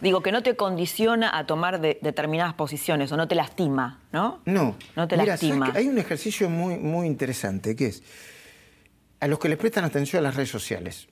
Digo, 0.00 0.22
que 0.22 0.32
no 0.32 0.42
te 0.42 0.56
condiciona 0.56 1.36
a 1.36 1.44
tomar 1.46 1.78
de- 1.80 1.98
determinadas 2.00 2.54
posiciones 2.54 3.12
o 3.12 3.18
no 3.18 3.28
te 3.28 3.34
lastima, 3.34 4.00
¿no? 4.12 4.40
no. 4.46 4.74
No 4.96 5.06
te 5.06 5.16
Mira, 5.18 5.36
¿sabes 5.36 5.58
lastima. 5.58 5.72
Hay 5.78 5.88
un 5.88 5.98
ejercicio 5.98 6.48
muy, 6.48 6.78
muy 6.78 7.06
interesante 7.06 7.76
que 7.76 7.88
es 7.88 8.02
a 9.20 9.26
los 9.26 9.38
que 9.38 9.50
les 9.50 9.58
prestan 9.58 9.84
atención 9.84 10.20
a 10.20 10.28
las 10.28 10.36
redes 10.36 10.48
sociales. 10.50 11.06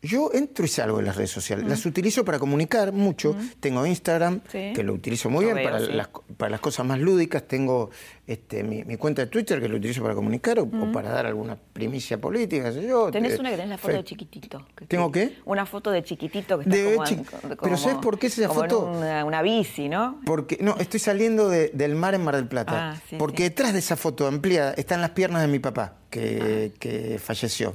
Yo 0.00 0.30
entro 0.32 0.64
y 0.64 0.68
salgo 0.68 0.98
de 0.98 1.02
las 1.04 1.16
redes 1.16 1.30
sociales. 1.32 1.66
Las 1.66 1.84
utilizo 1.84 2.24
para 2.24 2.38
comunicar 2.38 2.92
mucho. 2.92 3.34
Tengo 3.58 3.84
Instagram, 3.84 4.42
Sí. 4.50 4.72
que 4.72 4.84
lo 4.84 4.92
utilizo 4.92 5.28
muy 5.28 5.44
Lo 5.44 5.52
bien 5.54 5.56
veo, 5.56 5.72
para, 5.72 5.84
sí. 5.86 5.92
las, 5.92 6.08
para 6.36 6.50
las 6.50 6.60
cosas 6.60 6.86
más 6.86 7.00
lúdicas. 7.00 7.42
Tengo 7.48 7.90
este, 8.24 8.62
mi, 8.62 8.84
mi 8.84 8.96
cuenta 8.96 9.22
de 9.22 9.26
Twitter, 9.26 9.60
que 9.60 9.68
lo 9.68 9.76
utilizo 9.76 10.00
para 10.02 10.14
comunicar 10.14 10.60
o, 10.60 10.62
o 10.62 10.92
para 10.92 11.10
dar 11.10 11.26
alguna 11.26 11.56
primicia 11.72 12.20
política. 12.20 12.70
sé 12.70 12.86
yo. 12.86 13.10
Tenés 13.10 13.32
Eh, 13.34 13.40
una 13.40 13.50
que 13.50 13.56
tenés 13.56 13.70
la 13.70 13.78
foto 13.78 13.92
fe- 13.92 13.96
de 13.98 14.04
chiquitito. 14.04 14.66
que- 14.76 14.86
¿Tengo 14.86 15.10
qué? 15.10 15.36
Una 15.46 15.66
foto 15.66 15.90
de 15.90 16.04
chiquitito 16.04 16.58
que 16.60 16.64
está 16.70 16.76
De 16.76 16.94
como, 16.94 17.04
chi- 17.04 17.16
como- 17.16 17.56
Pero 17.56 17.76
¿sabes 17.76 17.98
por 17.98 18.20
qué 18.20 18.28
es 18.28 18.38
esa 18.38 18.46
como 18.46 18.62
en 18.64 18.70
foto? 18.70 18.86
una, 18.86 19.24
una 19.24 19.42
bici, 19.42 19.88
¿no? 19.88 20.20
Porque, 20.24 20.58
no, 20.60 20.76
estoy 20.78 21.00
saliendo 21.00 21.48
de- 21.48 21.70
del 21.74 21.96
mar 21.96 22.14
en 22.14 22.22
Mar 22.22 22.36
del 22.36 22.46
Plata. 22.46 22.92
Ah, 22.92 23.00
sí, 23.10 23.16
porque 23.18 23.42
detrás 23.42 23.72
de 23.72 23.80
esa 23.80 23.96
foto 23.96 24.28
ampliada 24.28 24.74
están 24.74 25.00
las 25.00 25.10
piernas 25.10 25.42
de 25.42 25.48
mi 25.48 25.58
papá, 25.58 25.94
que, 26.08 26.70
Ah. 26.72 26.76
que 26.78 27.18
falleció. 27.18 27.74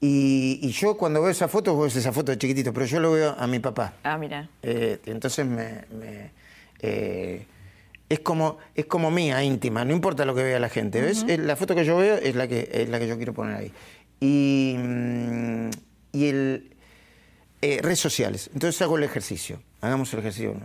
Y, 0.00 0.58
y 0.62 0.70
yo 0.70 0.96
cuando 0.96 1.20
veo 1.20 1.30
esa 1.30 1.48
foto, 1.48 1.74
vos 1.74 1.84
ves 1.84 1.96
esa 1.96 2.12
foto 2.12 2.32
de 2.32 2.38
chiquitito, 2.38 2.72
pero 2.72 2.86
yo 2.86 3.00
lo 3.00 3.12
veo 3.12 3.34
a 3.38 3.46
mi 3.46 3.58
papá. 3.58 3.94
Ah, 4.02 4.16
mira. 4.16 4.48
Eh, 4.62 4.98
entonces 5.06 5.44
me, 5.44 5.84
me, 5.90 6.30
eh, 6.80 7.46
es 8.08 8.20
como 8.20 8.58
es 8.74 8.86
como 8.86 9.10
mía 9.10 9.42
íntima, 9.44 9.84
no 9.84 9.92
importa 9.92 10.24
lo 10.24 10.34
que 10.34 10.42
vea 10.42 10.58
la 10.58 10.68
gente, 10.68 11.00
¿ves? 11.00 11.24
Es 11.28 11.38
la 11.38 11.54
foto 11.54 11.74
que 11.74 11.84
yo 11.84 11.96
veo 11.96 12.16
es 12.16 12.34
la 12.34 12.48
que 12.48 12.68
es 12.72 12.88
la 12.88 12.98
que 12.98 13.06
yo 13.06 13.16
quiero 13.16 13.34
poner 13.34 13.56
ahí. 13.56 13.72
Y, 14.20 14.74
mm, 14.78 15.70
y 16.12 16.26
el 16.26 16.76
eh, 17.62 17.80
redes 17.82 18.00
sociales. 18.00 18.50
Entonces 18.54 18.80
hago 18.82 18.96
el 18.96 19.04
ejercicio. 19.04 19.62
Hagamos 19.80 20.12
el 20.14 20.20
ejercicio. 20.20 20.56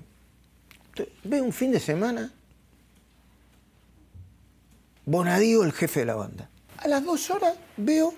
Veo 1.24 1.44
un 1.44 1.52
fin 1.52 1.72
de 1.72 1.80
semana. 1.80 2.32
Bonadío, 5.06 5.64
el 5.64 5.74
jefe 5.74 6.00
de 6.00 6.06
la 6.06 6.16
banda. 6.16 6.50
A 6.78 6.88
las 6.88 7.04
dos 7.04 7.30
horas 7.30 7.56
veo 7.78 8.14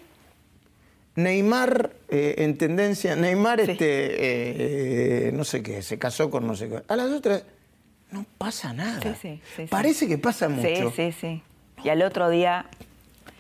Neymar 1.18 1.92
eh, 2.10 2.36
en 2.38 2.58
tendencia. 2.58 3.16
Neymar, 3.16 3.66
Sí. 3.66 3.72
este, 3.72 5.28
eh, 5.28 5.32
no 5.34 5.44
sé 5.44 5.62
qué, 5.64 5.82
se 5.82 5.98
casó 6.00 6.30
con 6.30 6.46
no 6.48 6.56
sé 6.56 6.70
qué. 6.70 6.84
A 6.88 6.96
las 6.96 7.10
otras 7.12 7.44
no 8.12 8.26
pasa 8.38 8.72
nada. 8.72 9.02
Sí, 9.02 9.10
sí, 9.22 9.42
sí, 9.56 9.64
sí. 9.64 9.68
Parece 9.68 10.08
que 10.08 10.18
pasa 10.20 10.48
mucho. 10.48 10.92
Sí, 10.92 11.12
sí, 11.12 11.18
sí. 11.20 11.44
Y 11.84 11.90
al 11.90 12.02
otro 12.04 12.30
día, 12.30 12.68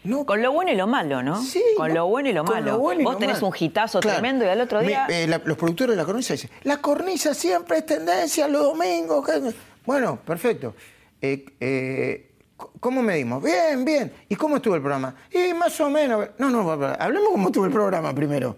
No, 0.03 0.25
con 0.25 0.41
lo 0.41 0.51
bueno 0.53 0.71
y 0.71 0.75
lo 0.75 0.87
malo, 0.87 1.21
¿no? 1.21 1.41
Sí, 1.43 1.61
con 1.75 1.89
no, 1.89 1.93
lo 1.95 2.07
bueno 2.07 2.29
y 2.29 2.33
lo 2.33 2.43
malo. 2.43 2.79
bueno 2.79 3.01
y 3.01 3.03
Vos 3.03 3.13
lo 3.13 3.19
tenés 3.19 3.35
malo. 3.37 3.47
un 3.47 3.53
hitazo 3.59 3.99
Claro. 3.99 4.19
tremendo 4.19 4.45
y 4.45 4.47
al 4.47 4.61
otro 4.61 4.79
día... 4.81 5.05
eh, 5.09 5.27
la- 5.27 5.41
los 5.43 5.57
productores 5.57 5.91
de 5.91 5.97
la 5.97 6.05
cornisa 6.05 6.33
dicen, 6.33 6.49
la 6.63 6.77
cornisa 6.81 7.33
siempre 7.33 7.79
es 7.79 7.85
tendencia 7.85 8.47
los 8.47 8.63
domingos. 8.63 9.25
que-". 9.25 9.53
Bueno, 9.85 10.17
perfecto. 10.25 10.75
Eh, 11.21 11.45
eh, 11.59 12.31
¿Cómo 12.79 13.01
medimos? 13.03 13.43
Bien, 13.43 13.85
bien. 13.85 14.11
¿Y 14.29 14.35
cómo 14.35 14.55
estuvo 14.57 14.75
el 14.75 14.81
programa? 14.81 15.15
Y 15.31 15.53
más 15.53 15.79
o 15.79 15.89
menos. 15.89 16.29
No, 16.39 16.49
no, 16.49 16.71
hablemos 16.71 17.29
cómo 17.31 17.47
estuvo 17.47 17.65
el 17.65 17.71
programa 17.71 18.13
primero. 18.15 18.57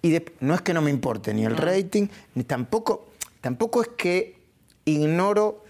Y 0.00 0.10
de- 0.10 0.32
no 0.40 0.54
es 0.54 0.62
que 0.62 0.72
no 0.72 0.80
me 0.82 0.90
importe 0.90 1.32
ni 1.34 1.44
el 1.44 1.56
rating, 1.56 2.08
ni 2.34 2.44
tampoco, 2.44 3.06
tampoco 3.40 3.82
es 3.82 3.88
que 3.96 4.40
ignoro 4.84 5.62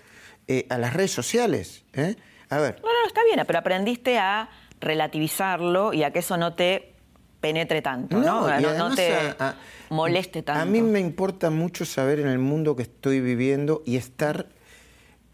eh, 0.49 0.67
a 0.71 0.79
las 0.79 0.95
redes 0.95 1.11
sociales. 1.13 1.85
¿eh? 1.93 2.17
A 2.49 2.59
ver, 2.59 2.77
No, 2.83 2.89
no, 2.89 3.07
está 3.07 3.23
bien, 3.25 3.43
pero 3.47 3.59
aprendiste 3.59 4.19
a 4.19 4.49
relativizarlo 4.81 5.93
y 5.93 6.03
a 6.05 6.13
que 6.13 6.21
eso 6.21 6.37
no 6.37 6.55
te 6.55 6.95
penetre 7.41 7.83
tanto, 7.83 8.19
¿no? 8.19 8.49
No, 8.49 8.95
te 8.95 9.15
a- 9.15 9.37
a- 9.39 9.55
moleste 9.91 10.43
tanto. 10.43 10.61
A 10.63 10.65
mí 10.65 10.81
me 10.81 11.01
importa 11.01 11.51
mucho 11.51 11.85
saber 11.85 12.21
en 12.21 12.29
el 12.29 12.39
mundo 12.39 12.77
que 12.77 12.83
estoy 12.83 13.21
viviendo 13.21 13.83
y 13.85 13.97
estar 13.97 14.47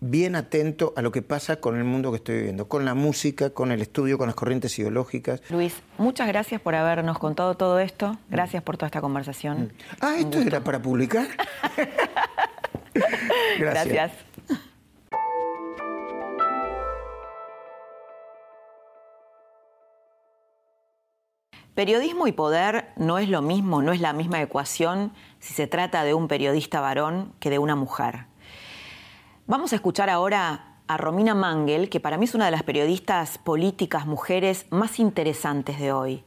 bien 0.01 0.37
atento 0.37 0.93
a 0.97 1.03
lo 1.03 1.13
que 1.13 1.23
pasa 1.23 1.57
con 1.57 1.77
el 1.77 1.85
mundo 1.85 2.11
que 2.11 2.17
estoy 2.17 2.37
viviendo, 2.37 2.69
con 2.69 2.85
la 2.85 2.95
música, 2.95 3.51
con 3.51 3.73
el 3.73 3.81
estudio, 3.83 4.19
con 4.19 4.27
las 4.27 4.37
corrientes 4.37 4.79
ideológicas. 4.79 5.43
Luis, 5.51 5.75
muchas 5.97 6.29
gracias 6.29 6.61
por 6.61 6.75
habernos 6.75 7.19
contado 7.19 7.57
todo 7.57 7.79
esto. 7.79 8.17
Gracias 8.31 8.63
por 8.63 8.77
toda 8.77 8.87
esta 8.87 9.01
conversación. 9.01 9.73
Ah, 10.01 10.17
¿esto 10.19 10.39
era 10.39 10.63
para 10.63 10.81
publicar? 10.81 11.27
Gracias. 13.59 13.87
Gracias. 13.87 14.13
Periodismo 21.75 22.27
y 22.27 22.33
poder 22.33 22.89
no 22.97 23.19
es 23.19 23.29
lo 23.29 23.41
mismo, 23.41 23.83
no 23.83 23.93
es 23.93 24.01
la 24.01 24.13
misma 24.13 24.43
ecuación 24.43 25.13
si 25.39 25.55
se 25.55 25.69
trata 25.69 26.03
de 26.03 26.13
un 26.13 26.27
periodista 26.27 26.81
varón 26.81 27.33
que 27.39 27.51
de 27.51 27.61
una 27.61 27.77
mujer. 27.77 28.27
Vamos 29.51 29.73
a 29.73 29.77
escuchar 29.77 30.11
ahora 30.11 30.77
a 30.89 30.99
Romina 30.99 31.35
Mangel, 31.35 31.89
que 31.89 32.01
para 32.01 32.19
mí 32.19 32.27
es 32.27 32.35
una 32.35 32.45
de 32.45 32.51
las 32.51 32.65
periodistas 32.65 33.39
políticas 33.39 34.05
mujeres 34.05 34.67
más 34.69 34.99
interesantes 34.99 35.79
de 35.79 35.91
hoy. 35.91 36.23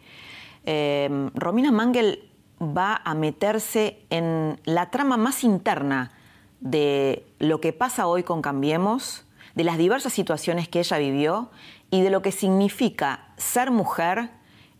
Eh, 0.66 1.30
Romina 1.36 1.72
Mangel 1.72 2.32
va 2.60 3.00
a 3.06 3.14
meterse 3.14 4.00
en 4.10 4.60
la 4.66 4.90
trama 4.90 5.18
más 5.18 5.44
interna 5.44 6.14
de 6.62 7.24
lo 7.38 7.62
que 7.62 7.74
pasa 7.74 8.08
hoy 8.08 8.24
con 8.24 8.42
Cambiemos, 8.42 9.24
de 9.54 9.66
las 9.66 9.78
diversas 9.78 10.14
situaciones 10.14 10.68
que 10.68 10.80
ella 10.80 10.98
vivió 10.98 11.52
y 11.92 12.02
de 12.02 12.10
lo 12.10 12.24
que 12.24 12.32
significa 12.32 13.36
ser 13.38 13.70
mujer 13.70 14.32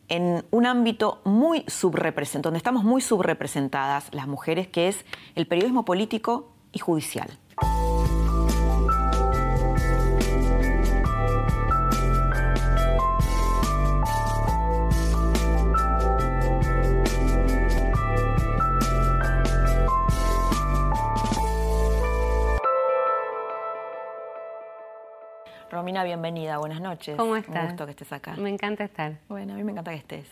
en 0.08 0.44
un 0.50 0.66
ámbito 0.66 1.22
muy 1.26 1.64
subrepresentado, 1.68 2.50
donde 2.50 2.58
estamos 2.58 2.84
muy 2.84 3.02
subrepresentadas 3.02 4.12
las 4.12 4.26
mujeres, 4.26 4.68
que 4.68 4.88
es 4.88 5.06
el 5.36 5.46
periodismo 5.46 5.86
político 5.86 6.56
y 6.72 6.80
judicial. 6.80 7.38
Romina, 25.82 26.04
bienvenida, 26.04 26.60
buenas 26.60 26.80
noches. 26.80 27.16
¿Cómo 27.18 27.36
estás? 27.36 27.64
Un 27.64 27.70
gusto 27.70 27.86
que 27.86 27.92
estés 27.94 28.14
acá. 28.14 28.36
Me 28.36 28.52
encanta 28.52 28.84
estar. 28.84 29.18
Bueno, 29.28 29.54
a 29.54 29.56
mí 29.56 29.64
me 29.64 29.72
encanta 29.72 29.90
que 29.90 29.98
estés. 29.98 30.28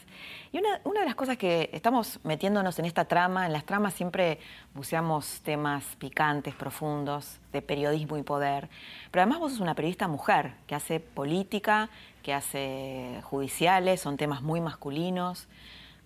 Y 0.52 0.60
una, 0.60 0.80
una, 0.84 1.00
de 1.00 1.08
las 1.08 1.16
cosas 1.16 1.38
que 1.38 1.72
estamos 1.74 2.20
metiéndonos 2.24 2.78
en 2.78 2.86
esta 2.86 3.06
trama, 3.06 3.48
en 3.48 3.54
las 3.54 3.66
tramas 3.66 3.96
siempre 3.96 4.38
buceamos 4.76 5.42
temas 5.42 5.84
picantes, 5.98 6.54
profundos, 6.54 7.40
de 7.52 7.64
periodismo 7.64 8.16
y 8.20 8.22
poder. 8.22 8.70
Pero 9.10 9.24
además 9.24 9.40
vos 9.40 9.54
sos 9.54 9.62
una 9.62 9.74
periodista 9.74 10.08
mujer 10.08 10.54
que 10.68 10.76
hace 10.76 11.00
política, 11.00 11.90
que 12.22 12.32
hace 12.32 13.20
judiciales, 13.24 14.02
son 14.02 14.18
temas 14.18 14.44
muy 14.44 14.62
masculinos. 14.62 15.48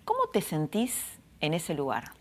¿Cómo 0.06 0.28
te 0.32 0.40
sentís 0.40 1.18
en 1.40 1.52
ese 1.52 1.74
lugar? 1.74 2.12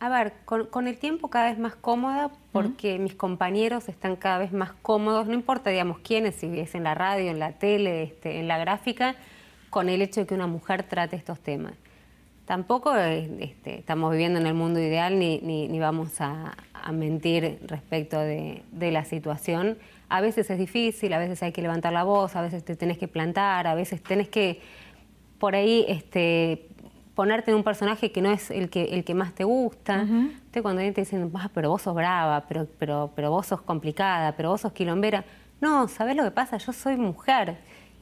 A 0.00 0.08
ver, 0.08 0.32
con, 0.44 0.86
el 0.86 0.96
tiempo 0.96 1.28
cada 1.28 1.50
vez 1.50 1.58
más 1.58 1.74
cómoda 1.74 2.30
porque 2.52 3.00
mis 3.00 3.14
compañeros 3.14 3.88
están 3.88 4.14
cada 4.14 4.38
vez 4.38 4.52
más 4.52 4.72
cómodos, 4.80 5.26
no 5.26 5.34
importa, 5.34 5.70
digamos, 5.70 5.98
quiénes, 5.98 6.36
si 6.36 6.46
es 6.60 6.76
en 6.76 6.84
la 6.84 6.94
radio, 6.94 7.30
en 7.30 7.40
la 7.40 7.52
tele, 7.52 8.04
este, 8.04 8.38
en 8.38 8.46
la 8.46 8.58
gráfica, 8.58 9.16
con 9.70 9.88
el 9.88 10.00
hecho 10.00 10.20
de 10.20 10.26
que 10.28 10.34
una 10.34 10.46
mujer 10.46 10.84
trate 10.84 11.16
estos 11.16 11.40
temas. 11.40 11.72
Tampoco 12.46 12.94
este, 12.94 13.80
estamos 13.80 14.12
viviendo 14.12 14.38
en 14.38 14.46
el 14.46 14.54
mundo 14.54 14.78
ideal 14.78 15.18
ni, 15.18 15.40
ni, 15.40 15.78
vamos 15.80 16.20
a, 16.20 16.56
mentir 16.92 17.58
respecto 17.66 18.18
de, 18.18 18.62
de, 18.72 18.92
la 18.92 19.04
situación. 19.04 19.76
A 20.08 20.22
veces 20.22 20.48
es 20.48 20.58
difícil, 20.58 21.12
a 21.12 21.18
veces 21.18 21.42
hay 21.42 21.52
que 21.52 21.60
levantar 21.60 21.92
la 21.92 22.04
voz, 22.04 22.34
a 22.34 22.40
veces 22.40 22.64
te 22.64 22.76
tenés 22.76 22.96
que 22.96 23.08
plantar, 23.08 23.66
a 23.66 23.74
veces 23.74 24.02
tenés 24.02 24.28
que 24.28 24.60
por 25.38 25.54
ahí 25.54 25.84
este, 25.88 26.68
ponerte 27.18 27.50
en 27.50 27.56
un 27.56 27.64
personaje 27.64 28.12
que 28.12 28.22
no 28.22 28.30
es 28.30 28.48
el 28.48 28.70
que, 28.70 28.84
el 28.84 29.02
que 29.02 29.12
más 29.12 29.34
te 29.34 29.42
gusta. 29.42 30.06
cuando 30.62 30.82
te 30.82 30.92
dicen, 30.92 31.28
ah, 31.34 31.50
pero 31.52 31.68
vos 31.68 31.82
sos 31.82 31.92
brava, 31.92 32.44
pero, 32.46 32.68
pero, 32.78 33.10
pero 33.16 33.32
vos 33.32 33.44
sos 33.44 33.60
complicada, 33.60 34.36
pero 34.36 34.50
vos 34.50 34.60
sos 34.60 34.70
quilombera. 34.70 35.24
No, 35.60 35.88
¿sabés 35.88 36.14
lo 36.14 36.22
que 36.22 36.30
pasa? 36.30 36.58
Yo 36.58 36.72
soy 36.72 36.96
mujer 36.96 37.56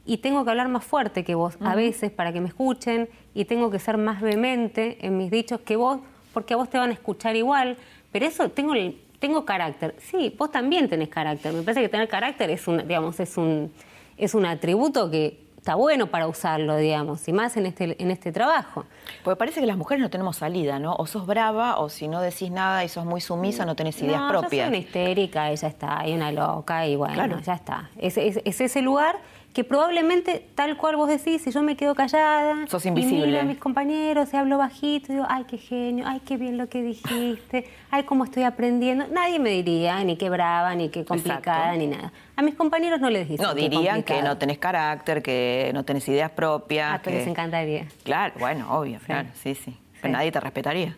y 0.05 0.17
tengo 0.17 0.45
que 0.45 0.51
hablar 0.51 0.67
más 0.67 0.83
fuerte 0.85 1.23
que 1.23 1.33
vos 1.33 1.57
a 1.61 1.73
veces 1.73 2.11
para 2.11 2.31
que 2.31 2.41
me 2.41 2.47
escuchen 2.47 3.09
y 3.33 3.45
tengo 3.45 3.71
que 3.71 3.79
ser 3.79 3.97
más 3.97 4.21
vehemente 4.21 5.03
en 5.03 5.17
mis 5.17 5.31
dichos 5.31 5.61
que 5.61 5.77
vos 5.77 5.99
porque 6.31 6.53
a 6.53 6.57
vos 6.57 6.69
te 6.69 6.77
van 6.77 6.91
a 6.91 6.93
escuchar 6.93 7.35
igual. 7.35 7.75
Pero 8.11 8.23
eso, 8.23 8.49
tengo, 8.49 8.73
tengo 9.17 9.45
carácter. 9.45 9.95
Sí, 9.97 10.31
vos 10.37 10.51
también 10.51 10.87
tenés 10.89 11.09
carácter. 11.09 11.53
Me 11.53 11.63
parece 11.63 11.81
que 11.81 11.89
tener 11.89 12.07
carácter 12.07 12.51
es 12.51 12.67
un, 12.67 12.87
digamos, 12.87 13.19
es 13.19 13.35
un, 13.35 13.73
es 14.15 14.35
un 14.35 14.45
atributo 14.45 15.09
que 15.09 15.46
está 15.67 15.75
bueno 15.75 16.07
para 16.07 16.27
usarlo, 16.27 16.77
digamos, 16.77 17.27
y 17.27 17.33
más 17.33 17.57
en 17.57 17.65
este, 17.65 18.01
en 18.01 18.09
este 18.09 18.31
trabajo. 18.31 18.85
Porque 19.21 19.37
parece 19.37 19.59
que 19.59 19.65
las 19.65 19.75
mujeres 19.75 20.01
no 20.01 20.09
tenemos 20.09 20.37
salida, 20.37 20.79
¿no? 20.79 20.95
O 20.95 21.05
sos 21.07 21.25
brava, 21.25 21.77
o 21.79 21.89
si 21.89 22.07
no 22.07 22.21
decís 22.21 22.49
nada 22.51 22.85
y 22.85 22.87
sos 22.87 23.03
muy 23.03 23.19
sumisa, 23.19 23.65
no 23.65 23.75
tenés 23.75 24.01
ideas 24.01 24.21
no, 24.21 24.29
propias. 24.29 24.51
Yo 24.51 24.59
soy 24.59 24.67
una 24.69 24.77
histérica, 24.77 25.51
ella 25.51 25.67
está, 25.67 25.99
hay 25.99 26.13
una 26.13 26.31
loca, 26.31 26.87
y 26.87 26.95
bueno, 26.95 27.41
ya 27.41 27.55
está. 27.55 27.89
es, 27.97 28.15
es 28.15 28.61
ese 28.61 28.81
lugar 28.81 29.17
que 29.57 29.63
probablemente, 29.63 30.47
tal 30.53 30.77
cual 30.77 30.97
vos 30.97 31.09
decís, 31.09 31.41
si 31.41 31.49
yo 31.49 31.63
me 31.63 31.75
quedo 31.75 31.95
callada, 31.95 32.67
Sos 32.67 32.85
invisible. 32.85 33.23
y 33.23 33.25
miro 33.25 33.39
a 33.39 33.43
mis 33.43 33.57
compañeros 33.57 34.31
y 34.31 34.37
hablo 34.37 34.59
bajito, 34.59 35.11
digo, 35.11 35.25
ay, 35.27 35.45
qué 35.45 35.57
genio, 35.57 36.05
ay, 36.07 36.21
qué 36.23 36.37
bien 36.37 36.59
lo 36.59 36.69
que 36.69 36.83
dijiste, 36.83 37.67
ay, 37.89 38.03
cómo 38.03 38.25
estoy 38.25 38.43
aprendiendo, 38.43 39.07
nadie 39.07 39.39
me 39.39 39.49
diría 39.49 40.03
ni 40.03 40.15
qué 40.15 40.29
brava, 40.29 40.75
ni 40.75 40.89
qué 40.89 41.03
complicada, 41.03 41.75
ni 41.75 41.87
nada. 41.87 42.13
A 42.35 42.43
mis 42.43 42.53
compañeros 42.53 43.01
no 43.01 43.09
les 43.09 43.27
dicen 43.27 43.43
No, 43.43 43.55
dirían 43.55 44.03
que 44.03 44.21
no 44.21 44.37
tenés 44.37 44.59
carácter, 44.59 45.23
que 45.23 45.71
no 45.73 45.83
tenés 45.83 46.07
ideas 46.07 46.29
propias. 46.29 46.93
Ah, 46.93 47.01
pero 47.03 47.17
les 47.17 47.25
encantaría. 47.25 47.87
Claro, 48.03 48.35
bueno, 48.37 48.71
obvio, 48.77 48.99
claro, 49.07 49.29
sí, 49.41 49.55
sí. 49.55 49.75
Pero 49.99 50.13
nadie 50.13 50.31
te 50.31 50.39
respetaría. 50.39 50.95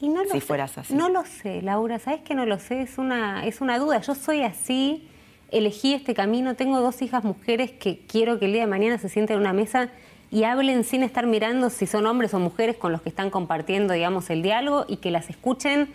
Y 0.00 0.10
no 0.10 0.22
si 0.26 0.40
fueras 0.42 0.76
así. 0.76 0.92
No 0.92 1.08
lo 1.08 1.24
sé, 1.24 1.62
Laura, 1.62 1.98
¿sabes 1.98 2.20
que 2.20 2.34
no 2.34 2.44
lo 2.44 2.58
sé? 2.58 2.82
Es 2.82 2.98
una, 2.98 3.46
es 3.46 3.62
una 3.62 3.78
duda. 3.78 4.02
Yo 4.02 4.14
soy 4.14 4.42
así 4.42 5.08
elegí 5.54 5.94
este 5.94 6.14
camino, 6.14 6.54
tengo 6.54 6.80
dos 6.80 7.00
hijas 7.02 7.24
mujeres 7.24 7.70
que 7.70 8.00
quiero 8.06 8.38
que 8.38 8.46
el 8.46 8.52
día 8.52 8.62
de 8.62 8.66
mañana 8.66 8.98
se 8.98 9.08
sienten 9.08 9.36
en 9.36 9.40
una 9.40 9.52
mesa 9.52 9.88
y 10.30 10.44
hablen 10.44 10.84
sin 10.84 11.02
estar 11.02 11.26
mirando 11.26 11.70
si 11.70 11.86
son 11.86 12.06
hombres 12.06 12.34
o 12.34 12.40
mujeres 12.40 12.76
con 12.76 12.90
los 12.90 13.02
que 13.02 13.08
están 13.08 13.30
compartiendo, 13.30 13.94
digamos, 13.94 14.30
el 14.30 14.42
diálogo 14.42 14.84
y 14.88 14.96
que 14.96 15.10
las 15.10 15.30
escuchen 15.30 15.88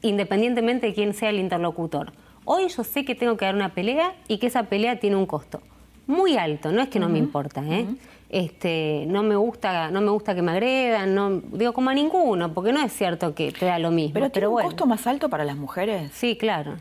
independientemente 0.00 0.86
de 0.86 0.94
quién 0.94 1.12
sea 1.12 1.30
el 1.30 1.38
interlocutor. 1.38 2.12
Hoy 2.44 2.68
yo 2.68 2.84
sé 2.84 3.04
que 3.04 3.14
tengo 3.14 3.36
que 3.36 3.44
dar 3.44 3.54
una 3.54 3.74
pelea 3.74 4.14
y 4.28 4.38
que 4.38 4.46
esa 4.46 4.62
pelea 4.64 4.98
tiene 4.98 5.16
un 5.16 5.26
costo 5.26 5.60
muy 6.06 6.38
alto, 6.38 6.72
no 6.72 6.80
es 6.80 6.88
que 6.88 6.98
no 6.98 7.10
me 7.10 7.18
importa, 7.18 7.62
¿eh? 7.66 7.86
Este, 8.30 9.04
no 9.08 9.22
me 9.22 9.36
gusta, 9.36 9.90
no 9.90 10.00
me 10.00 10.10
gusta 10.10 10.34
que 10.34 10.40
me 10.40 10.52
agredan, 10.52 11.14
no 11.14 11.42
digo 11.52 11.72
como 11.74 11.90
a 11.90 11.94
ninguno, 11.94 12.54
porque 12.54 12.72
no 12.72 12.80
es 12.80 12.92
cierto 12.92 13.34
que 13.34 13.52
te 13.52 13.66
da 13.66 13.78
lo 13.78 13.90
mismo. 13.90 14.14
Pero 14.14 14.30
tiene 14.30 14.48
un 14.48 14.62
costo 14.62 14.86
más 14.86 15.06
alto 15.06 15.28
para 15.28 15.44
las 15.44 15.56
mujeres. 15.56 16.10
Sí, 16.14 16.36
claro. 16.36 16.76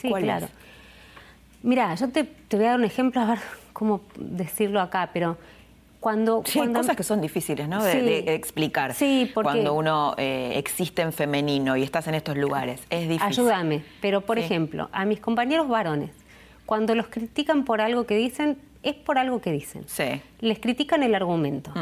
sí, 0.00 0.10
claro. 0.10 0.48
Mira, 1.64 1.94
yo 1.94 2.10
te, 2.10 2.28
voy 2.52 2.66
a 2.66 2.70
dar 2.70 2.78
un 2.78 2.84
ejemplo, 2.84 3.22
a 3.22 3.24
ver 3.24 3.38
cómo 3.72 4.02
decirlo 4.16 4.82
acá, 4.82 5.08
pero 5.14 5.38
cuando... 5.98 6.42
Sí, 6.44 6.60
hay 6.60 6.70
cosas 6.74 6.94
que 6.94 7.02
son 7.02 7.22
difíciles, 7.22 7.66
¿no? 7.66 7.82
De, 7.82 8.34
explicar. 8.34 8.92
Sí, 8.92 9.30
porque... 9.32 9.48
Cuando 9.48 9.72
uno 9.72 10.14
eh, 10.18 10.52
existe 10.56 11.00
en 11.00 11.14
femenino 11.14 11.74
y 11.78 11.82
estás 11.82 12.06
en 12.06 12.16
estos 12.16 12.36
lugares, 12.36 12.82
es 12.90 13.08
difícil. 13.08 13.26
Ayúdame, 13.26 13.82
pero 14.02 14.20
por 14.20 14.38
ejemplo, 14.38 14.90
a 14.92 15.06
mis 15.06 15.20
compañeros 15.20 15.66
varones, 15.66 16.10
cuando 16.66 16.94
los 16.94 17.06
critican 17.06 17.64
por 17.64 17.80
algo 17.80 18.04
que 18.04 18.16
dicen, 18.18 18.58
es 18.82 18.94
por 18.94 19.16
algo 19.16 19.40
que 19.40 19.50
dicen. 19.50 19.84
Sí. 19.86 20.20
Les 20.40 20.58
critican 20.58 21.02
el 21.02 21.14
argumento, 21.14 21.72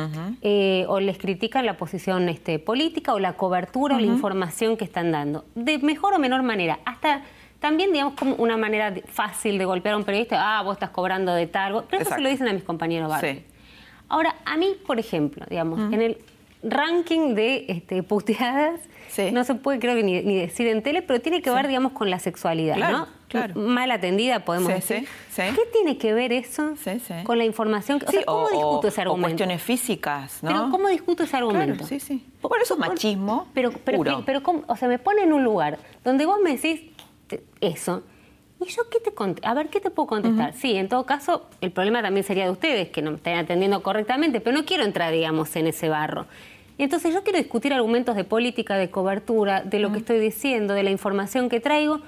eh, 0.42 0.84
o 0.86 1.00
les 1.00 1.18
critican 1.18 1.66
la 1.66 1.76
posición 1.76 2.28
este, 2.28 2.60
política, 2.60 3.14
o 3.14 3.18
la 3.18 3.32
cobertura, 3.32 3.96
o 3.96 3.98
la 3.98 4.06
información 4.06 4.76
que 4.76 4.84
están 4.84 5.10
dando, 5.10 5.44
de 5.56 5.78
mejor 5.78 6.14
o 6.14 6.20
menor 6.20 6.44
manera. 6.44 6.78
Hasta 6.84 7.22
también, 7.62 7.92
digamos, 7.92 8.14
como 8.14 8.34
una 8.34 8.56
manera 8.56 8.92
fácil 9.06 9.56
de 9.56 9.64
golpear 9.64 9.94
a 9.94 9.98
un 9.98 10.04
periodista, 10.04 10.58
ah, 10.58 10.62
vos 10.62 10.74
estás 10.74 10.90
cobrando 10.90 11.32
de 11.32 11.46
tal, 11.46 11.84
pero 11.88 12.02
eso 12.02 12.12
se 12.12 12.20
lo 12.20 12.28
dicen 12.28 12.48
a 12.48 12.52
mis 12.52 12.64
compañeros 12.64 13.12
Sí. 13.20 13.44
Ahora, 14.08 14.34
a 14.44 14.56
mí, 14.56 14.74
por 14.84 14.98
ejemplo, 14.98 15.46
digamos, 15.48 15.80
en 15.92 16.02
el 16.02 16.18
ranking 16.64 17.34
de 17.34 17.66
este, 17.68 18.02
puteadas, 18.02 18.80
no 19.32 19.44
se 19.44 19.54
puede 19.54 19.78
creo 19.78 19.94
que 19.94 20.02
ni, 20.02 20.20
decir 20.20 20.66
en 20.66 20.82
tele, 20.82 21.02
pero 21.02 21.20
tiene 21.20 21.40
que 21.40 21.50
ver, 21.50 21.68
digamos, 21.68 21.92
con 21.92 22.10
la 22.10 22.18
sexualidad, 22.18 22.76
¿no? 22.76 23.06
Claro. 23.28 23.54
Mal 23.54 23.90
atendida, 23.90 24.40
podemos 24.40 24.68
decir. 24.68 25.08
¿Qué 25.34 25.62
tiene 25.72 25.96
que 25.96 26.12
ver 26.12 26.32
eso 26.32 26.74
con 27.24 27.38
la 27.38 27.44
información? 27.44 28.00
O 28.06 28.10
sea, 28.10 28.24
¿cómo 28.24 28.48
discuto 28.50 28.88
ese 28.88 29.00
argumento? 29.00 29.26
O 29.26 29.30
cuestiones 29.30 29.62
físicas, 29.62 30.42
¿no? 30.42 30.50
Pero 30.50 30.70
¿cómo 30.70 30.88
discuto 30.88 31.22
ese 31.22 31.36
argumento? 31.36 31.86
sí, 31.86 32.00
sí. 32.00 32.26
Por 32.40 32.60
eso 32.60 32.74
es 32.74 32.80
machismo 32.80 33.48
pero, 33.54 33.70
pero, 33.84 34.24
pero, 34.26 34.42
o 34.66 34.76
sea, 34.76 34.88
me 34.88 34.98
pone 34.98 35.22
en 35.22 35.32
un 35.32 35.44
lugar 35.44 35.78
donde 36.04 36.26
vos 36.26 36.38
me 36.42 36.56
decís, 36.56 36.82
eso. 37.60 38.02
¿Y 38.60 38.70
yo 38.70 38.82
qué 38.88 38.98
te 39.00 39.12
A 39.46 39.54
ver, 39.54 39.68
¿qué 39.68 39.80
te 39.80 39.90
puedo 39.90 40.06
contestar? 40.06 40.54
Sí, 40.54 40.76
en 40.76 40.88
todo 40.88 41.04
caso, 41.04 41.48
el 41.60 41.72
problema 41.72 42.00
también 42.02 42.24
sería 42.24 42.44
de 42.44 42.50
ustedes, 42.50 42.90
que 42.90 43.02
no 43.02 43.10
me 43.10 43.16
están 43.16 43.34
atendiendo 43.34 43.82
correctamente, 43.82 44.40
pero 44.40 44.56
no 44.56 44.64
quiero 44.64 44.84
entrar, 44.84 45.12
digamos, 45.12 45.54
en 45.56 45.66
ese 45.66 45.88
barro. 45.88 46.26
Entonces 46.78 47.12
yo 47.12 47.22
quiero 47.22 47.38
discutir 47.38 47.72
argumentos 47.72 48.16
de 48.16 48.24
política, 48.24 48.76
de 48.76 48.90
cobertura, 48.90 49.62
de 49.62 49.78
lo 49.78 49.92
que 49.92 49.98
estoy 49.98 50.18
diciendo, 50.18 50.74
de 50.74 50.82
la 50.82 50.90
información 50.90 51.48
que 51.48 51.60
traigo, 51.60 52.00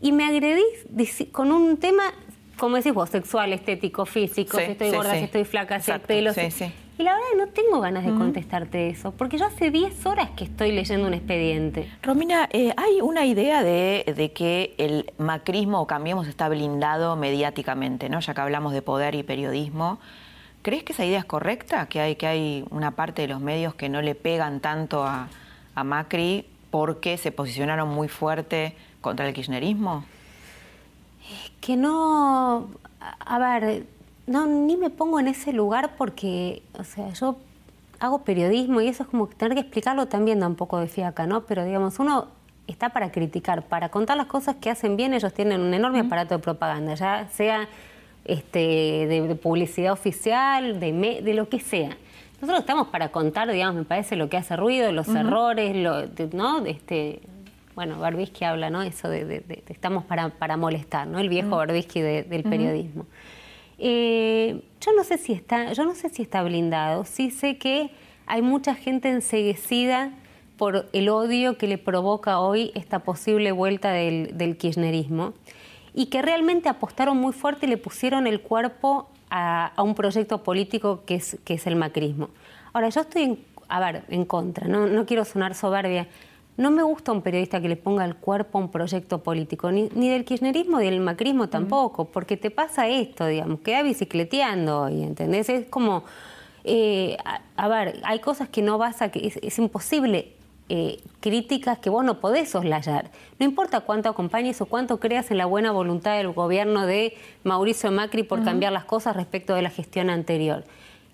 y 0.00 0.12
me 0.12 0.24
agredís 0.24 1.28
con 1.30 1.52
un 1.52 1.76
tema, 1.76 2.02
como 2.56 2.76
decís 2.76 2.92
vos, 2.92 3.08
sexual, 3.08 3.52
estético, 3.52 4.04
físico, 4.04 4.58
si 4.58 4.64
estoy 4.64 4.90
gorda, 4.90 5.14
si 5.14 5.24
estoy 5.24 5.44
flaca, 5.44 5.80
si 5.80 5.92
el 5.92 6.00
pelo... 6.00 6.32
Y 6.98 7.04
la 7.04 7.14
verdad 7.14 7.26
no 7.38 7.46
tengo 7.48 7.80
ganas 7.80 8.04
de 8.04 8.12
contestarte 8.12 8.88
eso, 8.88 9.12
porque 9.12 9.38
yo 9.38 9.46
hace 9.46 9.70
10 9.70 10.04
horas 10.06 10.30
que 10.36 10.44
estoy 10.44 10.72
leyendo 10.72 11.06
un 11.06 11.14
expediente. 11.14 11.90
Romina, 12.02 12.48
eh, 12.52 12.74
hay 12.76 13.00
una 13.00 13.24
idea 13.24 13.62
de, 13.62 14.32
que 14.34 14.74
el 14.76 15.10
macrismo 15.16 15.80
o 15.80 15.86
Cambiemos 15.86 16.28
está 16.28 16.48
blindado 16.50 17.16
mediáticamente, 17.16 18.10
¿no? 18.10 18.20
Ya 18.20 18.34
que 18.34 18.40
hablamos 18.42 18.74
de 18.74 18.82
poder 18.82 19.14
y 19.14 19.22
periodismo. 19.22 20.00
¿Crees 20.60 20.84
que 20.84 20.92
esa 20.92 21.04
idea 21.04 21.18
es 21.18 21.24
correcta? 21.24 21.86
¿Que 21.86 22.00
hay, 22.00 22.16
que 22.16 22.26
hay 22.26 22.64
una 22.70 22.90
parte 22.90 23.22
de 23.22 23.28
los 23.28 23.40
medios 23.40 23.74
que 23.74 23.88
no 23.88 24.02
le 24.02 24.14
pegan 24.14 24.60
tanto 24.60 25.02
a, 25.02 25.28
a 25.74 25.84
Macri 25.84 26.46
porque 26.70 27.16
se 27.16 27.32
posicionaron 27.32 27.88
muy 27.88 28.08
fuerte 28.08 28.76
contra 29.00 29.26
el 29.26 29.34
kirchnerismo? 29.34 30.04
Que 31.60 31.76
no. 31.76 32.68
A 33.00 33.38
ver, 33.38 33.86
no, 34.26 34.46
ni 34.46 34.76
me 34.76 34.90
pongo 34.90 35.18
en 35.20 35.28
ese 35.28 35.52
lugar 35.52 35.96
porque, 35.96 36.62
o 36.78 36.84
sea, 36.84 37.10
yo 37.10 37.36
hago 37.98 38.24
periodismo 38.24 38.80
y 38.80 38.88
eso 38.88 39.02
es 39.04 39.08
como 39.08 39.28
tener 39.28 39.54
que 39.54 39.60
explicarlo 39.60 40.06
también 40.06 40.40
da 40.40 40.46
un 40.46 40.56
poco 40.56 40.78
de 40.78 40.88
fiaca, 40.88 41.26
¿no? 41.26 41.42
Pero 41.42 41.64
digamos, 41.64 41.98
uno 41.98 42.28
está 42.66 42.90
para 42.90 43.10
criticar, 43.10 43.62
para 43.62 43.88
contar 43.88 44.16
las 44.16 44.26
cosas 44.26 44.56
que 44.56 44.70
hacen 44.70 44.96
bien, 44.96 45.14
ellos 45.14 45.32
tienen 45.32 45.60
un 45.60 45.74
enorme 45.74 46.00
aparato 46.00 46.36
de 46.36 46.42
propaganda, 46.42 46.94
ya 46.94 47.28
sea 47.32 47.68
este, 48.24 48.58
de, 48.58 49.38
publicidad 49.40 49.92
oficial, 49.92 50.80
de, 50.80 51.20
de 51.22 51.34
lo 51.34 51.48
que 51.48 51.60
sea. 51.60 51.96
Nosotros 52.40 52.60
estamos 52.60 52.88
para 52.88 53.10
contar, 53.10 53.50
digamos, 53.50 53.76
me 53.76 53.84
parece, 53.84 54.16
lo 54.16 54.28
que 54.28 54.36
hace 54.36 54.56
ruido, 54.56 54.90
los 54.90 55.08
errores, 55.08 55.76
lo, 55.76 56.06
¿no? 56.32 56.64
Este, 56.66 57.20
bueno, 57.76 57.98
Barbisky 58.00 58.44
habla, 58.44 58.68
¿no? 58.68 58.82
Eso 58.82 59.08
de, 59.08 59.62
estamos 59.68 60.04
para, 60.04 60.30
para 60.30 60.56
molestar, 60.56 61.06
¿no? 61.06 61.20
El 61.20 61.28
viejo 61.28 61.56
Barbisky 61.56 62.00
del 62.00 62.42
periodismo. 62.42 63.06
Eh, 63.84 64.62
yo 64.80 64.92
no 64.92 65.02
sé 65.02 65.18
si 65.18 65.32
está, 65.32 65.72
yo 65.72 65.84
no 65.84 65.96
sé 65.96 66.08
si 66.08 66.22
está 66.22 66.44
blindado. 66.44 67.04
Sí 67.04 67.32
sé 67.32 67.58
que 67.58 67.90
hay 68.26 68.40
mucha 68.40 68.76
gente 68.76 69.10
enseguecida 69.10 70.12
por 70.56 70.88
el 70.92 71.08
odio 71.08 71.58
que 71.58 71.66
le 71.66 71.78
provoca 71.78 72.38
hoy 72.38 72.70
esta 72.76 73.00
posible 73.00 73.50
vuelta 73.50 73.90
del, 73.90 74.56
kirchnerismo. 74.56 75.34
y 75.94 76.06
que 76.06 76.22
realmente 76.22 76.68
apostaron 76.68 77.16
muy 77.16 77.32
fuerte 77.32 77.66
y 77.66 77.68
le 77.68 77.76
pusieron 77.76 78.28
el 78.28 78.40
cuerpo 78.40 79.10
a, 79.30 79.72
un 79.78 79.96
proyecto 79.96 80.44
político 80.44 81.02
que 81.04 81.16
es, 81.16 81.36
que 81.44 81.54
es 81.54 81.66
el 81.66 81.74
macrismo. 81.74 82.30
Ahora, 82.72 82.88
yo 82.88 83.00
estoy, 83.00 83.22
en, 83.22 83.38
a 83.68 83.80
ver, 83.80 84.04
en 84.08 84.24
contra, 84.24 84.68
no, 84.68 84.86
no 84.86 85.06
quiero 85.06 85.24
sonar 85.24 85.56
soberbia. 85.56 86.06
No 86.62 86.70
me 86.70 86.84
gusta 86.84 87.10
un 87.10 87.22
periodista 87.22 87.60
que 87.60 87.68
le 87.68 87.74
ponga 87.74 88.04
el 88.04 88.14
cuerpo 88.14 88.56
a 88.56 88.60
un 88.60 88.70
proyecto 88.70 89.18
político, 89.18 89.72
ni, 89.72 89.88
del 89.88 90.24
kirchnerismo 90.24 90.78
ni 90.78 90.84
del 90.84 91.00
macrismo 91.00 91.48
tampoco, 91.48 92.04
porque 92.04 92.36
te 92.36 92.52
pasa 92.52 92.86
esto, 92.86 93.26
digamos, 93.26 93.58
queda 93.62 93.82
bicicleteando 93.82 94.82
hoy, 94.82 95.02
¿entendés? 95.02 95.48
Es 95.48 95.66
como, 95.66 96.04
eh, 96.62 97.16
a, 97.56 97.66
ver, 97.66 98.00
hay 98.04 98.20
cosas 98.20 98.48
que 98.48 98.62
no 98.62 98.78
vas 98.78 99.02
a, 99.02 99.08
que 99.08 99.32
es 99.42 99.58
imposible 99.58 100.34
eh, 100.68 101.00
críticas 101.18 101.78
que 101.78 101.90
vos 101.90 102.04
no 102.04 102.20
podés 102.20 102.50
soslayar. 102.50 103.10
No 103.40 103.44
importa 103.44 103.80
cuánto 103.80 104.08
acompañes 104.08 104.60
o 104.60 104.66
cuánto 104.66 105.00
creas 105.00 105.32
en 105.32 105.38
la 105.38 105.46
buena 105.46 105.72
voluntad 105.72 106.16
del 106.16 106.30
gobierno 106.30 106.86
de 106.86 107.16
Mauricio 107.42 107.90
Macri 107.90 108.22
por 108.22 108.44
cambiar 108.44 108.72
las 108.72 108.84
cosas 108.84 109.16
respecto 109.16 109.56
de 109.56 109.62
la 109.62 109.70
gestión 109.70 110.10
anterior. 110.10 110.62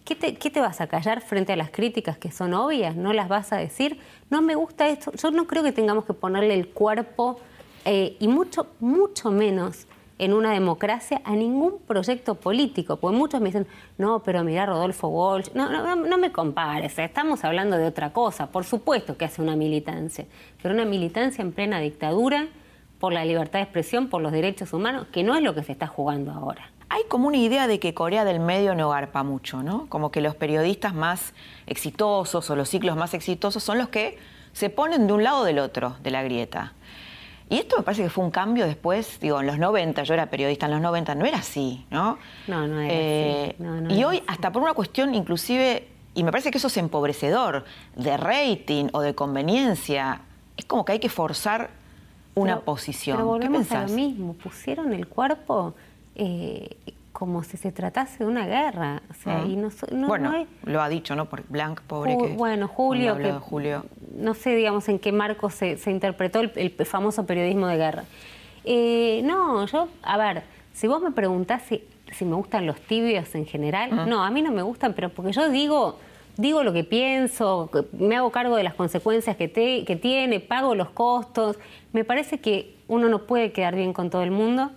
¿Qué 0.08 0.50
te, 0.50 0.60
vas 0.60 0.80
a 0.80 0.86
callar 0.86 1.20
frente 1.20 1.52
a 1.52 1.56
las 1.56 1.70
críticas 1.70 2.16
que 2.16 2.30
son 2.30 2.54
obvias? 2.54 2.96
¿No 2.96 3.12
las 3.12 3.28
vas 3.28 3.52
a 3.52 3.58
decir? 3.58 4.00
No 4.30 4.42
me 4.42 4.54
gusta 4.54 4.88
esto. 4.88 5.12
Yo 5.12 5.30
no 5.30 5.46
creo 5.46 5.62
que 5.62 5.72
tengamos 5.72 6.04
que 6.04 6.14
ponerle 6.14 6.54
el 6.54 6.68
cuerpo 6.68 7.40
eh, 7.84 8.16
y 8.20 8.28
mucho, 8.28 8.66
mucho 8.80 9.30
menos 9.30 9.86
en 10.18 10.32
una 10.32 10.52
democracia 10.52 11.20
a 11.24 11.34
ningún 11.36 11.78
proyecto 11.86 12.34
político, 12.34 12.96
porque 12.96 13.16
muchos 13.16 13.40
me 13.40 13.46
dicen, 13.46 13.66
no, 13.98 14.22
pero 14.22 14.42
mira 14.42 14.66
Rodolfo 14.66 15.08
Walsh, 15.08 15.50
no, 15.54 15.70
no, 15.70 15.94
no 15.94 16.18
me 16.18 16.32
compares, 16.32 16.98
estamos 16.98 17.44
hablando 17.44 17.78
de 17.78 17.86
otra 17.86 18.12
cosa, 18.12 18.48
por 18.48 18.64
supuesto 18.64 19.16
que 19.16 19.24
hace 19.24 19.40
una 19.40 19.54
militancia, 19.54 20.26
pero 20.60 20.74
una 20.74 20.84
militancia 20.84 21.42
en 21.42 21.52
plena 21.52 21.78
dictadura 21.78 22.48
por 22.98 23.12
la 23.12 23.24
libertad 23.24 23.60
de 23.60 23.64
expresión, 23.64 24.08
por 24.08 24.20
los 24.20 24.32
derechos 24.32 24.72
humanos, 24.72 25.06
que 25.12 25.22
no 25.22 25.36
es 25.36 25.42
lo 25.42 25.54
que 25.54 25.62
se 25.62 25.70
está 25.70 25.86
jugando 25.86 26.32
ahora. 26.32 26.72
Hay 26.90 27.02
como 27.08 27.28
una 27.28 27.36
idea 27.36 27.66
de 27.66 27.78
que 27.78 27.92
Corea 27.92 28.24
del 28.24 28.40
Medio 28.40 28.74
no 28.74 28.90
garpa 28.90 29.22
mucho, 29.22 29.62
¿no? 29.62 29.86
Como 29.88 30.10
que 30.10 30.20
los 30.20 30.34
periodistas 30.34 30.94
más 30.94 31.34
exitosos 31.66 32.48
o 32.48 32.56
los 32.56 32.68
ciclos 32.68 32.96
más 32.96 33.12
exitosos 33.14 33.62
son 33.62 33.78
los 33.78 33.88
que 33.88 34.18
se 34.52 34.70
ponen 34.70 35.06
de 35.06 35.12
un 35.12 35.22
lado 35.22 35.40
o 35.40 35.44
del 35.44 35.58
otro 35.58 35.96
de 36.02 36.10
la 36.10 36.22
grieta. 36.22 36.72
Y 37.50 37.58
esto 37.58 37.76
me 37.78 37.82
parece 37.82 38.02
que 38.02 38.10
fue 38.10 38.24
un 38.24 38.30
cambio 38.30 38.66
después, 38.66 39.20
digo, 39.20 39.40
en 39.40 39.46
los 39.46 39.58
90, 39.58 40.02
yo 40.02 40.14
era 40.14 40.26
periodista 40.26 40.66
en 40.66 40.72
los 40.72 40.80
90, 40.80 41.14
no 41.14 41.24
era 41.24 41.38
así, 41.38 41.86
¿no? 41.90 42.18
No, 42.46 42.66
no 42.66 42.80
era 42.80 42.92
así. 42.92 42.98
Eh, 42.98 43.56
y 43.90 44.04
hoy, 44.04 44.22
hasta 44.26 44.52
por 44.52 44.62
una 44.62 44.74
cuestión 44.74 45.14
inclusive, 45.14 45.88
y 46.14 46.24
me 46.24 46.30
parece 46.30 46.50
que 46.50 46.58
eso 46.58 46.66
es 46.66 46.76
empobrecedor, 46.76 47.64
de 47.96 48.16
rating 48.16 48.88
o 48.92 49.00
de 49.00 49.14
conveniencia, 49.14 50.20
es 50.56 50.64
como 50.66 50.84
que 50.84 50.92
hay 50.92 50.98
que 50.98 51.08
forzar 51.08 51.70
una 52.34 52.60
posición. 52.60 53.16
Pero 53.16 53.26
volvemos 53.26 53.72
a 53.72 53.86
lo 53.86 53.88
mismo, 53.94 54.34
pusieron 54.34 54.92
el 54.92 55.06
cuerpo 55.08 55.74
eh, 56.18 56.76
como 57.12 57.42
si 57.42 57.56
se 57.56 57.72
tratase 57.72 58.18
de 58.18 58.26
una 58.26 58.46
guerra. 58.46 59.02
O 59.10 59.14
sea, 59.14 59.44
y 59.44 59.56
no, 59.56 59.70
bueno, 60.06 60.46
lo 60.64 60.82
ha 60.82 60.88
dicho, 60.88 61.16
¿no? 61.16 61.26
Por 61.26 61.44
Blanc, 61.48 61.80
pobre 61.80 62.16
que... 62.16 62.34
Bueno, 62.34 62.68
Julio, 62.68 63.16
que... 63.16 63.32
Julio 63.32 63.84
no 64.18 64.34
sé, 64.34 64.54
digamos, 64.54 64.88
en 64.88 64.98
qué 64.98 65.12
marco 65.12 65.50
se, 65.50 65.78
interpretó 65.86 66.40
el, 66.40 66.70
famoso 66.84 67.24
periodismo 67.24 67.66
de 67.68 67.76
guerra. 67.76 68.04
Eh, 68.64 69.22
no, 69.24 69.64
yo, 69.66 69.88
a 70.02 70.16
ver, 70.18 70.42
si 70.72 70.86
vos 70.86 71.00
me 71.00 71.12
preguntás 71.12 71.62
si, 71.62 72.24
me 72.24 72.34
gustan 72.34 72.66
los 72.66 72.80
tibios 72.80 73.34
en 73.34 73.46
general, 73.46 74.08
no, 74.08 74.24
a 74.24 74.30
mí 74.30 74.42
no 74.42 74.50
me 74.50 74.62
gustan, 74.62 74.94
pero 74.94 75.10
porque 75.10 75.32
yo 75.32 75.48
digo, 75.50 75.98
digo 76.36 76.62
lo 76.62 76.72
que 76.72 76.84
pienso, 76.84 77.70
me 77.92 78.16
hago 78.16 78.30
cargo 78.30 78.56
de 78.56 78.64
las 78.64 78.74
consecuencias 78.74 79.36
que, 79.36 79.50
que 79.86 79.96
tiene, 79.96 80.40
pago 80.40 80.74
los 80.74 80.90
costos. 80.90 81.58
Me 81.92 82.04
parece 82.04 82.40
que 82.40 82.76
uno 82.88 83.08
no 83.08 83.26
puede 83.26 83.52
quedar 83.52 83.74
bien 83.76 83.92
con 83.92 84.10
todo 84.10 84.22
el 84.22 84.30
mundo. 84.30 84.70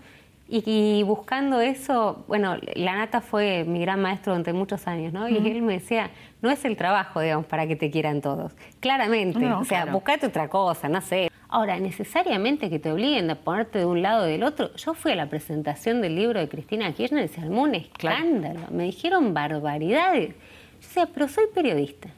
Y, 0.53 1.01
buscando 1.03 1.61
eso, 1.61 2.25
bueno, 2.27 2.57
la 2.75 2.95
nata 2.95 3.21
fue 3.21 3.63
mi 3.63 3.79
gran 3.79 4.01
maestro 4.01 4.33
durante 4.33 4.51
muchos 4.51 4.85
años, 4.85 5.13
¿no? 5.13 5.29
Y 5.29 5.37
él 5.37 5.61
me 5.61 5.73
decía, 5.73 6.09
no 6.41 6.51
es 6.51 6.65
el 6.65 6.75
trabajo, 6.75 7.21
digamos, 7.21 7.45
para 7.45 7.67
que 7.67 7.77
te 7.77 7.89
quieran 7.89 8.19
todos. 8.19 8.51
Claramente, 8.81 9.45
o 9.45 9.63
sea, 9.63 9.85
buscate 9.85 10.27
otra 10.27 10.49
cosa, 10.49 10.89
no 10.89 10.99
sé. 10.99 11.31
Ahora, 11.47 11.79
necesariamente 11.79 12.69
que 12.69 12.79
te 12.79 12.91
obliguen 12.91 13.29
a 13.29 13.35
ponerte 13.35 13.79
de 13.79 13.85
un 13.85 14.01
lado 14.01 14.23
o 14.23 14.25
del 14.25 14.43
otro. 14.43 14.75
Yo 14.75 14.93
fui 14.93 15.13
a 15.13 15.15
la 15.15 15.27
presentación 15.27 16.01
del 16.01 16.17
libro 16.17 16.41
de 16.41 16.49
Cristina 16.49 16.91
Kirchner 16.91 17.23
y 17.23 17.27
se 17.29 17.39
armó 17.39 17.63
un 17.63 17.75
escándalo. 17.75 18.59
Me 18.71 18.83
dijeron 18.83 19.33
barbaridades. 19.33 20.31
Yo 20.31 20.35
decía, 20.81 21.09
pero 21.13 21.29
soy 21.29 21.45
periodista. 21.55 22.09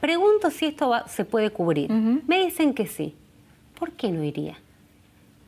Pregunto 0.00 0.50
si 0.50 0.66
esto 0.66 0.92
se 1.06 1.24
puede 1.24 1.50
cubrir. 1.50 1.88
Me 1.90 2.44
dicen 2.44 2.74
que 2.74 2.86
sí. 2.86 3.14
¿Por 3.78 3.92
qué 3.92 4.10
no 4.10 4.24
iría? 4.24 4.56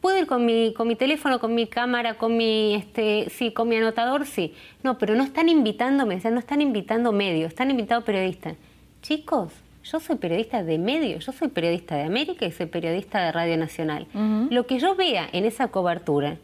¿Puedo 0.01 0.19
ir 0.19 0.27
con 0.27 0.45
mi, 0.45 0.73
con 0.75 0.87
mi 0.87 0.95
teléfono, 0.95 1.41
con 1.41 1.55
mi 1.55 1.67
cámara, 1.67 2.15
con 2.15 2.37
mi, 2.37 2.75
este, 2.75 3.31
sí, 3.31 3.53
con 3.53 3.69
mi 3.69 3.77
anotador? 3.77 4.27
Sí. 4.27 4.55
No, 4.83 4.97
pero 4.97 5.15
no 5.17 5.25
están 5.25 5.49
invitándome, 5.49 6.17
o 6.17 6.21
sea, 6.21 6.31
no 6.31 6.39
están 6.39 6.61
invitando 6.61 7.13
medios, 7.13 7.49
están 7.49 7.71
invitando 7.71 8.05
periodistas. 8.05 8.57
Chicos, 9.03 9.53
yo 9.83 10.01
soy 10.01 10.17
periodista 10.17 10.63
de 10.63 10.79
medios, 10.79 11.25
yo 11.25 11.33
soy 11.33 11.49
periodista 11.49 11.97
de 11.97 12.03
América 12.03 12.47
y 12.47 12.53
soy 12.53 12.67
periodista 12.67 13.21
de 13.25 13.33
Radio 13.33 13.57
Nacional. 13.57 14.07
Lo 14.51 14.67
que 14.67 14.79
yo 14.79 14.95
vea 14.95 15.29
en 15.33 15.45
esa 15.45 15.69
cobertura, 15.69 16.37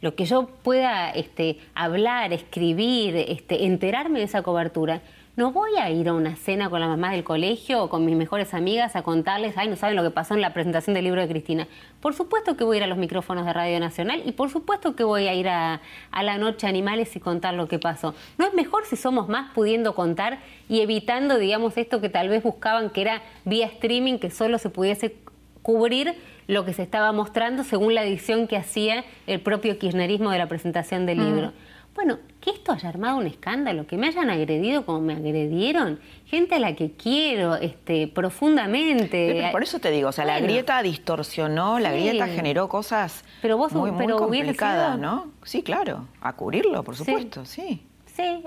lo 0.00 0.14
que 0.14 0.24
yo 0.24 0.46
pueda 0.62 1.10
este, 1.10 1.58
hablar, 1.74 2.32
escribir, 2.32 3.16
este, 3.16 3.66
enterarme 3.66 4.20
de 4.20 4.26
esa 4.26 4.42
cobertura, 4.42 5.00
no 5.34 5.50
voy 5.50 5.76
a 5.78 5.88
ir 5.90 6.08
a 6.08 6.12
una 6.12 6.36
cena 6.36 6.68
con 6.68 6.80
la 6.80 6.88
mamá 6.88 7.12
del 7.12 7.24
colegio 7.24 7.82
o 7.82 7.88
con 7.88 8.04
mis 8.04 8.14
mejores 8.14 8.52
amigas 8.52 8.96
a 8.96 9.02
contarles, 9.02 9.56
ay, 9.56 9.68
no 9.68 9.76
saben 9.76 9.96
lo 9.96 10.02
que 10.02 10.10
pasó 10.10 10.34
en 10.34 10.42
la 10.42 10.52
presentación 10.52 10.92
del 10.92 11.04
libro 11.04 11.22
de 11.22 11.28
Cristina. 11.28 11.68
Por 12.00 12.12
supuesto 12.12 12.54
que 12.54 12.64
voy 12.64 12.76
a 12.76 12.78
ir 12.78 12.84
a 12.84 12.86
los 12.86 12.98
micrófonos 12.98 13.46
de 13.46 13.52
Radio 13.54 13.80
Nacional 13.80 14.22
y 14.26 14.32
por 14.32 14.50
supuesto 14.50 14.94
que 14.94 15.04
voy 15.04 15.28
a 15.28 15.34
ir 15.34 15.48
a, 15.48 15.80
la 16.22 16.36
Noche 16.36 16.66
Animales 16.66 17.16
y 17.16 17.20
contar 17.20 17.54
lo 17.54 17.66
que 17.66 17.78
pasó. 17.78 18.14
¿No 18.36 18.46
es 18.46 18.52
mejor 18.52 18.84
si 18.84 18.96
somos 18.96 19.28
más 19.28 19.54
pudiendo 19.54 19.94
contar 19.94 20.40
y 20.68 20.80
evitando, 20.80 21.38
digamos, 21.38 21.78
esto 21.78 22.02
que 22.02 22.10
tal 22.10 22.28
vez 22.28 22.42
buscaban 22.42 22.90
que 22.90 23.00
era 23.00 23.22
vía 23.46 23.66
streaming, 23.66 24.18
que 24.18 24.30
solo 24.30 24.58
se 24.58 24.68
pudiese 24.68 25.16
cubrir 25.62 26.14
lo 26.46 26.66
que 26.66 26.74
se 26.74 26.82
estaba 26.82 27.10
mostrando 27.12 27.64
según 27.64 27.94
la 27.94 28.04
edición 28.04 28.48
que 28.48 28.58
hacía 28.58 29.04
el 29.26 29.40
propio 29.40 29.78
kirchnerismo 29.78 30.30
de 30.30 30.38
la 30.38 30.48
presentación 30.48 31.06
del 31.06 31.24
libro? 31.24 31.52
Bueno, 31.94 32.18
que 32.40 32.50
esto 32.50 32.72
haya 32.72 32.88
armado 32.88 33.18
un 33.18 33.26
escándalo, 33.26 33.86
que 33.86 33.96
me 33.96 34.06
hayan 34.06 34.30
agredido 34.30 34.86
como 34.86 35.00
me 35.00 35.12
agredieron, 35.12 36.00
gente 36.24 36.54
a 36.54 36.58
la 36.58 36.74
que 36.74 36.92
quiero 36.92 37.56
este, 37.56 38.08
profundamente. 38.08 39.50
por 39.52 39.62
eso 39.62 39.78
te 39.78 39.90
digo, 39.90 40.08
o 40.08 40.12
sea, 40.12 40.24
la 40.24 40.40
grieta 40.40 40.82
distorsionó, 40.82 41.78
la 41.78 41.92
grieta 41.92 42.26
generó 42.28 42.68
cosas 42.68 43.24
pero 43.42 43.56
vos, 43.56 43.72
muy, 43.72 43.90
muy 43.90 44.06
complicadas, 44.06 44.98
¿no? 44.98 45.32
Sí, 45.42 45.62
claro, 45.62 46.06
a 46.20 46.34
cubrirlo, 46.34 46.82
por 46.82 46.96
supuesto, 46.96 47.44
sí. 47.44 47.82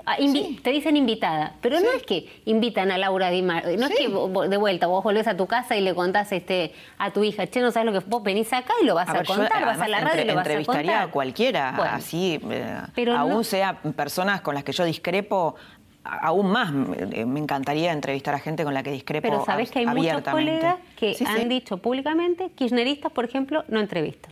Ah, 0.04 0.16
sí, 0.18 0.60
te 0.62 0.70
dicen 0.70 0.96
invitada, 0.96 1.54
pero 1.60 1.80
no 1.80 1.90
es 1.90 2.02
que 2.04 2.28
invitan 2.44 2.90
a 2.90 2.98
Laura 2.98 3.30
Di 3.30 3.42
Mar, 3.42 3.64
no 3.78 3.86
es 3.86 3.94
que 3.96 4.08
de 4.08 4.56
vuelta 4.56 4.86
vos 4.86 5.02
volvés 5.02 5.26
a 5.26 5.36
tu 5.36 5.46
casa 5.46 5.76
y 5.76 5.80
le 5.80 5.94
contás 5.94 6.30
este, 6.32 6.72
a 6.98 7.10
tu 7.10 7.24
hija, 7.24 7.46
che, 7.48 7.60
no 7.60 7.72
sabes 7.72 7.92
lo 7.92 7.98
que 7.98 8.06
vos 8.06 8.22
venís 8.22 8.52
acá 8.52 8.74
y 8.80 8.86
lo 8.86 8.94
vas 8.94 9.08
a, 9.08 9.24
contar, 9.24 9.64
vas 9.64 9.80
a 9.80 9.88
la 9.88 10.00
radio 10.00 10.22
y 10.22 10.26
lo 10.26 10.34
vas 10.34 10.46
a 10.46 10.50
Entrevistaría 10.50 11.02
a 11.02 11.10
cualquiera, 11.10 11.70
así, 11.94 12.40
eh, 12.48 13.10
aún 13.16 13.44
sea 13.44 13.80
personas 13.96 14.40
con 14.40 14.54
las 14.54 14.62
que 14.62 14.72
yo 14.72 14.84
discrepo, 14.84 15.56
aún 16.04 16.50
más 16.50 16.72
me 16.72 17.40
encantaría 17.40 17.92
entrevistar 17.92 18.34
a 18.34 18.38
gente 18.38 18.62
con 18.62 18.72
la 18.72 18.82
que 18.82 18.92
discrepo 18.92 19.28
Pero 19.28 19.44
sabés 19.44 19.70
que 19.70 19.80
hay 19.80 19.86
muchos 19.86 20.22
colegas 20.22 20.76
que 20.96 21.16
han 21.26 21.48
dicho 21.48 21.78
públicamente, 21.78 22.50
kirchneristas, 22.54 23.10
por 23.10 23.24
ejemplo, 23.24 23.64
no 23.68 23.80
entrevistan. 23.80 24.30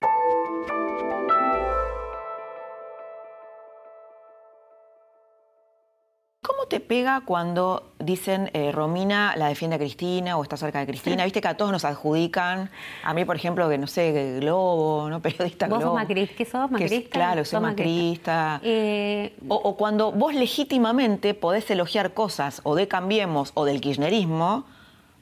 Te 6.67 6.81
pega 6.81 7.23
cuando 7.25 7.91
dicen 7.99 8.51
eh, 8.53 8.73
Romina 8.73 9.35
la 9.37 9.49
defiende 9.49 9.77
a 9.77 9.79
Cristina 9.79 10.37
o 10.37 10.43
está 10.43 10.57
cerca 10.57 10.81
de 10.81 10.87
Cristina? 10.87 11.25
Viste 11.25 11.41
que 11.41 11.49
a 11.49 11.57
todos 11.57 11.73
nos 11.73 11.85
adjudican. 11.85 12.71
A 13.03 13.15
mí, 13.15 13.25
por 13.25 13.37
ejemplo, 13.37 13.69
que 13.69 13.79
no 13.79 13.87
sé, 13.87 14.39
Globo, 14.41 15.09
¿no? 15.09 15.21
Periodista 15.23 15.67
¿Vos 15.67 15.79
Globo. 15.79 15.93
Sos 15.93 16.03
macrista, 16.03 16.35
¿Qué 16.37 16.45
sos 16.45 16.71
macrista? 16.71 17.11
claro, 17.11 17.45
soy 17.45 17.61
macrista. 17.61 18.61
Eh, 18.63 19.37
o, 19.49 19.77
cuando 19.77 20.13
vos 20.13 20.35
legítimamente 20.35 21.35
podés 21.35 21.71
elogiar 21.71 22.15
cosas 22.15 22.61
o 22.65 22.75
de 22.75 22.89
Cambiemos 22.89 23.53
o 23.55 23.65
del 23.65 23.81
kirchnerismo, 23.81 24.65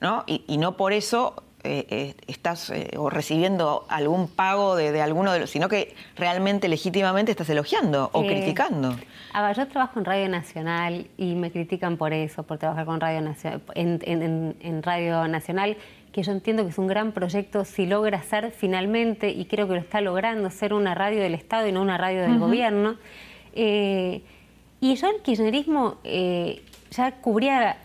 ¿no? 0.00 0.24
y 0.26 0.56
no 0.58 0.76
por 0.76 0.92
eso 0.92 1.44
eh, 1.64 1.86
eh, 1.90 2.14
estás 2.26 2.70
eh, 2.70 2.90
o 2.96 3.08
recibiendo 3.08 3.86
algún 3.88 4.26
pago 4.26 4.74
de, 4.74 5.00
alguno 5.00 5.32
de 5.32 5.38
los, 5.38 5.50
sino 5.50 5.68
que 5.68 5.94
realmente 6.16 6.66
legítimamente 6.66 7.30
estás 7.30 7.48
elogiando 7.50 8.10
o 8.12 8.26
criticando. 8.26 8.96
A 9.32 9.46
ver, 9.46 9.56
yo 9.56 9.68
trabajo 9.68 10.00
en 10.00 10.04
Radio 10.04 10.28
Nacional 10.28 11.06
y 11.16 11.36
me 11.36 11.52
critican 11.52 11.96
por 11.96 12.12
eso, 12.12 12.42
por 12.42 12.58
trabajar 12.58 12.84
con 12.84 13.00
Radio 13.00 13.20
Nacional, 13.20 13.62
en, 13.76 14.82
Radio 14.82 15.28
Nacional, 15.28 15.76
que 16.12 16.24
yo 16.24 16.32
entiendo 16.32 16.64
que 16.64 16.70
es 16.70 16.78
un 16.78 16.88
gran 16.88 17.12
proyecto 17.12 17.64
si 17.64 17.86
logra 17.86 18.20
ser 18.24 18.50
finalmente, 18.50 19.30
y 19.30 19.44
creo 19.44 19.68
que 19.68 19.74
lo 19.74 19.80
está 19.80 20.00
logrando, 20.00 20.50
ser 20.50 20.74
una 20.74 20.96
radio 20.96 21.22
del 21.22 21.34
Estado 21.34 21.68
y 21.68 21.72
no 21.72 21.80
una 21.80 21.96
radio 21.96 22.22
del 22.22 22.40
gobierno. 22.40 22.96
y 23.54 24.20
yo 24.80 25.10
el 25.10 25.22
kirchnerismo 25.22 25.98
ya 26.90 27.12
cubría 27.20 27.76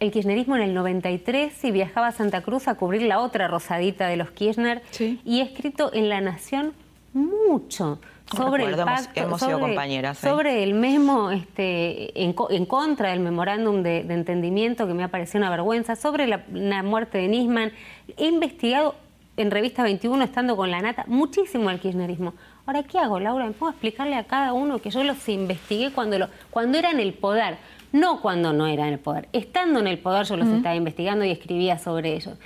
el 0.00 0.10
kirchnerismo 0.10 0.56
en 0.56 0.62
el 0.62 0.74
93 0.74 1.64
y 1.64 1.70
viajaba 1.70 2.08
a 2.08 2.12
Santa 2.12 2.40
Cruz 2.40 2.68
a 2.68 2.74
cubrir 2.74 3.02
la 3.02 3.20
otra 3.20 3.48
rosadita 3.48 4.08
de 4.08 4.16
los 4.16 4.30
Kirchner 4.30 4.82
y 4.98 5.40
he 5.40 5.42
escrito 5.42 5.92
en 5.92 6.08
La 6.08 6.20
Nación 6.22 6.72
mucho 7.12 8.00
sobre 8.34 8.64
el 8.64 8.76
pacto, 8.76 9.38
sobre, 10.14 10.62
el 10.62 10.74
mismo 10.74 11.32
este, 11.32 12.22
en, 12.22 12.32
contra 12.32 13.10
del 13.10 13.20
memorándum 13.20 13.82
de, 13.82 14.00
entendimiento 14.00 14.86
que 14.86 14.94
me 14.94 15.02
ha 15.02 15.08
parecido 15.08 15.40
una 15.40 15.50
vergüenza, 15.50 15.96
sobre 15.96 16.28
la, 16.28 16.82
muerte 16.82 17.18
de 17.18 17.28
Nisman. 17.28 17.72
He 18.16 18.26
investigado 18.26 18.94
en 19.36 19.50
Revista 19.50 19.82
21, 19.82 20.22
estando 20.22 20.56
con 20.56 20.70
la 20.70 20.80
nata, 20.80 21.04
muchísimo 21.08 21.70
el 21.70 21.80
kirchnerismo. 21.80 22.34
Ahora, 22.66 22.84
¿qué 22.84 22.98
hago, 22.98 23.18
Laura? 23.18 23.46
¿Me 23.46 23.52
puedo 23.52 23.72
explicarle 23.72 24.14
a 24.14 24.24
cada 24.24 24.52
uno 24.52 24.78
que 24.78 24.90
yo 24.90 25.02
los 25.02 25.28
investigué 25.28 25.90
cuando, 25.90 26.18
lo, 26.18 26.28
cuando 26.50 26.78
era 26.78 26.92
en 26.92 27.00
el 27.00 27.14
poder? 27.14 27.56
No 27.92 28.20
cuando 28.20 28.52
no 28.52 28.66
era 28.66 28.86
en 28.86 28.94
el 28.94 28.98
poder. 28.98 29.28
Estando 29.32 29.80
en 29.80 29.86
el 29.86 29.98
poder 29.98 30.26
yo 30.26 30.36
los 30.36 30.48
estaba 30.48 30.74
investigando 30.74 31.24
y 31.24 31.30
escribía 31.30 31.78
sobre 31.78 32.14
ellos 32.14 32.36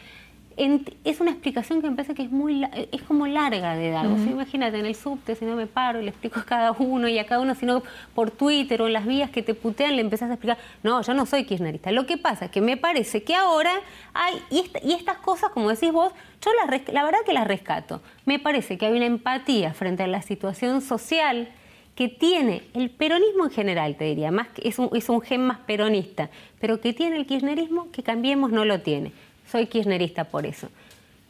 es 0.56 1.20
una 1.20 1.32
explicación 1.32 1.82
que 1.82 1.90
me 1.90 1.96
parece 1.96 2.14
que 2.14 2.22
es 2.22 2.30
muy 2.30 2.64
es 2.92 3.02
como 3.02 3.26
larga 3.26 3.74
de 3.74 3.90
dar. 3.90 4.06
imagínate 4.06 4.78
en 4.78 4.86
el 4.86 4.94
subte, 4.94 5.34
si 5.34 5.44
no 5.44 5.56
me 5.56 5.66
paro 5.66 6.00
y 6.00 6.04
le 6.04 6.10
explico 6.10 6.40
a 6.40 6.44
cada 6.44 6.72
uno 6.72 7.08
y 7.08 7.18
a 7.18 7.26
cada 7.26 7.40
uno, 7.40 7.54
sino 7.54 7.82
por 8.14 8.30
Twitter 8.30 8.80
o 8.82 8.86
en 8.86 8.92
las 8.92 9.06
vías 9.06 9.30
que 9.30 9.42
te 9.42 9.54
putean 9.54 9.96
le 9.96 10.02
empezás 10.02 10.30
a 10.30 10.34
explicar, 10.34 10.58
no, 10.82 11.02
yo 11.02 11.14
no 11.14 11.26
soy 11.26 11.44
kirchnerista. 11.44 11.90
Lo 11.90 12.06
que 12.06 12.18
pasa 12.18 12.46
es 12.46 12.50
que 12.50 12.60
me 12.60 12.76
parece 12.76 13.24
que 13.24 13.34
ahora 13.34 13.72
hay, 14.12 14.40
y, 14.50 14.92
estas 14.92 15.18
cosas, 15.18 15.50
como 15.50 15.70
decís 15.70 15.92
vos, 15.92 16.12
yo 16.44 16.50
la 16.92 17.04
verdad 17.04 17.20
que 17.24 17.32
las 17.32 17.48
rescato. 17.48 18.00
Me 18.24 18.38
parece 18.38 18.78
que 18.78 18.86
hay 18.86 18.92
una 18.92 19.06
empatía 19.06 19.74
frente 19.74 20.04
a 20.04 20.06
la 20.06 20.22
situación 20.22 20.80
social 20.80 21.48
que 21.94 22.08
tiene 22.08 22.62
el 22.74 22.90
peronismo 22.90 23.44
en 23.44 23.50
general, 23.50 23.96
te 23.96 24.04
diría, 24.04 24.30
más 24.30 24.48
que 24.48 24.68
es 24.68 24.78
un, 24.78 24.90
es 24.94 25.08
un 25.08 25.20
gen 25.20 25.42
más 25.46 25.58
peronista, 25.60 26.30
pero 26.60 26.80
que 26.80 26.92
tiene 26.92 27.16
el 27.16 27.26
kirchnerismo 27.26 27.90
que 27.92 28.02
Cambiemos 28.02 28.50
no 28.50 28.64
lo 28.64 28.80
tiene 28.80 29.12
soy 29.50 29.66
kirchnerista 29.66 30.24
por 30.24 30.46
eso. 30.46 30.68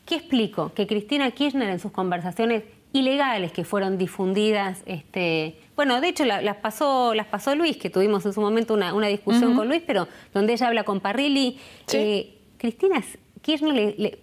¿Qué 0.07 0.17
explico? 0.17 0.73
Que 0.75 0.87
Cristina 0.87 1.31
Kirchner 1.31 1.69
en 1.71 1.79
sus 1.79 1.93
conversaciones 1.93 2.65
ilegales 2.93 3.53
que 3.53 3.65
fueron 3.65 3.99
difundidas, 3.99 4.83
este, 4.87 5.59
bueno, 5.75 6.01
de 6.01 6.09
hecho 6.09 6.25
las 6.25 6.57
pasó, 6.57 7.13
las 7.15 7.27
pasó 7.27 7.55
Luis, 7.57 7.77
que 7.77 7.91
tuvimos 7.91 8.25
en 8.25 8.33
su 8.33 8.41
momento 8.41 8.75
una, 8.75 9.09
discusión 9.09 9.57
con 9.57 9.69
Luis, 9.69 9.83
pero 9.85 10.07
donde 10.33 10.53
ella 10.53 10.69
habla 10.69 10.85
con 10.85 11.01
Parrilli. 11.01 11.59
Eh, 11.93 12.39
Cristina 12.57 13.03
Kirchner, 13.43 13.95
le, 13.99 14.19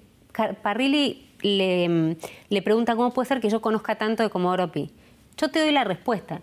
Parrilli 0.64 1.28
le, 1.42 2.16
le, 2.50 2.62
pregunta 2.62 2.96
cómo 2.96 3.12
puede 3.12 3.28
ser 3.28 3.42
que 3.42 3.50
yo 3.50 3.62
conozca 3.62 3.96
tanto 3.96 4.24
de 4.24 4.30
Comodoro 4.30 4.72
Pi. 4.72 4.90
Yo 5.38 5.50
te 5.50 5.60
doy 5.60 5.72
la 5.72 5.84
respuesta. 5.84 6.42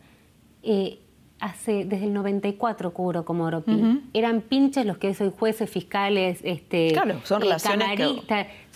Eh, 0.63 0.99
hace 1.41 1.85
desde 1.85 2.05
el 2.05 2.13
94 2.13 2.93
cubro 2.93 3.25
como 3.25 3.45
Oropi. 3.45 4.03
Eran 4.13 4.41
pinches 4.41 4.87
los 4.87 4.99
que 4.99 5.15
soy 5.15 5.33
jueces, 5.37 5.71
fiscales, 5.71 6.41
este, 6.43 6.93
claro, 6.93 7.21
son 7.25 7.43
eh, 7.43 7.45
relaciones 7.45 8.01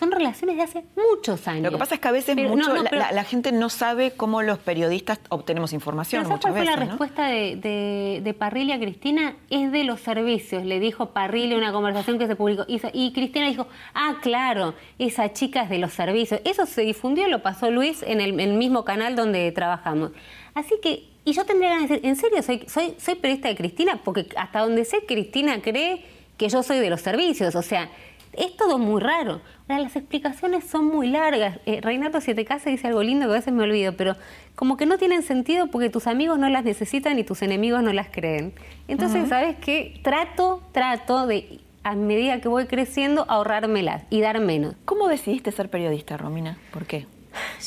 son 0.02 0.10
relaciones 0.10 0.56
de 0.56 0.62
hace 0.62 0.84
muchos 0.96 1.46
años. 1.46 1.62
Lo 1.62 1.70
que 1.70 1.78
pasa 1.78 1.94
es 1.94 2.00
que 2.00 2.08
a 2.08 2.10
veces 2.10 2.36
mucho, 2.36 2.74
la, 2.74 3.22
gente 3.22 3.52
no 3.52 3.68
sabe 3.68 4.10
cómo 4.10 4.42
los 4.42 4.58
periodistas 4.58 5.20
obtenemos 5.28 5.72
información. 5.72 6.24
Pero 6.24 6.34
muchas 6.34 6.50
cuál 6.50 6.64
fue 6.64 6.74
la 6.74 6.76
respuesta 6.76 7.26
de, 7.28 8.20
de, 8.20 8.34
Parrilli 8.34 8.72
a 8.72 8.80
Cristina? 8.80 9.36
Es 9.48 9.70
de 9.70 9.84
los 9.84 10.00
servicios. 10.00 10.64
Le 10.64 10.80
dijo 10.80 11.10
Parrilli 11.10 11.54
una 11.54 11.72
conversación 11.72 12.18
que 12.18 12.26
se 12.26 12.34
publicó. 12.34 12.64
Y, 12.66 13.12
Cristina 13.12 13.46
dijo, 13.46 13.68
ah, 13.94 14.16
claro, 14.22 14.74
esa 14.98 15.32
chica 15.32 15.62
es 15.62 15.70
de 15.70 15.78
los 15.78 15.92
servicios. 15.92 16.40
Eso 16.44 16.66
se 16.66 16.82
difundió, 16.82 17.28
lo 17.28 17.40
pasó 17.42 17.70
Luis 17.70 18.02
en 18.02 18.20
el, 18.20 18.40
el 18.40 18.54
mismo 18.54 18.84
canal 18.84 19.14
donde 19.14 19.52
trabajamos. 19.52 20.10
Así 20.54 20.74
que 20.82 21.12
y 21.24 21.32
yo 21.32 21.44
tendría 21.44 21.76
que 21.76 21.82
decir, 21.82 22.00
¿en 22.02 22.16
serio 22.16 22.42
soy, 22.42 22.64
soy, 22.66 22.94
soy 22.98 23.14
periodista 23.14 23.48
de 23.48 23.56
Cristina? 23.56 24.00
Porque 24.02 24.26
hasta 24.36 24.60
donde 24.60 24.84
sé, 24.84 25.04
Cristina 25.06 25.62
cree 25.62 26.04
que 26.36 26.48
yo 26.48 26.62
soy 26.62 26.80
de 26.80 26.90
los 26.90 27.00
servicios. 27.00 27.54
O 27.54 27.62
sea, 27.62 27.90
es 28.32 28.56
todo 28.56 28.78
muy 28.78 29.00
raro. 29.00 29.40
Ahora, 29.68 29.82
las 29.82 29.94
explicaciones 29.94 30.64
son 30.64 30.86
muy 30.86 31.08
largas. 31.08 31.60
Eh, 31.64 31.80
Reinato, 31.80 32.20
si 32.20 32.34
te 32.34 32.44
casas, 32.44 32.72
dice 32.72 32.88
algo 32.88 33.04
lindo 33.04 33.26
que 33.26 33.32
a 33.32 33.36
veces 33.36 33.52
me 33.52 33.62
olvido, 33.62 33.96
pero 33.96 34.16
como 34.56 34.76
que 34.76 34.84
no 34.84 34.98
tienen 34.98 35.22
sentido 35.22 35.68
porque 35.68 35.90
tus 35.90 36.08
amigos 36.08 36.40
no 36.40 36.48
las 36.48 36.64
necesitan 36.64 37.18
y 37.20 37.24
tus 37.24 37.42
enemigos 37.42 37.84
no 37.84 37.92
las 37.92 38.08
creen. 38.08 38.52
Entonces, 38.88 39.28
¿sabes 39.28 39.56
qué? 39.60 40.00
Trato, 40.02 40.60
trato 40.72 41.28
de, 41.28 41.60
a 41.84 41.94
medida 41.94 42.40
que 42.40 42.48
voy 42.48 42.66
creciendo, 42.66 43.26
ahorrármelas 43.28 44.02
y 44.10 44.20
dar 44.20 44.40
menos. 44.40 44.74
¿Cómo 44.84 45.06
decidiste 45.06 45.52
ser 45.52 45.70
periodista, 45.70 46.16
Romina? 46.16 46.58
¿Por 46.72 46.84
qué? 46.84 47.06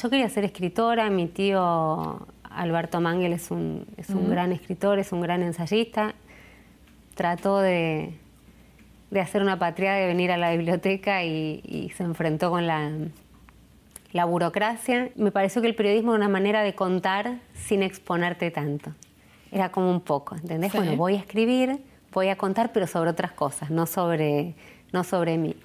Yo 0.01 0.09
quería 0.09 0.27
ser 0.27 0.43
escritora, 0.43 1.09
mi 1.09 1.27
tío 1.27 2.27
Alberto 2.55 3.01
Mangel 3.01 3.33
es 3.33 3.51
un, 3.51 3.85
es 3.97 4.09
un 4.09 4.29
gran 4.29 4.51
escritor, 4.51 4.99
es 4.99 5.11
un 5.11 5.21
gran 5.21 5.43
ensayista. 5.43 6.13
Trató 7.15 7.59
de, 7.59 8.13
hacer 9.19 9.41
una 9.41 9.59
patria, 9.59 9.93
de 9.93 10.07
venir 10.07 10.31
a 10.31 10.37
la 10.37 10.51
biblioteca 10.51 11.23
y, 11.23 11.91
se 11.95 12.03
enfrentó 12.03 12.49
con 12.49 12.67
la, 12.67 12.91
la 14.11 14.25
burocracia. 14.25 15.09
Me 15.15 15.31
pareció 15.31 15.61
que 15.61 15.67
el 15.67 15.75
periodismo 15.75 16.15
era 16.15 16.25
una 16.25 16.29
manera 16.29 16.63
de 16.63 16.73
contar 16.73 17.39
sin 17.53 17.83
exponerte 17.83 18.51
tanto. 18.51 18.91
Era 19.51 19.69
como 19.69 19.89
un 19.89 20.01
poco, 20.01 20.35
¿entendés? 20.35 20.73
Bueno, 20.73 20.95
voy 20.95 21.15
a 21.15 21.19
escribir, 21.19 21.79
voy 22.11 22.29
a 22.29 22.35
contar, 22.35 22.71
pero 22.73 22.87
sobre 22.87 23.09
otras 23.09 23.31
cosas, 23.31 23.69
no 23.69 23.85
sobre, 23.85 24.55
no 24.91 25.03
sobre 25.03 25.37
mí. 25.37 25.55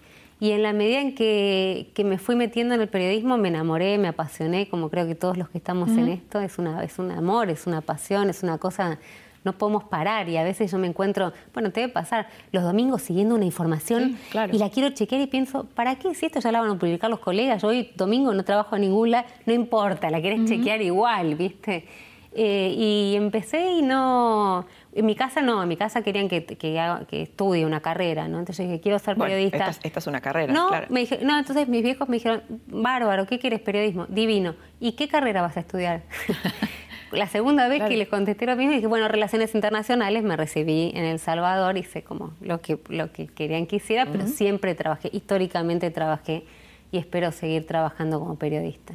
Y 0.40 0.52
en 0.52 0.62
la 0.62 0.72
medida 0.72 1.02
en 1.02 1.14
que, 1.14 1.92
me 2.02 2.16
fui 2.16 2.34
metiendo 2.34 2.74
en 2.74 2.80
el 2.80 2.88
periodismo, 2.88 3.36
me 3.36 3.48
enamoré, 3.48 3.98
me 3.98 4.08
apasioné, 4.08 4.68
como 4.70 4.88
creo 4.88 5.06
que 5.06 5.14
todos 5.14 5.36
los 5.36 5.50
que 5.50 5.58
estamos 5.58 5.90
en 5.90 6.08
esto, 6.08 6.40
es, 6.40 6.58
una, 6.58 6.82
es 6.82 6.98
un 6.98 7.10
amor, 7.10 7.50
es 7.50 7.66
una 7.66 7.82
pasión, 7.82 8.30
es 8.30 8.42
una 8.42 8.56
cosa, 8.56 8.98
no 9.44 9.52
podemos 9.52 9.84
parar. 9.84 10.30
Y 10.30 10.38
a 10.38 10.42
veces 10.42 10.72
yo 10.72 10.78
me 10.78 10.86
encuentro, 10.86 11.34
bueno, 11.52 11.70
te 11.72 11.80
debe 11.80 11.92
pasar, 11.92 12.26
los 12.52 12.64
domingos 12.64 13.02
siguiendo 13.02 13.34
una 13.34 13.44
información 13.44 14.16
y 14.50 14.56
la 14.56 14.70
quiero 14.70 14.88
chequear 14.88 15.20
y 15.20 15.26
pienso, 15.26 15.64
¿para 15.74 15.96
qué? 15.96 16.14
Si 16.14 16.24
esto 16.24 16.40
ya 16.40 16.50
la 16.50 16.62
van 16.62 16.70
a 16.70 16.78
publicar 16.78 17.10
los 17.10 17.20
colegas, 17.20 17.60
yo 17.60 17.68
hoy 17.68 17.90
domingo 17.94 18.32
no 18.32 18.42
trabajo 18.42 18.76
en 18.76 18.82
ningún 18.82 19.10
lado, 19.10 19.26
no 19.44 19.52
importa, 19.52 20.08
la 20.08 20.22
quieres 20.22 20.48
chequear 20.48 20.80
igual, 20.80 21.34
¿viste? 21.34 21.84
Eh, 22.32 22.74
y 22.78 23.16
empecé 23.16 23.72
y 23.72 23.82
no 23.82 24.64
en 24.92 25.06
mi 25.06 25.14
casa 25.14 25.40
no, 25.42 25.62
en 25.62 25.68
mi 25.68 25.76
casa 25.76 26.02
querían 26.02 26.28
que, 26.28 26.44
que, 26.44 27.22
estudie 27.22 27.64
una 27.64 27.80
carrera, 27.80 28.28
¿no? 28.28 28.38
Entonces 28.38 28.66
dije, 28.66 28.80
quiero 28.80 28.98
ser 28.98 29.16
periodista. 29.16 29.70
esta, 29.82 29.98
es 29.98 30.06
una 30.06 30.20
carrera, 30.20 30.52
no, 30.52 30.68
claro. 30.68 30.86
Me 30.90 31.00
dije, 31.00 31.20
no, 31.22 31.38
entonces 31.38 31.68
mis 31.68 31.82
viejos 31.82 32.08
me 32.08 32.16
dijeron, 32.16 32.42
bárbaro, 32.66 33.26
¿qué 33.26 33.38
quieres 33.38 33.60
periodismo? 33.60 34.06
Divino. 34.08 34.54
¿Y 34.80 34.92
qué 34.92 35.08
carrera 35.08 35.42
vas 35.42 35.56
a 35.56 35.60
estudiar? 35.60 36.02
la 37.12 37.26
segunda 37.26 37.68
vez 37.68 37.82
que 37.84 37.96
les 37.96 38.08
contesté 38.08 38.46
lo 38.46 38.56
mismo, 38.56 38.72
dije, 38.72 38.86
bueno, 38.86 39.08
relaciones 39.08 39.54
internacionales, 39.54 40.22
me 40.22 40.36
recibí 40.36 40.92
en 40.94 41.04
El 41.04 41.18
Salvador, 41.18 41.76
hice 41.76 42.02
como 42.02 42.32
lo 42.40 42.60
que, 42.60 42.78
lo 42.88 43.12
que 43.12 43.26
querían 43.26 43.66
que 43.66 43.76
hiciera, 43.76 44.06
pero 44.06 44.26
siempre 44.26 44.74
trabajé, 44.74 45.10
históricamente 45.12 45.90
trabajé 45.90 46.44
y 46.92 46.98
espero 46.98 47.32
seguir 47.32 47.66
trabajando 47.66 48.18
como 48.18 48.36
periodista. 48.36 48.94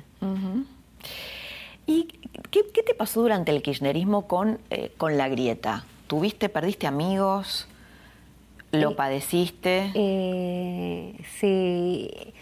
¿Y 1.87 2.07
qué, 2.51 2.63
te 2.63 2.93
pasó 2.95 3.21
durante 3.21 3.51
el 3.51 3.61
kirchnerismo 3.61 4.27
con, 4.27 4.59
eh, 4.69 4.91
con 4.97 5.17
la 5.17 5.29
grieta? 5.29 5.85
¿Tuviste, 6.07 6.49
perdiste 6.49 6.87
amigos? 6.87 7.67
¿Lo 8.71 8.91
eh, 8.91 8.95
padeciste? 8.95 9.91
Eh, 9.93 11.15
sí. 11.39 12.33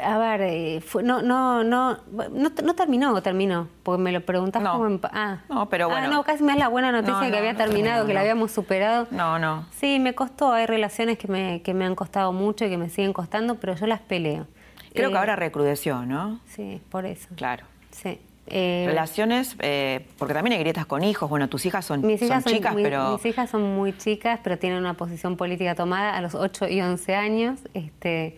A 0.00 0.18
ver, 0.18 0.82
no, 1.02 1.20
no, 1.20 1.64
no, 1.64 1.98
no, 2.12 2.74
terminó, 2.74 3.20
terminó, 3.22 3.68
porque 3.82 4.00
me 4.00 4.12
lo 4.12 4.20
preguntas 4.20 4.62
no. 4.62 4.72
como 4.72 5.00
ah. 5.12 5.38
no, 5.48 5.68
pero 5.68 5.86
ah, 5.86 5.88
bueno. 5.88 6.06
Ah, 6.06 6.10
no, 6.10 6.22
casi 6.22 6.44
me 6.44 6.52
es 6.52 6.58
la 6.58 6.68
buena 6.68 6.92
noticia 6.92 7.28
que 7.30 7.36
había 7.36 7.56
terminado, 7.56 8.06
que 8.06 8.14
la 8.14 8.20
habíamos 8.20 8.52
superado. 8.52 9.08
No, 9.10 9.38
no. 9.40 9.66
Sí, 9.72 9.98
me 9.98 10.14
costó, 10.14 10.52
hay 10.52 10.66
relaciones 10.66 11.18
que 11.18 11.26
me, 11.26 11.60
que 11.62 11.74
me 11.74 11.84
han 11.84 11.96
costado 11.96 12.32
mucho 12.32 12.64
y 12.64 12.70
que 12.70 12.78
me 12.78 12.88
siguen 12.88 13.12
costando, 13.12 13.56
pero 13.56 13.74
yo 13.74 13.86
las 13.86 14.00
peleo. 14.00 14.46
Creo 14.94 15.10
que 15.10 15.18
ahora 15.18 15.36
recrudeció, 15.36 16.06
¿no? 16.06 16.40
Sí, 16.46 16.80
por 16.88 17.04
eso. 17.04 17.28
Claro. 17.34 17.64
Sí. 18.02 18.18
Eh, 18.52 18.84
Relaciones, 18.86 19.54
eh, 19.60 20.06
porque 20.18 20.34
también 20.34 20.54
hay 20.54 20.60
grietas 20.60 20.84
con 20.86 21.04
hijos. 21.04 21.30
Bueno, 21.30 21.48
tus 21.48 21.66
hijas 21.66 21.84
son, 21.84 22.04
mis 22.04 22.20
hijas 22.20 22.42
son 22.42 22.52
chicas, 22.52 22.74
pero. 22.74 23.12
Mis 23.12 23.24
hijas 23.26 23.48
son 23.48 23.62
muy 23.62 23.96
chicas, 23.96 24.40
pero 24.42 24.58
tienen 24.58 24.78
una 24.78 24.94
posición 24.94 25.36
política 25.36 25.74
tomada 25.76 26.16
a 26.16 26.20
los 26.20 26.34
8 26.34 26.68
y 26.68 26.80
11 26.80 27.14
años. 27.14 27.60
Este, 27.74 28.36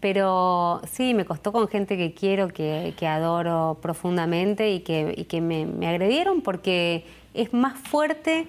pero 0.00 0.82
sí, 0.90 1.14
me 1.14 1.24
costó 1.24 1.52
con 1.52 1.68
gente 1.68 1.96
que 1.96 2.12
quiero, 2.12 2.48
que, 2.48 2.92
adoro 3.06 3.78
profundamente 3.80 4.72
y 4.72 4.80
que, 4.80 5.14
y 5.16 5.24
que 5.24 5.40
me, 5.40 5.64
me, 5.64 5.86
agredieron 5.86 6.42
porque 6.42 7.06
es 7.32 7.52
más 7.52 7.78
fuerte. 7.78 8.48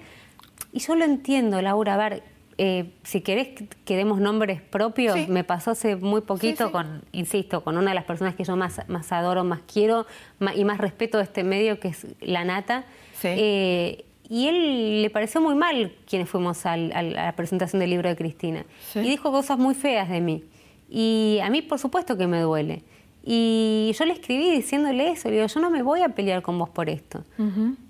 Y 0.72 0.80
yo 0.80 0.96
lo 0.96 1.04
entiendo, 1.04 1.62
Laura. 1.62 1.94
A 1.94 1.96
ver, 1.96 2.22
eh, 2.58 2.92
si 3.02 3.20
querés 3.20 3.48
que 3.84 3.96
demos 3.96 4.20
nombres 4.20 4.60
propios, 4.60 5.28
me 5.28 5.44
pasó 5.44 5.72
hace 5.72 5.96
muy 5.96 6.20
poquito 6.20 6.70
con, 6.70 7.02
insisto, 7.12 7.64
con 7.64 7.76
una 7.76 7.90
de 7.90 7.94
las 7.94 8.04
personas 8.04 8.34
que 8.34 8.44
yo 8.44 8.56
más, 8.56 8.80
más 8.88 9.10
adoro, 9.12 9.44
más 9.44 9.60
quiero 9.72 10.06
y 10.54 10.64
más 10.64 10.78
respeto 10.78 11.18
de 11.18 11.24
este 11.24 11.42
medio, 11.42 11.80
que 11.80 11.88
es 11.88 12.06
La 12.20 12.44
Nata. 12.44 12.84
Eh, 13.22 14.04
y 14.28 14.48
él 14.48 15.02
le 15.02 15.10
pareció 15.10 15.40
muy 15.40 15.54
mal 15.54 15.92
quienes 16.06 16.28
fuimos 16.28 16.64
a 16.66 16.76
la 16.76 17.32
presentación 17.36 17.80
del 17.80 17.90
libro 17.90 18.08
de 18.08 18.16
Cristina. 18.16 18.64
Y 18.94 19.00
dijo 19.00 19.30
cosas 19.30 19.58
muy 19.58 19.74
feas 19.74 20.08
de 20.08 20.20
mí. 20.20 20.44
Y 20.88 21.38
a 21.42 21.50
mí, 21.50 21.62
por 21.62 21.78
supuesto, 21.78 22.16
que 22.16 22.26
me 22.26 22.40
duele. 22.40 22.82
Y 23.26 23.92
yo 23.98 24.04
le 24.04 24.12
escribí 24.12 24.50
diciéndole 24.50 25.10
eso, 25.10 25.28
le 25.28 25.36
digo, 25.36 25.46
yo 25.46 25.60
no 25.60 25.70
me 25.70 25.82
voy 25.82 26.02
a 26.02 26.10
pelear 26.10 26.42
con 26.42 26.58
vos 26.58 26.68
por 26.68 26.90
esto. 26.90 27.24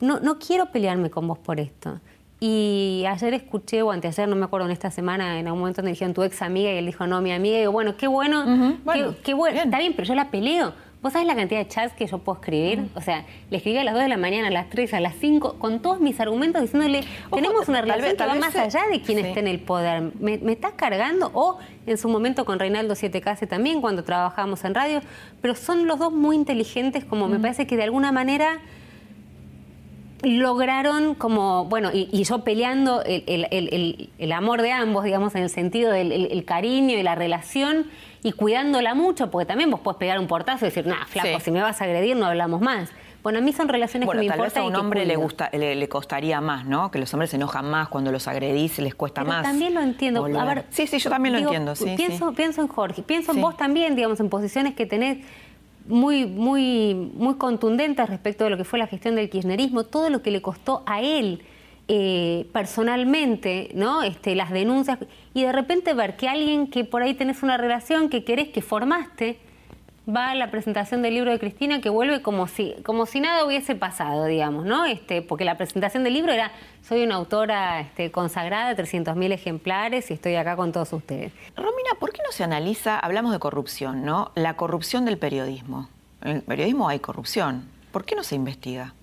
no, 0.00 0.20
no 0.20 0.38
quiero 0.38 0.66
pelearme 0.66 1.10
con 1.10 1.26
vos 1.26 1.38
por 1.38 1.60
esto. 1.60 2.00
Y 2.40 3.04
ayer 3.08 3.34
escuché, 3.34 3.82
o 3.82 3.90
anteayer, 3.90 4.28
no 4.28 4.36
me 4.36 4.44
acuerdo, 4.44 4.66
en 4.66 4.72
esta 4.72 4.90
semana, 4.90 5.38
en 5.38 5.46
algún 5.46 5.60
momento 5.60 5.82
me 5.82 5.90
dijeron 5.90 6.14
tu 6.14 6.22
ex 6.22 6.42
amiga 6.42 6.72
y 6.72 6.76
él 6.76 6.86
dijo, 6.86 7.06
no, 7.06 7.20
mi 7.20 7.32
amiga. 7.32 7.56
Y 7.56 7.60
digo, 7.60 7.72
bueno, 7.72 7.96
qué 7.96 8.06
bueno, 8.06 8.78
qué, 9.22 9.34
bueno. 9.34 9.60
está 9.62 9.78
bien, 9.78 9.94
pero 9.94 10.06
yo 10.06 10.14
la 10.14 10.30
peleo. 10.30 10.72
¿Vos 11.04 11.12
sabés 11.12 11.28
la 11.28 11.36
cantidad 11.36 11.60
de 11.60 11.68
chats 11.68 11.92
que 11.92 12.06
yo 12.06 12.16
puedo 12.16 12.38
escribir? 12.38 12.88
O 12.94 13.00
sea, 13.02 13.26
le 13.50 13.58
escribí 13.58 13.76
a 13.76 13.84
las 13.84 13.92
2 13.92 14.04
de 14.04 14.08
la 14.08 14.16
mañana, 14.16 14.48
a 14.48 14.50
las 14.50 14.70
3, 14.70 14.94
a 14.94 15.00
las 15.00 15.14
5, 15.16 15.58
con 15.58 15.82
todos 15.82 16.00
mis 16.00 16.18
argumentos 16.18 16.62
diciéndole, 16.62 17.04
tenemos 17.30 17.68
una 17.68 17.82
relación 17.82 18.16
que 18.16 18.24
va 18.24 18.34
más 18.36 18.56
allá 18.56 18.80
de 18.90 19.02
quien 19.02 19.18
esté 19.18 19.40
en 19.40 19.48
el 19.48 19.60
poder. 19.60 20.12
¿Me, 20.18 20.40
estás 20.50 20.72
cargando? 20.72 21.30
O 21.34 21.58
en 21.86 21.98
su 21.98 22.08
momento 22.08 22.46
con 22.46 22.58
Reinaldo 22.58 22.94
7K 22.94 23.46
también, 23.46 23.82
cuando 23.82 24.02
trabajamos 24.02 24.64
en 24.64 24.74
radio. 24.74 25.02
Pero 25.42 25.54
son 25.54 25.86
los 25.86 25.98
dos 25.98 26.10
muy 26.10 26.36
inteligentes, 26.36 27.04
como 27.04 27.28
me 27.28 27.38
parece 27.38 27.66
que 27.66 27.76
de 27.76 27.82
alguna 27.82 28.10
manera 28.10 28.60
lograron 30.24 31.14
como, 31.14 31.66
bueno, 31.66 31.90
y, 31.92 32.24
yo 32.24 32.44
peleando 32.44 33.02
el, 33.04 34.32
amor 34.32 34.62
de 34.62 34.72
ambos, 34.72 35.04
digamos, 35.04 35.34
en 35.34 35.42
el 35.42 35.50
sentido 35.50 35.92
del 35.92 36.44
cariño 36.44 36.96
y 36.96 37.02
la 37.02 37.14
relación 37.14 37.86
y 38.22 38.32
cuidándola 38.32 38.94
mucho, 38.94 39.30
porque 39.30 39.46
también 39.46 39.70
vos 39.70 39.80
podés 39.80 39.98
pegar 39.98 40.18
un 40.18 40.26
portazo 40.26 40.64
y 40.64 40.68
decir, 40.68 40.86
nah, 40.86 41.04
flaco, 41.06 41.40
si 41.40 41.50
me 41.50 41.60
vas 41.60 41.80
a 41.80 41.84
agredir 41.84 42.16
no 42.16 42.26
hablamos 42.26 42.60
más. 42.60 42.90
Bueno, 43.24 43.38
a 43.38 43.42
mí 43.42 43.54
son 43.54 43.68
relaciones 43.68 44.06
que 44.06 44.18
me 44.18 44.26
tal 44.26 44.38
Vez 44.38 44.54
a 44.54 44.64
un 44.64 44.76
hombre 44.76 45.06
le, 45.06 45.16
gusta, 45.16 45.48
le, 45.50 45.88
costaría 45.88 46.42
más, 46.42 46.66
¿no? 46.66 46.90
Que 46.90 46.98
los 46.98 47.12
hombres 47.14 47.30
se 47.30 47.36
enojan 47.36 47.64
más 47.64 47.88
cuando 47.88 48.12
los 48.12 48.28
agredís, 48.28 48.78
les 48.80 48.94
cuesta 48.94 49.22
Pero 49.22 49.32
más. 49.32 49.42
También 49.42 49.72
lo 49.72 49.80
entiendo. 49.80 50.26
A 50.26 50.44
ver, 50.44 50.66
sí, 50.68 50.86
sí, 50.86 50.98
yo 50.98 51.08
también 51.08 51.32
lo 51.32 51.38
entiendo. 51.38 51.74
Sí, 51.74 51.94
pienso, 51.96 52.34
pienso 52.34 52.60
en 52.60 52.68
Jorge, 52.68 53.02
pienso 53.02 53.32
en 53.32 53.40
vos 53.40 53.56
también, 53.56 53.96
digamos, 53.96 54.20
en 54.20 54.28
posiciones 54.28 54.74
que 54.74 54.84
tenés 54.84 55.24
muy, 55.86 56.26
muy, 56.26 56.94
muy 56.94 57.34
contundentes 57.34 58.08
respecto 58.08 58.44
de 58.44 58.50
lo 58.50 58.56
que 58.56 58.64
fue 58.64 58.78
la 58.78 58.86
gestión 58.86 59.14
del 59.14 59.30
kirchnerismo, 59.30 59.84
todo 59.84 60.10
lo 60.10 60.22
que 60.22 60.30
le 60.30 60.42
costó 60.42 60.82
a 60.86 61.02
él 61.02 61.42
eh, 61.86 62.46
personalmente, 62.52 63.70
¿no? 63.74 64.02
Este, 64.02 64.34
las 64.34 64.50
denuncias, 64.50 64.98
y 65.34 65.42
de 65.42 65.52
repente 65.52 65.92
ver 65.92 66.16
que 66.16 66.28
alguien 66.28 66.68
que 66.68 66.84
por 66.84 67.02
ahí 67.02 67.12
tenés 67.12 67.42
una 67.42 67.58
relación 67.58 68.08
que 68.08 68.24
querés, 68.24 68.48
que 68.48 68.62
formaste, 68.62 69.38
va 70.08 70.30
a 70.30 70.34
la 70.34 70.50
presentación 70.50 71.02
del 71.02 71.14
libro 71.14 71.30
de 71.30 71.38
Cristina 71.38 71.80
que 71.80 71.88
vuelve 71.88 72.20
como 72.22 72.46
si, 72.46 72.74
como 72.84 73.06
si 73.06 73.20
nada 73.20 73.44
hubiese 73.44 73.74
pasado, 73.74 74.26
digamos, 74.26 74.64
¿no? 74.66 74.84
Este, 74.84 75.22
porque 75.22 75.44
la 75.44 75.56
presentación 75.56 76.04
del 76.04 76.14
libro 76.14 76.32
era, 76.32 76.52
soy 76.82 77.04
una 77.04 77.14
autora 77.14 77.80
este, 77.80 78.10
consagrada, 78.10 78.74
300.000 78.76 79.32
ejemplares 79.32 80.10
y 80.10 80.14
estoy 80.14 80.34
acá 80.34 80.56
con 80.56 80.72
todos 80.72 80.92
ustedes. 80.92 81.32
Romina, 81.56 81.90
¿por 81.98 82.12
qué 82.12 82.20
no 82.24 82.32
se 82.32 82.44
analiza, 82.44 82.98
hablamos 82.98 83.32
de 83.32 83.38
corrupción, 83.38 84.04
¿no? 84.04 84.30
La 84.34 84.56
corrupción 84.56 85.04
del 85.04 85.18
periodismo. 85.18 85.88
En 86.20 86.36
el 86.36 86.42
periodismo 86.42 86.88
hay 86.88 86.98
corrupción. 86.98 87.68
¿Por 87.90 88.04
qué 88.04 88.14
no 88.14 88.24
se 88.24 88.34
investiga? 88.34 88.94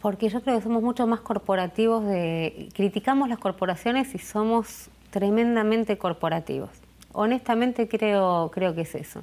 Porque 0.00 0.28
yo 0.28 0.40
creo 0.40 0.56
que 0.56 0.62
somos 0.62 0.82
mucho 0.82 1.06
más 1.06 1.20
corporativos 1.20 2.04
de... 2.04 2.68
Criticamos 2.74 3.28
las 3.28 3.38
corporaciones 3.38 4.14
y 4.14 4.18
somos 4.18 4.88
tremendamente 5.10 5.98
corporativos. 5.98 6.70
Honestamente 7.18 7.88
creo, 7.88 8.50
creo 8.52 8.74
que 8.74 8.82
es 8.82 8.94
eso. 8.94 9.22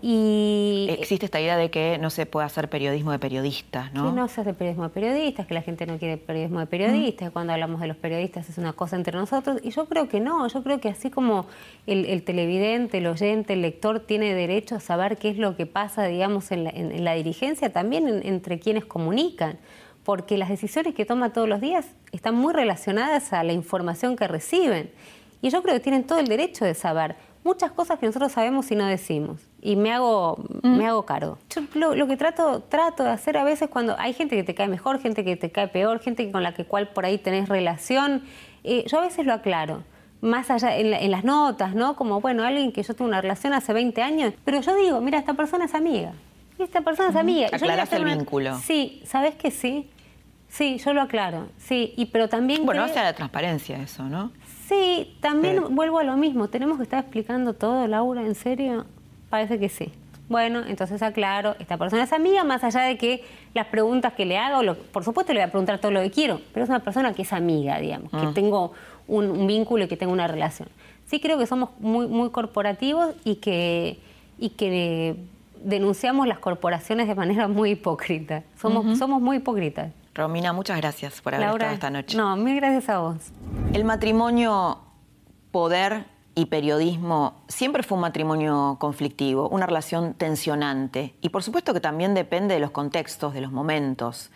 Y 0.00 0.86
existe 0.88 1.26
esta 1.26 1.40
idea 1.40 1.56
de 1.56 1.68
que 1.68 1.98
no 1.98 2.08
se 2.10 2.26
puede 2.26 2.46
hacer 2.46 2.70
periodismo 2.70 3.10
de 3.10 3.18
periodistas, 3.18 3.92
¿no? 3.92 4.08
Que 4.08 4.16
no 4.20 4.28
se 4.28 4.42
hace 4.42 4.54
periodismo 4.54 4.84
de 4.84 4.90
periodistas, 4.90 5.44
que 5.44 5.54
la 5.54 5.62
gente 5.62 5.84
no 5.84 5.98
quiere 5.98 6.16
periodismo 6.16 6.60
de 6.60 6.66
periodistas, 6.66 7.32
cuando 7.32 7.52
hablamos 7.52 7.80
de 7.80 7.88
los 7.88 7.96
periodistas 7.96 8.48
es 8.48 8.56
una 8.56 8.72
cosa 8.72 8.94
entre 8.94 9.18
nosotros. 9.18 9.58
Y 9.64 9.70
yo 9.70 9.86
creo 9.86 10.08
que 10.08 10.20
no, 10.20 10.46
yo 10.46 10.62
creo 10.62 10.80
que 10.80 10.88
así 10.88 11.10
como 11.10 11.46
el, 11.88 12.22
televidente, 12.22 12.98
el 12.98 13.08
oyente, 13.08 13.54
el 13.54 13.62
lector 13.62 13.98
tiene 13.98 14.32
derecho 14.32 14.76
a 14.76 14.80
saber 14.80 15.16
qué 15.16 15.30
es 15.30 15.36
lo 15.36 15.56
que 15.56 15.66
pasa, 15.66 16.04
digamos, 16.04 16.52
en 16.52 17.02
la, 17.04 17.14
dirigencia, 17.14 17.72
también 17.72 18.20
entre 18.22 18.60
quienes 18.60 18.84
comunican 18.84 19.58
porque 20.04 20.38
las 20.38 20.50
decisiones 20.50 20.94
que 20.94 21.04
toma 21.04 21.32
todos 21.32 21.48
los 21.48 21.60
días 21.60 21.86
están 22.12 22.34
muy 22.34 22.52
relacionadas 22.52 23.32
a 23.32 23.42
la 23.42 23.54
información 23.54 24.14
que 24.14 24.28
reciben. 24.28 24.90
Y 25.44 25.50
yo 25.50 25.62
creo 25.62 25.74
que 25.74 25.80
tienen 25.80 26.04
todo 26.04 26.20
el 26.20 26.26
derecho 26.26 26.64
de 26.64 26.72
saber 26.72 27.16
muchas 27.44 27.70
cosas 27.70 27.98
que 27.98 28.06
nosotros 28.06 28.32
sabemos 28.32 28.70
y 28.70 28.76
no 28.76 28.86
decimos. 28.86 29.42
Y 29.60 29.76
me 29.76 29.92
hago, 29.92 30.42
mm. 30.62 30.78
me 30.78 30.86
hago 30.86 31.04
cargo. 31.04 31.36
Yo 31.50 31.60
lo, 31.94 32.06
que 32.06 32.16
trato, 32.16 32.60
trato 32.60 33.04
de 33.04 33.10
hacer 33.10 33.36
a 33.36 33.44
veces 33.44 33.68
cuando 33.68 33.94
hay 33.98 34.14
gente 34.14 34.36
que 34.36 34.42
te 34.42 34.54
cae 34.54 34.68
mejor, 34.68 35.02
gente 35.02 35.22
que 35.22 35.36
te 35.36 35.50
cae 35.50 35.68
peor, 35.68 36.00
gente 36.00 36.32
con 36.32 36.42
la 36.42 36.54
que 36.54 36.64
cual 36.64 36.88
por 36.88 37.04
ahí 37.04 37.18
tenés 37.18 37.50
relación, 37.50 38.22
eh, 38.62 38.84
yo 38.86 39.00
a 39.00 39.02
veces 39.02 39.26
lo 39.26 39.34
aclaro. 39.34 39.82
Más 40.22 40.50
allá 40.50 40.78
en, 40.78 41.10
las 41.10 41.24
notas, 41.24 41.74
¿no? 41.74 41.94
Como, 41.94 42.22
bueno, 42.22 42.42
alguien 42.42 42.72
que 42.72 42.82
yo 42.82 42.94
tengo 42.94 43.10
una 43.10 43.20
relación 43.20 43.52
hace 43.52 43.74
20 43.74 44.00
años, 44.00 44.32
pero 44.46 44.62
yo 44.62 44.74
digo, 44.76 45.02
mira, 45.02 45.18
esta 45.18 45.34
persona 45.34 45.66
es 45.66 45.74
amiga. 45.74 46.14
Esta 46.58 46.80
persona 46.80 47.10
es 47.10 47.16
amiga. 47.16 47.48
Aclarás 47.52 47.92
el 47.92 48.06
vínculo. 48.06 48.56
Sí, 48.60 49.02
¿sabes 49.04 49.34
que 49.34 49.50
sí? 49.50 49.90
Sí, 50.48 50.78
yo 50.78 50.94
lo 50.94 51.02
aclaro, 51.02 51.48
sí, 51.58 51.92
y 51.96 52.06
pero 52.06 52.28
también... 52.28 52.64
Bueno, 52.64 52.84
hace 52.84 53.02
la 53.02 53.12
transparencia 53.12 53.76
eso, 53.82 54.04
¿no? 54.04 54.30
Sí, 54.68 55.16
también 55.20 55.74
vuelvo 55.74 55.98
a 55.98 56.04
lo 56.04 56.16
mismo, 56.16 56.48
¿tenemos 56.48 56.78
que 56.78 56.84
estar 56.84 57.00
explicando 57.00 57.52
todo, 57.52 57.86
Laura, 57.86 58.22
en 58.22 58.34
serio? 58.34 58.86
Parece 59.28 59.58
que 59.58 59.68
sí. 59.68 59.92
Bueno, 60.28 60.62
entonces 60.66 61.02
aclaro, 61.02 61.54
esta 61.58 61.76
persona 61.76 62.04
es 62.04 62.12
amiga, 62.12 62.44
más 62.44 62.64
allá 62.64 62.80
de 62.80 62.96
que 62.96 63.22
las 63.52 63.66
preguntas 63.66 64.14
que 64.14 64.24
le 64.24 64.38
hago, 64.38 64.74
por 64.90 65.04
supuesto 65.04 65.34
le 65.34 65.40
voy 65.40 65.48
a 65.48 65.50
preguntar 65.50 65.80
todo 65.80 65.90
lo 65.90 66.00
que 66.00 66.10
quiero, 66.10 66.40
pero 66.54 66.64
es 66.64 66.70
una 66.70 66.80
persona 66.80 67.12
que 67.12 67.22
es 67.22 67.32
amiga, 67.34 67.78
digamos, 67.78 68.10
que 68.10 68.26
mm. 68.28 68.34
tengo 68.34 68.72
un, 69.06 69.46
vínculo 69.46 69.84
y 69.84 69.88
que 69.88 69.98
tengo 69.98 70.12
una 70.12 70.26
relación. 70.26 70.68
Sí 71.04 71.20
creo 71.20 71.36
que 71.36 71.46
somos 71.46 71.70
muy, 71.78 72.06
muy 72.06 72.30
corporativos 72.30 73.14
y 73.24 73.36
que, 73.36 73.98
y 74.38 74.50
que 74.50 75.16
denunciamos 75.62 76.26
las 76.26 76.38
corporaciones 76.38 77.06
de 77.06 77.14
manera 77.14 77.48
muy 77.48 77.72
hipócrita. 77.72 78.44
Somos, 78.58 78.98
somos 78.98 79.20
muy 79.20 79.36
hipócritas. 79.36 79.92
Romina, 80.14 80.52
muchas 80.52 80.76
gracias 80.76 81.20
por 81.20 81.34
haber 81.34 81.48
estado 81.48 81.72
esta 81.72 81.90
noche. 81.90 82.16
No, 82.16 82.36
mil 82.36 82.56
gracias 82.56 82.88
a 82.88 82.98
vos. 82.98 83.16
El 83.72 83.84
matrimonio, 83.84 84.78
poder 85.50 86.06
y 86.36 86.46
periodismo 86.46 87.42
siempre 87.48 87.82
fue 87.82 87.96
un 87.96 88.02
matrimonio 88.02 88.76
conflictivo, 88.78 89.48
una 89.48 89.66
relación 89.66 90.14
tensionante. 90.14 91.14
Y 91.20 91.30
por 91.30 91.42
supuesto 91.42 91.74
que 91.74 91.80
también 91.80 92.14
depende 92.14 92.54
de 92.54 92.60
los 92.60 92.70
contextos, 92.70 93.34
de 93.34 93.40
los 93.40 93.50
momentos. 93.50 94.30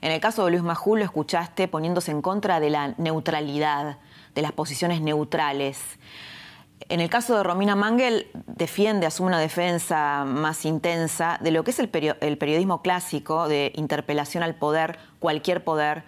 En 0.00 0.10
el 0.10 0.20
caso 0.20 0.44
de 0.44 0.50
Luis 0.50 0.64
Majul 0.64 0.98
lo 0.98 1.04
escuchaste 1.04 1.68
poniéndose 1.68 2.10
en 2.10 2.22
contra 2.22 2.58
de 2.58 2.70
la 2.70 2.94
neutralidad, 2.98 3.98
de 4.34 4.42
las 4.42 4.50
posiciones 4.52 5.00
neutrales. 5.00 5.78
En 6.88 7.00
el 7.00 7.10
caso 7.10 7.36
de 7.36 7.42
Romina 7.42 7.76
Mangel, 7.76 8.28
defiende, 8.46 9.06
asume 9.06 9.28
una 9.28 9.38
defensa 9.38 10.24
más 10.24 10.64
intensa 10.64 11.38
de 11.42 11.50
lo 11.50 11.62
que 11.62 11.70
es 11.72 11.78
el, 11.78 11.88
periodismo 11.88 12.82
clásico 12.82 13.48
de 13.48 13.72
interpelación 13.76 14.42
al 14.42 14.54
poder, 14.54 14.98
cualquier 15.18 15.62
poder, 15.62 16.04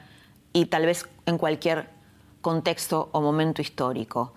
y 0.52 0.66
tal 0.66 0.86
vez 0.86 1.08
en 1.26 1.38
cualquier 1.38 1.88
contexto 2.40 3.10
o 3.12 3.20
momento 3.20 3.62
histórico. 3.62 4.34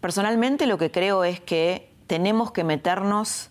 Personalmente 0.00 0.66
lo 0.66 0.78
que 0.78 0.90
creo 0.90 1.24
es 1.24 1.40
que 1.40 1.92
tenemos 2.06 2.52
que 2.52 2.64
meternos 2.64 3.50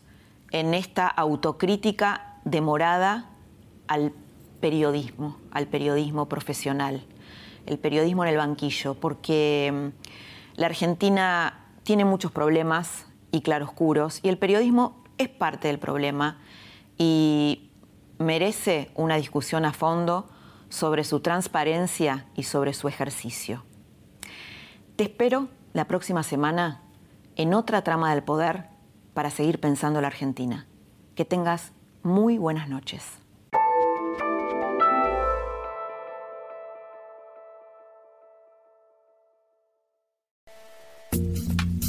en 0.51 0.73
esta 0.73 1.07
autocrítica 1.07 2.37
demorada 2.43 3.29
al 3.87 4.13
periodismo, 4.59 5.37
al 5.51 5.67
periodismo 5.67 6.27
profesional, 6.27 7.05
el 7.65 7.77
periodismo 7.77 8.23
en 8.23 8.29
el 8.29 8.37
banquillo, 8.37 8.95
porque 8.95 9.71
mm, 9.73 10.59
la 10.59 10.65
Argentina 10.67 11.60
tiene 11.83 12.05
muchos 12.05 12.31
problemas 12.31 13.05
y 13.31 13.41
claroscuros 13.41 14.19
y 14.23 14.29
el 14.29 14.37
periodismo 14.37 15.03
es 15.17 15.29
parte 15.29 15.67
del 15.67 15.79
problema 15.79 16.39
y 16.97 17.71
merece 18.17 18.91
una 18.95 19.15
discusión 19.15 19.65
a 19.65 19.73
fondo 19.73 20.29
sobre 20.69 21.03
su 21.03 21.19
transparencia 21.19 22.25
y 22.35 22.43
sobre 22.43 22.73
su 22.73 22.87
ejercicio. 22.87 23.63
Te 24.95 25.03
espero 25.03 25.49
la 25.73 25.85
próxima 25.85 26.23
semana 26.23 26.81
en 27.35 27.53
otra 27.53 27.83
trama 27.83 28.13
del 28.13 28.23
poder 28.23 28.65
para 29.13 29.29
seguir 29.29 29.59
pensando 29.59 30.01
la 30.01 30.07
Argentina. 30.07 30.67
Que 31.15 31.25
tengas 31.25 31.71
muy 32.03 32.37
buenas 32.37 32.69
noches. 32.69 33.20